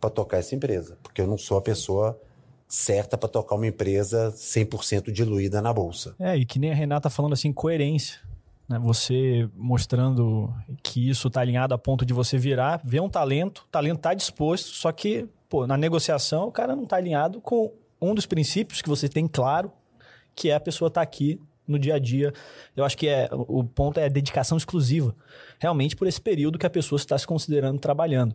para 0.00 0.10
tocar 0.10 0.38
essa 0.38 0.54
empresa, 0.54 0.98
porque 1.02 1.20
eu 1.20 1.26
não 1.26 1.38
sou 1.38 1.56
a 1.56 1.62
pessoa 1.62 2.20
certa 2.66 3.16
para 3.18 3.28
tocar 3.28 3.54
uma 3.54 3.66
empresa 3.66 4.32
100% 4.32 5.12
diluída 5.12 5.60
na 5.62 5.72
bolsa. 5.72 6.14
É, 6.18 6.36
e 6.36 6.44
que 6.46 6.58
nem 6.58 6.72
a 6.72 6.74
Renata 6.74 7.08
falando 7.10 7.34
assim, 7.34 7.52
coerência. 7.52 8.18
Né? 8.72 8.78
Você 8.78 9.48
mostrando 9.54 10.52
que 10.82 11.08
isso 11.08 11.28
está 11.28 11.40
alinhado 11.40 11.74
a 11.74 11.78
ponto 11.78 12.04
de 12.04 12.12
você 12.12 12.38
virar, 12.38 12.80
ver 12.82 13.00
um 13.00 13.08
talento, 13.08 13.64
o 13.66 13.70
talento 13.70 13.98
está 13.98 14.14
disposto, 14.14 14.68
só 14.68 14.90
que, 14.90 15.28
pô, 15.48 15.66
na 15.66 15.76
negociação 15.76 16.48
o 16.48 16.52
cara 16.52 16.74
não 16.74 16.84
está 16.84 16.96
alinhado 16.96 17.40
com 17.40 17.72
um 18.00 18.14
dos 18.14 18.26
princípios 18.26 18.82
que 18.82 18.88
você 18.88 19.08
tem 19.08 19.28
claro, 19.28 19.70
que 20.34 20.50
é 20.50 20.54
a 20.54 20.60
pessoa 20.60 20.88
estar 20.88 21.00
tá 21.00 21.04
aqui 21.04 21.38
no 21.68 21.78
dia 21.78 21.94
a 21.94 21.98
dia. 21.98 22.32
Eu 22.74 22.84
acho 22.84 22.96
que 22.96 23.06
é, 23.06 23.28
o 23.30 23.62
ponto 23.62 24.00
é 24.00 24.08
dedicação 24.08 24.56
exclusiva, 24.56 25.14
realmente 25.58 25.94
por 25.94 26.08
esse 26.08 26.20
período 26.20 26.58
que 26.58 26.66
a 26.66 26.70
pessoa 26.70 26.96
está 26.96 27.16
se 27.16 27.26
considerando 27.26 27.78
trabalhando. 27.78 28.34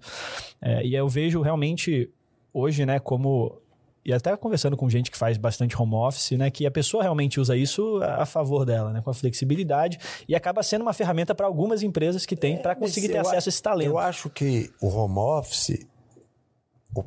É, 0.61 0.85
e 0.85 0.95
eu 0.95 1.09
vejo 1.09 1.41
realmente 1.41 2.09
hoje, 2.53 2.85
né, 2.85 2.99
como 2.99 3.59
e 4.07 4.13
até 4.13 4.35
conversando 4.37 4.77
com 4.77 4.89
gente 4.89 5.11
que 5.11 5.17
faz 5.17 5.37
bastante 5.37 5.79
home 5.79 5.93
office, 5.93 6.31
né, 6.31 6.49
que 6.49 6.65
a 6.65 6.71
pessoa 6.71 7.03
realmente 7.03 7.41
usa 7.41 7.57
isso 7.57 8.01
a 8.01 8.25
favor 8.25 8.65
dela, 8.65 8.93
né, 8.93 9.01
com 9.01 9.09
a 9.09 9.13
flexibilidade 9.13 9.99
e 10.25 10.33
acaba 10.33 10.63
sendo 10.63 10.83
uma 10.83 10.93
ferramenta 10.93 11.35
para 11.35 11.45
algumas 11.45 11.83
empresas 11.83 12.25
que 12.25 12.33
têm 12.33 12.55
é, 12.55 12.57
para 12.59 12.73
conseguir 12.73 13.09
ter 13.09 13.17
acesso 13.17 13.49
a 13.49 13.51
esse 13.51 13.61
talento. 13.61 13.89
Eu 13.89 13.97
acho 13.97 14.29
que 14.29 14.71
o 14.81 14.87
home 14.87 15.19
office, 15.19 15.85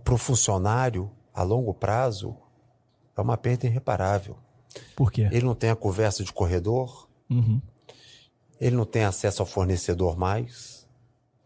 para 0.04 0.12
o 0.12 0.18
funcionário 0.18 1.10
a 1.32 1.42
longo 1.42 1.72
prazo, 1.72 2.36
é 3.16 3.20
uma 3.22 3.38
perda 3.38 3.66
irreparável. 3.66 4.36
Por 4.94 5.10
quê? 5.10 5.26
Ele 5.32 5.46
não 5.46 5.54
tem 5.54 5.70
a 5.70 5.76
conversa 5.76 6.22
de 6.22 6.30
corredor, 6.30 7.08
uhum. 7.30 7.62
ele 8.60 8.76
não 8.76 8.84
tem 8.84 9.04
acesso 9.04 9.40
ao 9.40 9.46
fornecedor 9.46 10.18
mais. 10.18 10.86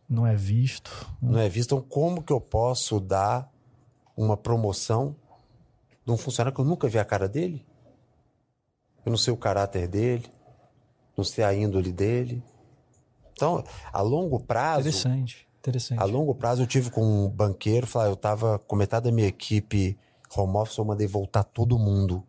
Não 0.09 0.27
é 0.27 0.35
visto. 0.35 1.09
Não 1.23 1.39
é 1.39 1.49
visto. 1.49 1.77
Então, 1.77 1.89
como 1.89 2.25
que 2.25 2.33
eu 2.33 2.41
posso 2.41 2.99
dar 2.99 3.49
uma 4.17 4.37
promoção 4.37 5.15
de 6.05 6.13
um 6.13 6.17
funcionário 6.17 6.55
que 6.55 6.61
eu 6.61 6.65
nunca 6.65 6.89
vi 6.89 6.99
a 6.99 7.05
cara 7.05 7.29
dele? 7.29 7.65
Eu 9.05 9.11
não 9.11 9.19
sei 9.19 9.33
o 9.33 9.37
caráter 9.37 9.87
dele, 9.87 10.27
não 11.17 11.25
sei 11.25 11.45
a 11.45 11.55
índole 11.55 11.93
dele. 11.93 12.43
Então, 13.33 13.63
a 13.93 14.01
longo 14.01 14.41
prazo. 14.41 14.89
Interessante, 14.89 15.47
interessante. 15.59 16.01
A 16.01 16.05
longo 16.05 16.35
prazo, 16.35 16.63
eu 16.63 16.67
tive 16.67 16.91
com 16.91 17.03
um 17.03 17.29
banqueiro, 17.29 17.87
falar, 17.87 18.07
eu 18.07 18.15
estava 18.15 18.59
com 18.59 18.77
metade 18.77 19.05
da 19.05 19.13
minha 19.13 19.29
equipe 19.29 19.99
home 20.37 20.57
office, 20.57 20.79
eu 20.79 20.85
mandei 20.85 21.07
voltar 21.07 21.45
todo 21.45 21.79
mundo. 21.79 22.25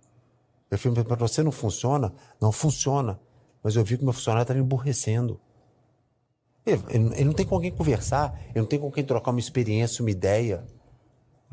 Eu 0.70 0.78
falei, 0.78 1.04
para 1.04 1.16
você 1.16 1.44
não 1.44 1.52
funciona? 1.52 2.14
Não 2.42 2.52
funciona. 2.52 3.20
Mas 3.64 3.76
eu 3.76 3.84
vi 3.84 3.98
que 3.98 4.04
meu 4.04 4.14
funcionário 4.14 4.44
estava 4.44 4.60
emburrecendo. 4.60 5.40
Ele, 6.66 6.84
ele, 6.90 7.06
ele, 7.14 7.24
não 7.26 7.34
tem 7.34 7.46
com 7.46 7.60
quem 7.60 7.72
conversar, 7.72 8.40
ele 8.50 8.62
não 8.62 8.66
tem 8.66 8.80
com 8.80 8.92
quem 8.92 9.04
trocar 9.04 9.32
uma 9.32 9.40
experiência, 9.40 10.04
uma 10.04 10.10
ideia. 10.10 10.66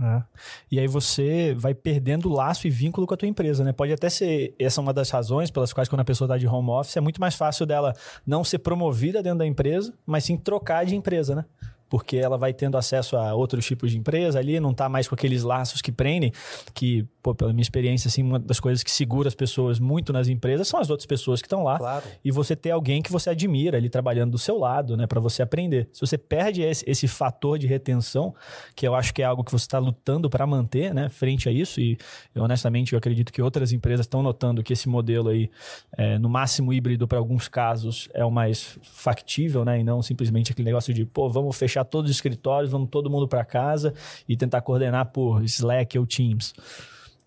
É. 0.00 0.22
E 0.70 0.80
aí 0.80 0.86
você 0.86 1.54
vai 1.54 1.74
perdendo 1.74 2.28
laço 2.28 2.66
e 2.66 2.70
vínculo 2.70 3.06
com 3.06 3.14
a 3.14 3.16
tua 3.16 3.28
empresa, 3.28 3.62
né? 3.62 3.72
Pode 3.72 3.92
até 3.92 4.08
ser 4.08 4.54
essa 4.58 4.80
uma 4.80 4.92
das 4.92 5.10
razões 5.10 5.50
pelas 5.50 5.72
quais 5.72 5.88
quando 5.88 6.00
a 6.00 6.04
pessoa 6.04 6.26
está 6.26 6.38
de 6.38 6.46
home 6.46 6.70
office 6.70 6.96
é 6.96 7.00
muito 7.00 7.20
mais 7.20 7.34
fácil 7.34 7.66
dela 7.66 7.94
não 8.26 8.42
ser 8.42 8.58
promovida 8.58 9.22
dentro 9.22 9.38
da 9.38 9.46
empresa, 9.46 9.94
mas 10.06 10.24
sim 10.24 10.36
trocar 10.36 10.84
de 10.86 10.96
empresa, 10.96 11.34
né? 11.34 11.44
Porque 11.92 12.16
ela 12.16 12.38
vai 12.38 12.54
tendo 12.54 12.78
acesso 12.78 13.18
a 13.18 13.34
outros 13.34 13.66
tipos 13.66 13.90
de 13.90 13.98
empresa 13.98 14.38
ali, 14.38 14.58
não 14.58 14.70
está 14.70 14.88
mais 14.88 15.06
com 15.06 15.14
aqueles 15.14 15.42
laços 15.42 15.82
que 15.82 15.92
prendem, 15.92 16.32
que, 16.72 17.06
pô, 17.22 17.34
pela 17.34 17.52
minha 17.52 17.60
experiência, 17.60 18.08
assim, 18.08 18.22
uma 18.22 18.38
das 18.38 18.58
coisas 18.58 18.82
que 18.82 18.90
segura 18.90 19.28
as 19.28 19.34
pessoas 19.34 19.78
muito 19.78 20.10
nas 20.10 20.26
empresas 20.26 20.66
são 20.68 20.80
as 20.80 20.88
outras 20.88 21.04
pessoas 21.04 21.42
que 21.42 21.46
estão 21.46 21.62
lá. 21.62 21.76
Claro. 21.76 22.02
E 22.24 22.30
você 22.30 22.56
ter 22.56 22.70
alguém 22.70 23.02
que 23.02 23.12
você 23.12 23.28
admira 23.28 23.76
ali 23.76 23.90
trabalhando 23.90 24.30
do 24.30 24.38
seu 24.38 24.56
lado, 24.56 24.96
né, 24.96 25.06
para 25.06 25.20
você 25.20 25.42
aprender. 25.42 25.86
Se 25.92 26.00
você 26.00 26.16
perde 26.16 26.62
esse, 26.62 26.82
esse, 26.88 27.06
fator 27.06 27.58
de 27.58 27.66
retenção, 27.66 28.34
que 28.74 28.88
eu 28.88 28.94
acho 28.94 29.12
que 29.12 29.20
é 29.20 29.26
algo 29.26 29.44
que 29.44 29.52
você 29.52 29.64
está 29.66 29.78
lutando 29.78 30.30
para 30.30 30.46
manter, 30.46 30.94
né, 30.94 31.10
frente 31.10 31.46
a 31.46 31.52
isso, 31.52 31.78
e 31.78 31.98
eu, 32.34 32.42
honestamente 32.42 32.94
eu 32.94 32.98
acredito 32.98 33.30
que 33.30 33.42
outras 33.42 33.70
empresas 33.70 34.06
estão 34.06 34.22
notando 34.22 34.62
que 34.62 34.72
esse 34.72 34.88
modelo 34.88 35.28
aí, 35.28 35.50
é, 35.94 36.18
no 36.18 36.30
máximo 36.30 36.72
híbrido 36.72 37.06
para 37.06 37.18
alguns 37.18 37.48
casos, 37.48 38.08
é 38.14 38.24
o 38.24 38.30
mais 38.30 38.78
factível, 38.80 39.62
né, 39.62 39.80
e 39.80 39.84
não 39.84 40.00
simplesmente 40.00 40.52
aquele 40.52 40.64
negócio 40.64 40.94
de, 40.94 41.04
pô, 41.04 41.28
vamos 41.28 41.54
fechar 41.54 41.81
fechar 41.82 41.84
todos 41.84 42.10
os 42.10 42.16
escritórios, 42.16 42.70
vamos 42.70 42.88
todo 42.88 43.10
mundo 43.10 43.28
para 43.28 43.44
casa 43.44 43.92
e 44.28 44.36
tentar 44.36 44.60
coordenar 44.62 45.06
por 45.06 45.42
Slack 45.44 45.98
ou 45.98 46.06
Teams. 46.06 46.54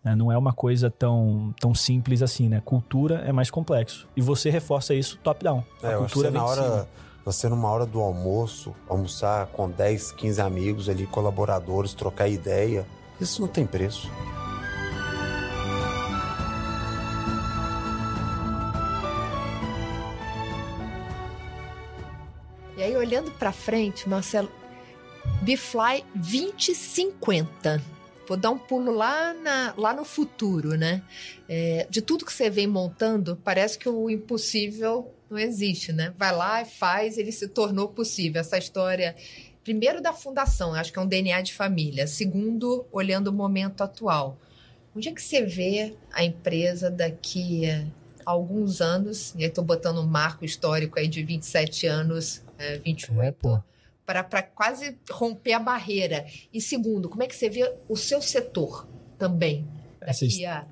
É, 0.03 0.15
não 0.15 0.31
é 0.31 0.37
uma 0.37 0.53
coisa 0.53 0.89
tão, 0.89 1.53
tão 1.59 1.73
simples 1.73 2.21
assim, 2.21 2.47
né? 2.47 2.61
Cultura 2.63 3.23
é 3.25 3.31
mais 3.31 3.49
complexo. 3.49 4.07
E 4.15 4.21
você 4.21 4.49
reforça 4.49 4.93
isso 4.93 5.17
top-down. 5.23 5.63
É, 5.81 5.93
a 5.93 5.97
cultura 5.97 6.29
na 6.29 6.45
hora, 6.45 6.87
você 7.23 7.49
numa 7.49 7.69
hora 7.69 7.85
do 7.87 7.99
almoço, 7.99 8.73
almoçar 8.87 9.47
com 9.47 9.69
10, 9.69 10.11
15 10.11 10.41
amigos 10.41 10.89
ali, 10.89 11.07
colaboradores, 11.07 11.93
trocar 11.93 12.27
ideia, 12.27 12.85
isso 13.19 13.41
não 13.41 13.47
tem 13.47 13.65
preço. 13.65 14.09
Olhando 23.05 23.29
para 23.29 23.51
frente, 23.51 24.09
Marcelo, 24.09 24.51
Bifly 25.43 26.03
2050. 26.15 27.79
Vou 28.27 28.35
dar 28.35 28.49
um 28.49 28.57
pulo 28.57 28.91
lá, 28.91 29.31
na, 29.35 29.75
lá 29.77 29.93
no 29.93 30.03
futuro, 30.03 30.75
né? 30.75 31.03
É, 31.47 31.85
de 31.87 32.01
tudo 32.01 32.25
que 32.25 32.33
você 32.33 32.49
vem 32.49 32.65
montando, 32.65 33.39
parece 33.43 33.77
que 33.77 33.87
o 33.87 34.09
impossível 34.09 35.13
não 35.29 35.37
existe, 35.37 35.93
né? 35.93 36.15
Vai 36.17 36.35
lá 36.35 36.63
e 36.63 36.65
faz, 36.65 37.19
ele 37.19 37.31
se 37.31 37.47
tornou 37.47 37.89
possível. 37.89 38.41
Essa 38.41 38.57
história, 38.57 39.15
primeiro 39.63 40.01
da 40.01 40.11
fundação, 40.11 40.73
acho 40.73 40.91
que 40.91 40.97
é 40.97 41.01
um 41.01 41.07
DNA 41.07 41.41
de 41.41 41.53
família. 41.53 42.07
Segundo, 42.07 42.87
olhando 42.91 43.27
o 43.27 43.33
momento 43.33 43.81
atual. 43.81 44.35
Onde 44.95 45.09
é 45.09 45.11
que 45.13 45.21
você 45.21 45.43
vê 45.43 45.95
a 46.11 46.23
empresa 46.23 46.89
daqui 46.89 47.69
a 47.69 47.85
alguns 48.25 48.81
anos? 48.81 49.35
E 49.35 49.43
aí 49.43 49.49
estou 49.49 49.63
botando 49.63 49.99
um 49.99 50.07
marco 50.07 50.43
histórico 50.43 50.97
aí 50.97 51.07
de 51.07 51.21
27 51.23 51.85
anos 51.85 52.43
é, 52.57 52.77
28, 52.77 53.21
é, 53.21 53.31
para 54.05 54.43
quase 54.43 54.97
romper 55.09 55.53
a 55.53 55.59
barreira. 55.59 56.25
E 56.53 56.61
segundo, 56.61 57.09
como 57.09 57.23
é 57.23 57.27
que 57.27 57.35
você 57.35 57.49
vê 57.49 57.75
o 57.89 57.95
seu 57.95 58.21
setor 58.21 58.87
também? 59.17 59.67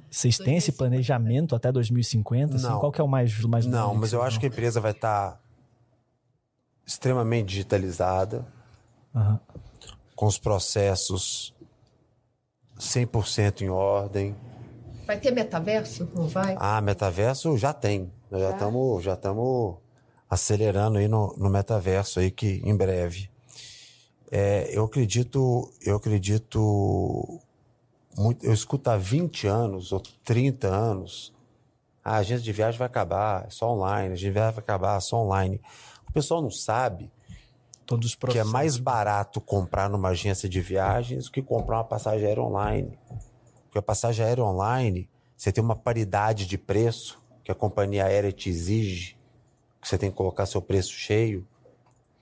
Vocês 0.10 0.38
têm 0.38 0.58
esse 0.58 0.72
planejamento 0.72 1.56
até 1.56 1.72
2050? 1.72 2.56
Assim, 2.56 2.68
qual 2.68 2.92
que 2.92 3.02
é 3.02 3.04
o 3.04 3.08
mais, 3.08 3.38
mais 3.46 3.66
Não, 3.66 3.96
mas 3.96 4.14
eu 4.14 4.22
acho 4.22 4.40
que 4.40 4.46
a 4.46 4.50
empresa 4.50 4.80
vai 4.80 4.92
estar 4.92 5.32
tá 5.32 5.40
extremamente 6.86 7.48
digitalizada, 7.48 8.46
uhum. 9.16 9.40
com 10.16 10.26
os 10.28 10.38
processos 10.38 11.56
100% 12.78 13.62
em 13.62 13.70
ordem. 13.70 14.36
Vai 15.08 15.18
ter 15.18 15.32
metaverso? 15.32 16.10
Não 16.14 16.28
vai? 16.28 16.56
Ah, 16.60 16.80
metaverso 16.82 17.58
já 17.58 17.74
tem. 17.74 18.12
Nós 18.30 18.42
já 18.42 18.52
estamos 18.52 19.04
já 19.04 19.14
estamos 19.14 19.78
acelerando 20.34 20.98
aí 20.98 21.08
no, 21.08 21.36
no 21.38 21.50
metaverso 21.50 22.20
aí 22.20 22.32
que 22.32 22.62
em 22.64 22.76
breve. 22.76 23.30
É, 24.32 24.70
eu 24.72 24.86
acredito, 24.86 25.72
eu 25.82 25.96
acredito 25.96 27.40
muito, 28.18 28.46
eu 28.46 28.54
escuto 28.54 28.90
há 28.90 28.98
20 28.98 29.48
anos 29.48 29.92
ou 29.92 30.02
30 30.24 30.68
anos, 30.68 31.34
ah, 32.04 32.16
a 32.16 32.18
agência 32.18 32.44
de 32.44 32.52
viagem 32.52 32.78
vai 32.78 32.88
acabar, 32.88 33.46
é 33.46 33.50
só 33.50 33.72
online, 33.72 34.10
a 34.10 34.12
agência 34.14 34.28
de 34.28 34.32
viagem 34.32 34.56
vai 34.56 34.64
acabar, 34.64 34.98
é 34.98 35.00
só 35.00 35.18
online. 35.18 35.62
O 36.10 36.12
pessoal 36.12 36.42
não 36.42 36.52
sabe 36.52 37.12
Todos 37.86 38.10
os 38.10 38.16
que 38.16 38.40
é 38.40 38.44
mais 38.44 38.78
barato 38.78 39.42
comprar 39.42 39.90
numa 39.90 40.10
agência 40.10 40.48
de 40.48 40.62
viagens 40.62 41.26
do 41.26 41.32
que 41.32 41.42
comprar 41.42 41.78
uma 41.78 41.84
passagem 41.84 42.26
aérea 42.26 42.44
online. 42.44 42.98
Porque 43.66 43.78
a 43.78 43.82
passagem 43.82 44.26
aérea 44.26 44.44
online, 44.44 45.10
você 45.36 45.52
tem 45.52 45.64
uma 45.64 45.76
paridade 45.76 46.46
de 46.46 46.58
preço 46.58 47.22
que 47.44 47.52
a 47.52 47.56
companhia 47.56 48.06
aérea 48.06 48.32
te 48.32 48.50
exige 48.50 49.18
que 49.84 49.90
você 49.90 49.98
tem 49.98 50.10
que 50.10 50.16
colocar 50.16 50.46
seu 50.46 50.62
preço 50.62 50.94
cheio. 50.94 51.46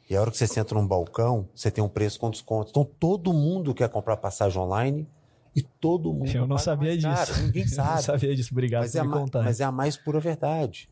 E 0.09 0.15
a 0.15 0.19
hora 0.19 0.29
que 0.29 0.37
você 0.37 0.47
senta 0.47 0.75
num 0.75 0.85
balcão, 0.85 1.47
você 1.55 1.71
tem 1.71 1.81
um 1.81 1.87
preço 1.87 2.19
com 2.19 2.29
desconto. 2.29 2.71
Então 2.71 2.83
todo 2.83 3.31
mundo 3.31 3.73
quer 3.73 3.87
comprar 3.87 4.17
passagem 4.17 4.59
online 4.59 5.07
e 5.55 5.61
todo 5.61 6.11
mundo. 6.11 6.29
Eu 6.29 6.47
não 6.47 6.57
sabia 6.57 6.97
disso. 6.97 7.41
Ninguém 7.43 7.67
sabe. 7.67 7.89
Eu 7.91 7.95
não 7.95 8.01
sabia 8.01 8.35
disso, 8.35 8.49
obrigado 8.51 8.81
mas 8.81 8.91
por 8.91 8.97
é 8.97 9.03
me 9.03 9.13
contar. 9.13 9.43
Mas 9.43 9.59
é 9.61 9.63
a 9.63 9.71
mais 9.71 9.95
pura 9.95 10.19
verdade. 10.19 10.89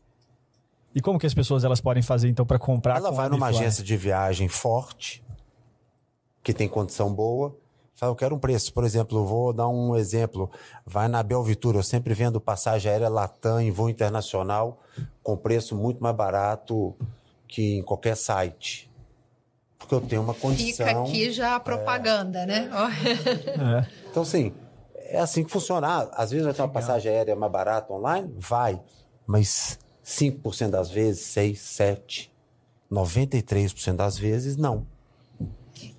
E 0.94 1.00
como 1.00 1.18
que 1.18 1.26
as 1.26 1.34
pessoas 1.34 1.64
elas 1.64 1.80
podem 1.80 2.02
fazer 2.02 2.28
então 2.28 2.46
para 2.46 2.58
comprar? 2.58 2.96
Ela 2.96 3.10
vai 3.10 3.28
numa 3.28 3.48
agência 3.48 3.84
de 3.84 3.96
viagem 3.96 4.48
forte, 4.48 5.22
que 6.42 6.54
tem 6.54 6.68
condição 6.68 7.12
boa, 7.12 7.56
Fala, 8.00 8.12
eu 8.12 8.16
quero 8.16 8.34
um 8.34 8.38
preço. 8.38 8.72
Por 8.72 8.82
exemplo, 8.82 9.26
vou 9.26 9.52
dar 9.52 9.68
um 9.68 9.94
exemplo. 9.94 10.50
Vai 10.86 11.06
na 11.06 11.22
Belvitura, 11.22 11.76
eu 11.76 11.82
sempre 11.82 12.14
vendo 12.14 12.40
passagem 12.40 12.90
aérea 12.90 13.10
Latam 13.10 13.60
em 13.60 13.70
voo 13.70 13.90
internacional 13.90 14.80
com 15.22 15.36
preço 15.36 15.76
muito 15.76 16.02
mais 16.02 16.16
barato 16.16 16.96
que 17.46 17.76
em 17.76 17.82
qualquer 17.82 18.16
site. 18.16 18.90
Porque 19.78 19.94
eu 19.94 20.00
tenho 20.00 20.22
uma 20.22 20.32
condição... 20.32 20.86
Fica 20.86 21.00
aqui 21.02 21.30
já 21.30 21.56
a 21.56 21.60
propaganda, 21.60 22.38
é, 22.38 22.46
né? 22.46 22.70
É. 23.46 23.86
Então, 24.10 24.22
assim, 24.22 24.54
é 24.94 25.18
assim 25.18 25.44
que 25.44 25.50
funciona. 25.50 26.08
Às 26.14 26.30
vezes 26.30 26.46
vai 26.46 26.54
ter 26.54 26.62
uma 26.62 26.68
passagem 26.68 27.12
aérea 27.12 27.36
mais 27.36 27.52
barata 27.52 27.92
online? 27.92 28.34
Vai. 28.38 28.80
Mas 29.26 29.78
5% 30.02 30.70
das 30.70 30.90
vezes, 30.90 31.26
6, 31.26 31.60
7, 31.60 32.32
93% 32.90 33.96
das 33.96 34.16
vezes, 34.16 34.56
não. 34.56 34.86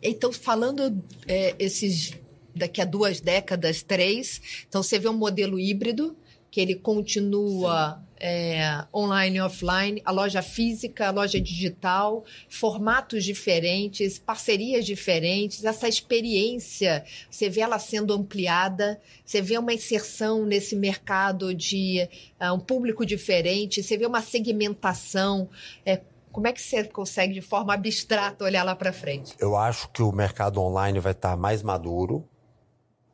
Então, 0.01 0.31
falando 0.31 1.03
é, 1.27 1.55
esses 1.59 2.13
daqui 2.53 2.81
a 2.81 2.85
duas 2.85 3.21
décadas, 3.21 3.81
três, 3.81 4.41
então 4.67 4.83
você 4.83 4.99
vê 4.99 5.07
um 5.07 5.17
modelo 5.17 5.59
híbrido 5.59 6.15
que 6.49 6.59
ele 6.59 6.75
continua 6.75 8.03
é, 8.19 8.85
online 8.93 9.37
e 9.37 9.41
offline, 9.41 10.01
a 10.05 10.11
loja 10.11 10.41
física, 10.43 11.07
a 11.07 11.11
loja 11.11 11.39
digital, 11.41 12.23
formatos 12.49 13.23
diferentes, 13.23 14.19
parcerias 14.19 14.85
diferentes, 14.85 15.63
essa 15.63 15.87
experiência, 15.87 17.03
você 17.29 17.49
vê 17.49 17.61
ela 17.61 17.79
sendo 17.79 18.13
ampliada, 18.13 19.01
você 19.25 19.41
vê 19.41 19.57
uma 19.57 19.73
inserção 19.73 20.45
nesse 20.45 20.75
mercado 20.75 21.55
de 21.55 22.07
uh, 22.39 22.53
um 22.53 22.59
público 22.59 23.05
diferente, 23.05 23.81
você 23.81 23.97
vê 23.97 24.05
uma 24.05 24.21
segmentação. 24.21 25.49
É, 25.85 26.01
como 26.31 26.47
é 26.47 26.53
que 26.53 26.61
você 26.61 26.83
consegue, 26.85 27.33
de 27.33 27.41
forma 27.41 27.73
abstrata, 27.73 28.43
olhar 28.43 28.63
lá 28.63 28.75
para 28.75 28.93
frente? 28.93 29.35
Eu 29.39 29.55
acho 29.55 29.89
que 29.89 30.01
o 30.01 30.11
mercado 30.11 30.61
online 30.61 30.99
vai 30.99 31.11
estar 31.11 31.35
mais 31.35 31.61
maduro. 31.61 32.27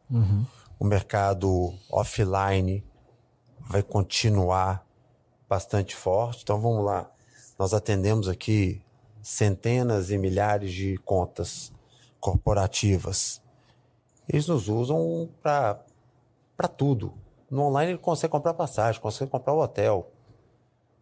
Uhum. 0.09 0.45
O 0.79 0.85
mercado 0.85 1.73
offline 1.89 2.83
vai 3.59 3.81
continuar 3.81 4.85
bastante 5.49 5.95
forte. 5.95 6.43
Então 6.43 6.59
vamos 6.59 6.85
lá. 6.85 7.09
Nós 7.57 7.73
atendemos 7.73 8.27
aqui 8.27 8.81
centenas 9.21 10.11
e 10.11 10.17
milhares 10.17 10.71
de 10.71 10.97
contas 10.99 11.73
corporativas. 12.19 13.41
Eles 14.29 14.47
nos 14.47 14.67
usam 14.69 15.29
para 15.41 16.67
tudo. 16.77 17.13
No 17.49 17.63
online 17.63 17.93
ele 17.93 17.99
consegue 17.99 18.31
comprar 18.31 18.53
passagem, 18.53 19.01
consegue 19.01 19.31
comprar 19.31 19.53
o 19.53 19.61
hotel. 19.61 20.11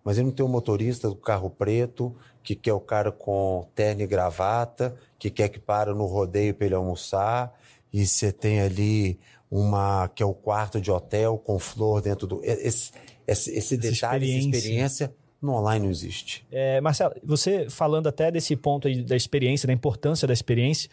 Mas 0.05 0.19
ele 0.19 0.27
não 0.27 0.33
tem 0.33 0.45
o 0.45 0.49
motorista 0.49 1.09
do 1.09 1.15
carro 1.15 1.49
preto, 1.49 2.15
que 2.43 2.53
quer 2.53 2.73
o 2.73 2.79
cara 2.79 3.11
com 3.11 3.67
terno 3.73 4.03
e 4.03 4.07
gravata, 4.07 4.95
que 5.17 5.31
quer 5.31 5.49
que 5.49 5.59
para 5.59 5.95
no 5.95 6.05
rodeio 6.05 6.53
para 6.53 6.67
ele 6.67 6.75
almoçar. 6.75 7.51
E 7.91 8.05
você 8.05 8.31
tem 8.31 8.61
ali 8.61 9.19
uma 9.49 10.07
que 10.09 10.21
é 10.21 10.25
o 10.25 10.33
quarto 10.33 10.79
de 10.79 10.91
hotel 10.91 11.39
com 11.39 11.57
flor 11.57 12.03
dentro 12.03 12.27
do. 12.27 12.39
Esse, 12.43 12.91
esse, 13.25 13.51
esse 13.51 13.75
detalhe, 13.75 14.25
experiência. 14.27 14.49
essa 14.49 14.57
experiência 14.57 15.15
no 15.41 15.53
online 15.53 15.85
não 15.85 15.91
existe. 15.91 16.45
É, 16.51 16.79
Marcelo, 16.81 17.15
você 17.23 17.67
falando 17.69 18.07
até 18.07 18.29
desse 18.29 18.55
ponto 18.55 18.87
aí 18.87 19.01
da 19.01 19.15
experiência, 19.15 19.65
da 19.65 19.73
importância 19.73 20.27
da 20.27 20.33
experiência, 20.33 20.87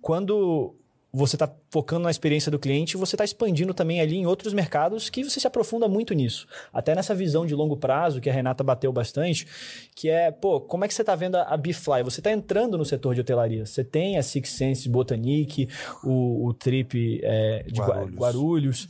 quando 0.00 0.74
você 1.16 1.34
está 1.36 1.50
focando 1.70 2.02
na 2.04 2.10
experiência 2.10 2.50
do 2.50 2.58
cliente, 2.58 2.96
você 2.96 3.16
está 3.16 3.24
expandindo 3.24 3.72
também 3.72 4.02
ali 4.02 4.16
em 4.16 4.26
outros 4.26 4.52
mercados 4.52 5.08
que 5.08 5.24
você 5.24 5.40
se 5.40 5.46
aprofunda 5.46 5.88
muito 5.88 6.12
nisso. 6.12 6.46
Até 6.70 6.94
nessa 6.94 7.14
visão 7.14 7.46
de 7.46 7.54
longo 7.54 7.74
prazo, 7.74 8.20
que 8.20 8.28
a 8.28 8.32
Renata 8.32 8.62
bateu 8.62 8.92
bastante, 8.92 9.46
que 9.94 10.10
é, 10.10 10.30
pô, 10.30 10.60
como 10.60 10.84
é 10.84 10.88
que 10.88 10.92
você 10.92 11.00
está 11.00 11.14
vendo 11.14 11.36
a 11.36 11.56
Bifly? 11.56 12.02
Você 12.02 12.20
está 12.20 12.30
entrando 12.30 12.76
no 12.76 12.84
setor 12.84 13.14
de 13.14 13.22
hotelaria. 13.22 13.64
Você 13.64 13.82
tem 13.82 14.18
a 14.18 14.22
Six 14.22 14.50
Senses 14.50 14.86
Botanique, 14.86 15.70
o, 16.04 16.48
o 16.48 16.52
Trip 16.52 17.20
é, 17.22 17.64
de 17.66 17.80
Guarulhos. 17.80 18.18
Guarulhos. 18.18 18.88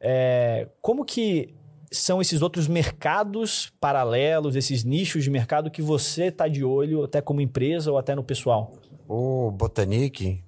É, 0.00 0.68
como 0.80 1.04
que 1.04 1.54
são 1.92 2.22
esses 2.22 2.40
outros 2.40 2.66
mercados 2.66 3.70
paralelos, 3.78 4.56
esses 4.56 4.82
nichos 4.82 5.24
de 5.24 5.30
mercado 5.30 5.70
que 5.70 5.82
você 5.82 6.24
está 6.24 6.48
de 6.48 6.64
olho, 6.64 7.04
até 7.04 7.20
como 7.20 7.42
empresa 7.42 7.92
ou 7.92 7.98
até 7.98 8.14
no 8.14 8.24
pessoal? 8.24 8.72
O 9.06 9.50
Botanique, 9.50 10.42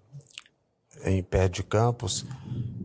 em 1.04 1.22
perto 1.22 1.54
de 1.54 1.62
Campos, 1.62 2.26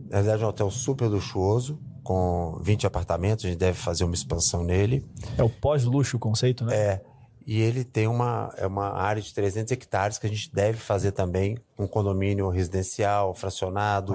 na 0.08 0.20
verdade 0.20 0.42
é 0.42 0.46
um 0.46 0.50
hotel 0.50 0.70
super 0.70 1.06
luxuoso, 1.06 1.78
com 2.02 2.58
20 2.60 2.86
apartamentos, 2.86 3.44
a 3.44 3.48
gente 3.48 3.58
deve 3.58 3.78
fazer 3.78 4.04
uma 4.04 4.14
expansão 4.14 4.62
nele. 4.62 5.04
É 5.38 5.42
o 5.42 5.48
pós-luxo 5.48 6.16
o 6.16 6.20
conceito, 6.20 6.64
né? 6.64 6.76
É. 6.76 7.00
E 7.46 7.60
ele 7.60 7.84
tem 7.84 8.06
uma, 8.06 8.52
é 8.56 8.66
uma 8.66 8.90
área 8.90 9.20
de 9.20 9.32
300 9.32 9.72
hectares 9.72 10.18
que 10.18 10.26
a 10.26 10.30
gente 10.30 10.52
deve 10.54 10.78
fazer 10.78 11.12
também 11.12 11.58
um 11.78 11.86
condomínio 11.86 12.48
residencial, 12.48 13.34
fracionado. 13.34 14.14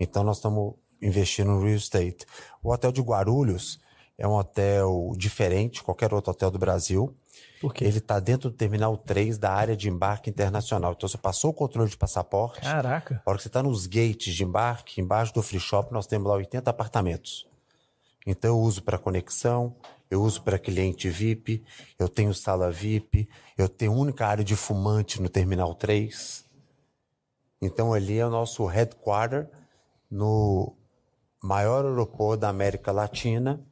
Então 0.00 0.22
nós 0.24 0.36
estamos 0.38 0.74
investir 1.02 1.44
no 1.44 1.60
real 1.60 1.76
estate. 1.76 2.24
O 2.62 2.72
hotel 2.72 2.92
de 2.92 3.02
Guarulhos 3.02 3.78
é 4.16 4.26
um 4.26 4.34
hotel 4.34 5.12
diferente 5.16 5.74
de 5.74 5.82
qualquer 5.82 6.14
outro 6.14 6.30
hotel 6.30 6.50
do 6.50 6.58
Brasil. 6.58 7.14
Por 7.62 7.72
quê? 7.72 7.84
Ele 7.84 7.98
está 7.98 8.18
dentro 8.18 8.50
do 8.50 8.56
terminal 8.56 8.96
3 8.96 9.38
da 9.38 9.52
área 9.52 9.76
de 9.76 9.88
embarque 9.88 10.28
internacional. 10.28 10.92
Então 10.92 11.08
você 11.08 11.16
passou 11.16 11.52
o 11.52 11.54
controle 11.54 11.88
de 11.88 11.96
passaporte. 11.96 12.60
Caraca. 12.60 13.22
A 13.24 13.30
hora 13.30 13.38
que 13.38 13.42
você 13.44 13.48
está 13.48 13.62
nos 13.62 13.86
gates 13.86 14.34
de 14.34 14.42
embarque, 14.42 15.00
embaixo 15.00 15.32
do 15.32 15.40
free 15.42 15.60
shop, 15.60 15.92
nós 15.92 16.08
temos 16.08 16.28
lá 16.28 16.34
80 16.34 16.68
apartamentos. 16.68 17.46
Então 18.26 18.50
eu 18.50 18.58
uso 18.58 18.82
para 18.82 18.98
conexão, 18.98 19.76
eu 20.10 20.20
uso 20.22 20.42
para 20.42 20.58
cliente 20.58 21.08
VIP, 21.08 21.62
eu 21.96 22.08
tenho 22.08 22.34
sala 22.34 22.70
VIP, 22.70 23.28
eu 23.56 23.68
tenho 23.68 23.92
única 23.92 24.26
área 24.26 24.42
de 24.42 24.56
fumante 24.56 25.22
no 25.22 25.28
terminal 25.28 25.72
3. 25.72 26.44
Então 27.60 27.94
ali 27.94 28.18
é 28.18 28.26
o 28.26 28.30
nosso 28.30 28.66
headquarter 28.66 29.48
no 30.10 30.76
maior 31.40 31.84
aeroporto 31.84 32.40
da 32.40 32.48
América 32.48 32.90
Latina. 32.90 33.64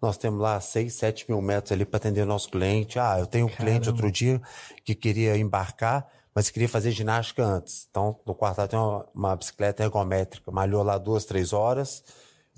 Nós 0.00 0.16
temos 0.16 0.40
lá 0.40 0.58
6, 0.60 0.92
7 0.94 1.26
mil 1.28 1.42
metros 1.42 1.72
ali 1.72 1.84
para 1.84 1.98
atender 1.98 2.22
o 2.22 2.26
nosso 2.26 2.48
cliente. 2.48 2.98
Ah, 2.98 3.18
eu 3.18 3.26
tenho 3.26 3.46
um 3.46 3.48
Caramba. 3.48 3.66
cliente 3.66 3.88
outro 3.88 4.10
dia 4.10 4.40
que 4.84 4.94
queria 4.94 5.36
embarcar, 5.36 6.06
mas 6.34 6.48
queria 6.48 6.68
fazer 6.68 6.90
ginástica 6.90 7.44
antes. 7.44 7.86
Então, 7.90 8.18
no 8.24 8.34
quarto 8.34 8.66
tem 8.66 8.78
uma, 8.78 9.06
uma, 9.14 9.36
bicicleta 9.36 9.82
ergométrica. 9.82 10.50
Malhou 10.50 10.82
lá 10.82 10.96
duas, 10.96 11.24
três 11.24 11.52
horas 11.52 12.02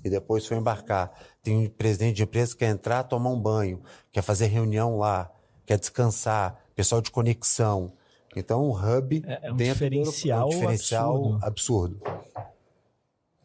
e 0.03 0.09
depois 0.09 0.45
foi 0.45 0.57
embarcar. 0.57 1.11
Tem 1.41 1.57
um 1.57 1.69
presidente 1.69 2.15
de 2.15 2.23
empresa 2.23 2.53
que 2.53 2.59
quer 2.59 2.69
entrar, 2.69 3.03
tomar 3.03 3.29
um 3.29 3.39
banho, 3.39 3.81
quer 4.11 4.21
fazer 4.21 4.47
reunião 4.47 4.97
lá, 4.97 5.29
quer 5.65 5.77
descansar, 5.77 6.57
pessoal 6.75 7.01
de 7.01 7.11
conexão. 7.11 7.91
Então, 8.35 8.65
um 8.65 8.71
hub 8.71 9.23
é, 9.27 9.47
é 9.47 9.51
um 9.51 9.55
dentro 9.55 9.89
diferencial, 9.89 10.41
do, 10.41 10.45
um 10.45 10.49
diferencial 10.59 11.39
absurdo. 11.41 12.01
absurdo 12.05 12.23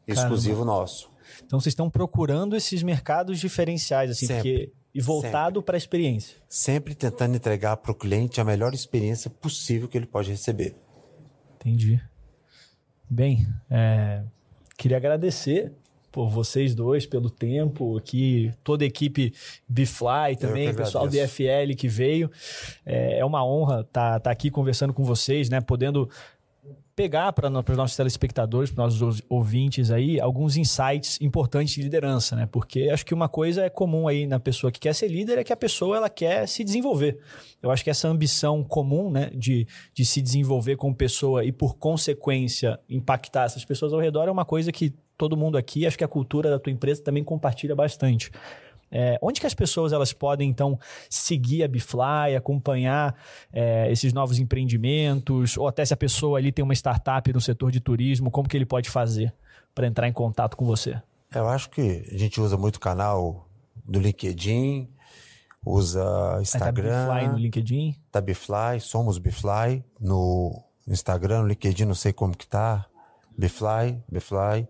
exclusivo 0.09 0.65
nosso. 0.65 1.11
Então 1.45 1.61
vocês 1.61 1.73
estão 1.73 1.91
procurando 1.91 2.57
esses 2.57 2.83
mercados 2.83 3.39
diferenciais, 3.39 4.11
assim, 4.11 4.27
Sempre. 4.27 4.53
porque 4.53 4.73
e 4.95 5.01
voltado 5.01 5.63
para 5.63 5.77
a 5.77 5.79
experiência. 5.79 6.37
Sempre 6.49 6.95
tentando 6.95 7.37
entregar 7.37 7.77
para 7.77 7.93
o 7.93 7.95
cliente 7.95 8.41
a 8.41 8.45
melhor 8.45 8.75
experiência 8.75 9.31
possível 9.31 9.87
que 9.87 9.97
ele 9.97 10.07
pode 10.07 10.31
receber. 10.31 10.75
Entendi. 11.57 12.03
Bem, 13.09 13.47
é, 13.71 14.23
queria 14.77 14.97
agradecer 14.97 15.73
por 16.11 16.29
vocês 16.31 16.75
dois, 16.75 17.07
pelo 17.07 17.31
tempo 17.31 17.97
aqui, 17.97 18.53
toda 18.65 18.83
a 18.83 18.87
equipe 18.87 19.33
Bifly 19.69 20.37
também, 20.39 20.75
pessoal 20.75 21.07
do 21.07 21.13
DFL 21.13 21.77
que 21.77 21.87
veio. 21.87 22.31
É, 22.85 23.19
é 23.19 23.25
uma 23.25 23.45
honra 23.45 23.83
estar 23.83 24.15
tá, 24.15 24.21
tá 24.21 24.31
aqui 24.31 24.51
conversando 24.51 24.93
com 24.93 25.05
vocês, 25.05 25.49
né? 25.49 25.61
Podendo 25.61 26.09
pegar 26.99 27.33
para 27.33 27.47
os 27.49 27.77
nossos 27.77 27.97
telespectadores, 27.97 28.73
para 28.73 28.89
os 28.89 29.01
nossos 29.01 29.23
ouvintes 29.29 29.93
aí, 29.93 30.21
alguns 30.21 30.57
insights 30.57 31.17
importantes 31.21 31.73
de 31.73 31.83
liderança, 31.83 32.35
né? 32.35 32.49
Porque 32.51 32.91
acho 32.93 33.07
que 33.07 33.15
uma 33.15 33.29
coisa 33.29 33.63
é 33.63 33.71
comum 33.71 34.09
aí 34.09 34.27
na 34.27 34.41
pessoa 34.41 34.73
que 34.73 34.81
quer 34.81 34.93
ser 34.93 35.07
líder 35.07 35.39
é 35.39 35.45
que 35.45 35.53
a 35.53 35.57
pessoa 35.57 35.97
ela 35.97 36.11
quer 36.11 36.49
se 36.49 36.65
desenvolver. 36.65 37.21
Eu 37.63 37.71
acho 37.71 37.85
que 37.85 37.91
essa 37.91 38.09
ambição 38.09 38.65
comum, 38.65 39.13
né, 39.13 39.31
de, 39.33 39.65
de 39.95 40.05
se 40.05 40.21
desenvolver 40.21 40.75
como 40.75 40.93
pessoa 40.93 41.45
e 41.45 41.53
por 41.53 41.77
consequência 41.77 42.81
impactar 42.89 43.45
essas 43.45 43.65
pessoas 43.65 43.93
ao 43.93 44.01
redor 44.01 44.27
é 44.27 44.33
uma 44.33 44.45
coisa 44.45 44.73
que 44.73 44.93
todo 45.17 45.37
mundo 45.37 45.57
aqui, 45.57 45.87
acho 45.87 45.97
que 45.97 46.05
a 46.05 46.09
cultura 46.09 46.51
da 46.51 46.59
tua 46.59 46.73
empresa 46.73 47.01
também 47.01 47.23
compartilha 47.23 47.77
bastante. 47.77 48.33
É, 48.91 49.19
onde 49.21 49.41
que 49.41 49.47
as 49.47 49.55
pessoas 49.55 49.93
elas 49.93 50.13
podem 50.13 50.49
então 50.49 50.79
seguir 51.11 51.63
a 51.63 51.69
Bifly, 51.69 52.35
acompanhar 52.37 53.15
é, 53.53 53.91
esses 53.91 54.13
novos 54.13 54.39
empreendimentos, 54.39 55.57
ou 55.57 55.69
até 55.69 55.85
se 55.85 55.93
a 55.93 55.97
pessoa 55.97 56.39
ali 56.39 56.51
tem 56.51 56.65
uma 56.65 56.75
startup 56.75 57.33
no 57.33 57.41
setor 57.41 57.71
de 57.71 57.81
turismo, 57.81 58.31
como 58.31 58.49
que 58.49 58.57
ele 58.57 58.67
pode 58.67 58.89
fazer 58.89 59.35
para 59.75 59.87
entrar 59.87 60.09
em 60.09 60.13
contato 60.13 60.57
com 60.57 60.65
você? 60.65 61.01
Eu 61.35 61.49
acho 61.49 61.69
que 61.71 62.09
a 62.11 62.17
gente 62.17 62.41
usa 62.41 62.57
muito 62.57 62.77
o 62.77 62.81
canal 62.81 63.47
do 63.85 64.01
LinkedIn, 64.01 64.89
usa 65.65 66.39
Instagram. 66.41 67.07
Tá 67.07 67.15
Bifly 67.15 67.29
no 67.29 67.39
LinkedIn? 67.39 67.97
Tá 68.11 68.21
Bifly, 68.21 68.81
somos 68.81 69.19
Bifly 69.19 69.85
no 70.01 70.65
Instagram, 70.87 71.43
no 71.43 71.49
LinkedIn, 71.49 71.85
não 71.85 71.95
sei 71.95 72.13
como 72.13 72.35
que 72.35 72.47
tá. 72.47 72.87
Bifly, 73.37 74.03
Bifly. 74.11 74.67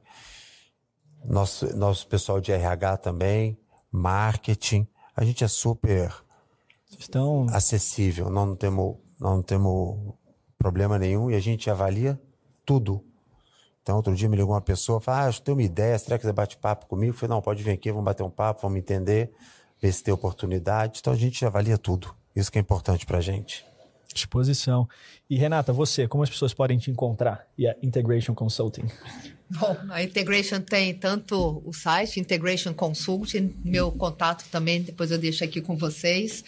Nosso, 1.25 1.77
nosso 1.77 2.07
pessoal 2.07 2.41
de 2.41 2.53
RH 2.53 2.99
também 2.99 3.59
marketing. 3.91 4.86
A 5.16 5.24
gente 5.24 5.45
é 5.45 5.49
super 5.49 6.14
Estão... 6.99 7.47
acessível, 7.51 8.30
nós 8.30 8.47
não 8.47 8.57
temos, 8.57 8.97
não 9.18 9.43
temos 9.43 10.14
problema 10.57 10.99
nenhum 10.99 11.30
e 11.30 11.34
a 11.34 11.41
gente 11.41 11.70
avalia 11.70 12.20
tudo. 12.64 13.05
Então, 13.82 13.97
outro 13.97 14.14
dia 14.14 14.28
me 14.28 14.36
ligou 14.36 14.53
uma 14.53 14.61
pessoa, 14.61 15.01
falou, 15.01 15.28
ah, 15.30 15.32
que 15.32 15.41
tem 15.41 15.55
uma 15.55 15.62
ideia, 15.62 15.99
será 15.99 16.18
que 16.18 16.26
você 16.26 16.32
bate 16.32 16.59
papo 16.59 16.86
comigo? 16.86 17.14
Eu 17.14 17.18
falei, 17.18 17.34
não, 17.34 17.41
pode 17.41 17.62
vir 17.62 17.70
aqui, 17.70 17.91
vamos 17.91 18.05
bater 18.05 18.22
um 18.22 18.28
papo, 18.28 18.61
vamos 18.61 18.78
entender, 18.78 19.32
ver 19.80 19.93
se 19.93 20.05
tem 20.05 20.12
oportunidade. 20.12 20.99
Então, 21.01 21.12
a 21.12 21.16
gente 21.16 21.47
avalia 21.47 21.78
tudo. 21.78 22.14
Isso 22.36 22.53
que 22.53 22.59
é 22.59 22.61
importante 22.61 23.07
para 23.07 23.16
a 23.16 23.20
gente. 23.22 23.64
Disposição. 24.12 24.86
E, 25.30 25.39
Renata, 25.39 25.72
você, 25.72 26.07
como 26.07 26.22
as 26.22 26.28
pessoas 26.28 26.53
podem 26.53 26.76
te 26.76 26.91
encontrar 26.91 27.47
e 27.57 27.66
a 27.66 27.74
Integration 27.82 28.34
Consulting? 28.34 28.86
Bom, 29.51 29.77
a 29.91 30.03
Integration 30.03 30.61
tem 30.61 30.95
tanto 30.95 31.63
o 31.65 31.73
site, 31.73 32.21
Integration 32.21 32.75
Consulting, 32.75 33.55
meu 33.65 33.91
contato 33.91 34.45
também, 34.51 34.83
depois 34.83 35.11
eu 35.11 35.19
deixo 35.19 35.43
aqui 35.43 35.61
com 35.61 35.77
vocês. 35.77 36.45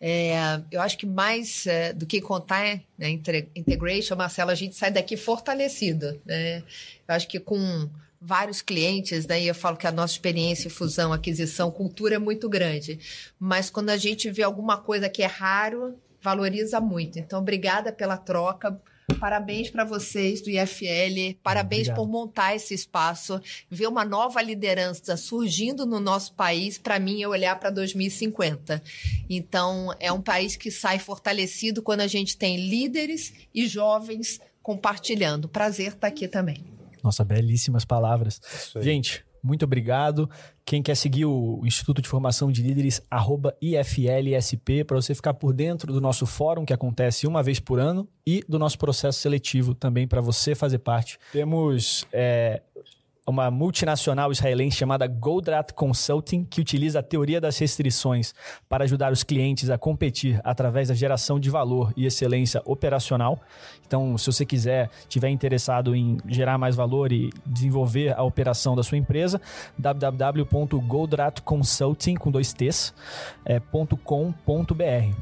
É, 0.00 0.60
eu 0.70 0.80
acho 0.80 0.96
que 0.96 1.06
mais 1.06 1.66
é, 1.66 1.92
do 1.92 2.06
que 2.06 2.20
contar 2.20 2.80
né, 2.96 3.10
Integration, 3.56 4.14
Marcelo, 4.14 4.50
a 4.50 4.54
gente 4.54 4.76
sai 4.76 4.90
daqui 4.90 5.16
fortalecido. 5.16 6.20
Né? 6.24 6.58
Eu 7.08 7.14
acho 7.14 7.26
que 7.26 7.40
com 7.40 7.88
vários 8.20 8.62
clientes, 8.62 9.26
daí 9.26 9.48
eu 9.48 9.54
falo 9.54 9.76
que 9.76 9.86
a 9.86 9.92
nossa 9.92 10.14
experiência, 10.14 10.70
fusão, 10.70 11.12
aquisição, 11.12 11.70
cultura 11.70 12.14
é 12.14 12.18
muito 12.18 12.48
grande. 12.48 12.98
Mas 13.38 13.68
quando 13.68 13.90
a 13.90 13.96
gente 13.96 14.30
vê 14.30 14.42
alguma 14.42 14.78
coisa 14.78 15.08
que 15.08 15.22
é 15.22 15.26
raro, 15.26 15.98
valoriza 16.22 16.80
muito. 16.80 17.18
Então, 17.18 17.40
obrigada 17.40 17.92
pela 17.92 18.16
troca. 18.16 18.80
Parabéns 19.20 19.70
para 19.70 19.84
vocês 19.84 20.40
do 20.40 20.50
IFL, 20.50 21.36
parabéns 21.42 21.88
Obrigado. 21.88 21.96
por 21.96 22.08
montar 22.08 22.54
esse 22.54 22.72
espaço, 22.72 23.40
ver 23.70 23.86
uma 23.86 24.04
nova 24.04 24.40
liderança 24.40 25.16
surgindo 25.16 25.84
no 25.84 26.00
nosso 26.00 26.32
país, 26.34 26.78
para 26.78 26.98
mim 26.98 27.22
é 27.22 27.28
olhar 27.28 27.58
para 27.58 27.70
2050. 27.70 28.82
Então, 29.28 29.94
é 30.00 30.10
um 30.10 30.22
país 30.22 30.56
que 30.56 30.70
sai 30.70 30.98
fortalecido 30.98 31.82
quando 31.82 32.00
a 32.00 32.06
gente 32.06 32.36
tem 32.36 32.68
líderes 32.68 33.32
e 33.54 33.66
jovens 33.66 34.40
compartilhando. 34.62 35.48
Prazer 35.48 35.92
estar 35.92 36.06
aqui 36.06 36.26
também. 36.26 36.64
Nossa, 37.02 37.22
belíssimas 37.22 37.84
palavras. 37.84 38.40
Gente, 38.80 39.24
muito 39.44 39.64
obrigado. 39.64 40.28
Quem 40.64 40.82
quer 40.82 40.96
seguir 40.96 41.26
o 41.26 41.60
Instituto 41.64 42.00
de 42.00 42.08
Formação 42.08 42.50
de 42.50 42.62
Líderes, 42.62 43.02
arroba 43.10 43.54
IFLSP, 43.60 44.82
para 44.84 44.96
você 44.96 45.14
ficar 45.14 45.34
por 45.34 45.52
dentro 45.52 45.92
do 45.92 46.00
nosso 46.00 46.24
fórum 46.24 46.64
que 46.64 46.72
acontece 46.72 47.26
uma 47.26 47.42
vez 47.42 47.60
por 47.60 47.78
ano 47.78 48.08
e 48.26 48.42
do 48.48 48.58
nosso 48.58 48.78
processo 48.78 49.20
seletivo 49.20 49.74
também 49.74 50.08
para 50.08 50.22
você 50.22 50.54
fazer 50.54 50.78
parte. 50.78 51.18
Temos 51.30 52.06
é, 52.10 52.62
uma 53.26 53.50
multinacional 53.50 54.30
israelense 54.30 54.76
chamada 54.76 55.06
Goldrat 55.06 55.72
Consulting, 55.72 56.44
que 56.44 56.60
utiliza 56.60 56.98
a 56.98 57.02
teoria 57.02 57.40
das 57.40 57.56
restrições 57.58 58.34
para 58.68 58.84
ajudar 58.84 59.10
os 59.12 59.24
clientes 59.24 59.70
a 59.70 59.78
competir 59.78 60.38
através 60.44 60.88
da 60.88 60.94
geração 60.94 61.40
de 61.40 61.48
valor 61.48 61.90
e 61.96 62.04
excelência 62.04 62.60
operacional. 62.64 63.40
Então, 63.86 64.18
se 64.18 64.26
você 64.26 64.44
quiser, 64.44 64.90
tiver 65.08 65.30
interessado 65.30 65.96
em 65.96 66.18
gerar 66.26 66.58
mais 66.58 66.76
valor 66.76 67.10
e 67.12 67.30
desenvolver 67.46 68.12
a 68.14 68.22
operação 68.22 68.76
da 68.76 68.82
sua 68.82 68.98
empresa, 68.98 69.40
www.goldratconsulting 69.78 72.16
com 72.16 72.30
dois 72.30 72.52
t's, 72.52 72.92
é, 73.44 73.58
.com.br. 74.04 75.14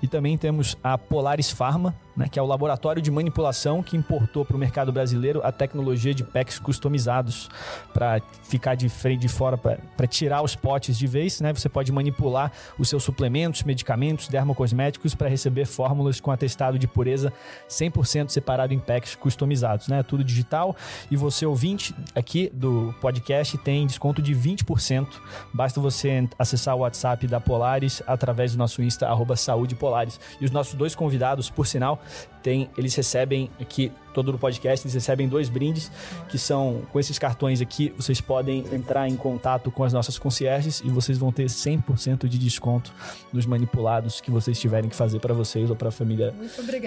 E 0.00 0.06
também 0.06 0.38
temos 0.38 0.76
a 0.82 0.96
Polaris 0.96 1.50
Pharma, 1.50 1.92
né, 2.18 2.28
que 2.28 2.36
é 2.36 2.42
o 2.42 2.46
laboratório 2.46 3.00
de 3.00 3.12
manipulação 3.12 3.80
que 3.80 3.96
importou 3.96 4.44
para 4.44 4.56
o 4.56 4.58
mercado 4.58 4.90
brasileiro 4.90 5.40
a 5.44 5.52
tecnologia 5.52 6.12
de 6.12 6.24
packs 6.24 6.58
customizados 6.58 7.48
para 7.94 8.20
ficar 8.42 8.74
de 8.74 8.88
frente 8.88 9.20
de 9.20 9.28
fora, 9.28 9.56
para 9.56 10.06
tirar 10.08 10.42
os 10.42 10.56
potes 10.56 10.98
de 10.98 11.06
vez. 11.06 11.40
Né, 11.40 11.52
você 11.52 11.68
pode 11.68 11.92
manipular 11.92 12.50
os 12.76 12.88
seus 12.88 13.04
suplementos, 13.04 13.62
medicamentos, 13.62 14.26
dermocosméticos 14.26 15.14
para 15.14 15.28
receber 15.28 15.64
fórmulas 15.64 16.18
com 16.18 16.32
atestado 16.32 16.76
de 16.76 16.88
pureza 16.88 17.32
100% 17.70 18.30
separado 18.30 18.74
em 18.74 18.80
packs 18.80 19.14
customizados. 19.14 19.86
Né, 19.86 20.02
tudo 20.02 20.24
digital. 20.24 20.74
E 21.08 21.16
você, 21.16 21.46
ouvinte 21.46 21.94
aqui 22.16 22.50
do 22.52 22.92
podcast, 23.00 23.56
tem 23.58 23.86
desconto 23.86 24.20
de 24.20 24.34
20%. 24.34 25.06
Basta 25.54 25.80
você 25.80 26.28
acessar 26.36 26.74
o 26.74 26.80
WhatsApp 26.80 27.28
da 27.28 27.38
Polaris 27.38 28.02
através 28.08 28.52
do 28.52 28.58
nosso 28.58 28.82
Insta, 28.82 29.06
arroba 29.06 29.36
Saúde 29.36 29.76
Polaris. 29.76 30.18
E 30.40 30.44
os 30.44 30.50
nossos 30.50 30.74
dois 30.74 30.96
convidados, 30.96 31.48
por 31.48 31.64
sinal, 31.64 32.02
tem, 32.42 32.70
eles 32.78 32.94
recebem 32.94 33.50
aqui, 33.60 33.92
todo 34.14 34.34
o 34.34 34.38
podcast, 34.38 34.86
eles 34.86 34.94
recebem 34.94 35.28
dois 35.28 35.48
brindes, 35.48 35.90
que 36.28 36.38
são, 36.38 36.82
com 36.92 36.98
esses 36.98 37.18
cartões 37.18 37.60
aqui, 37.60 37.92
vocês 37.96 38.20
podem 38.20 38.64
entrar 38.72 39.08
em 39.08 39.16
contato 39.16 39.70
com 39.70 39.84
as 39.84 39.92
nossas 39.92 40.18
concierges 40.18 40.80
e 40.84 40.88
vocês 40.88 41.18
vão 41.18 41.32
ter 41.32 41.46
100% 41.46 42.26
de 42.28 42.38
desconto 42.38 42.92
nos 43.32 43.46
manipulados 43.46 44.20
que 44.20 44.30
vocês 44.30 44.58
tiverem 44.58 44.88
que 44.88 44.96
fazer 44.96 45.20
para 45.20 45.34
vocês 45.34 45.70
ou 45.70 45.76
para 45.76 45.88
a 45.88 45.92
família 45.92 46.34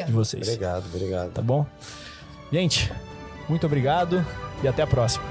de 0.05 0.11
vocês. 0.11 0.47
Obrigado, 0.47 0.85
obrigado. 0.93 1.31
Tá 1.31 1.41
bom? 1.41 1.65
Gente, 2.51 2.91
muito 3.47 3.65
obrigado 3.65 4.25
e 4.63 4.67
até 4.67 4.81
a 4.81 4.87
próxima. 4.87 5.23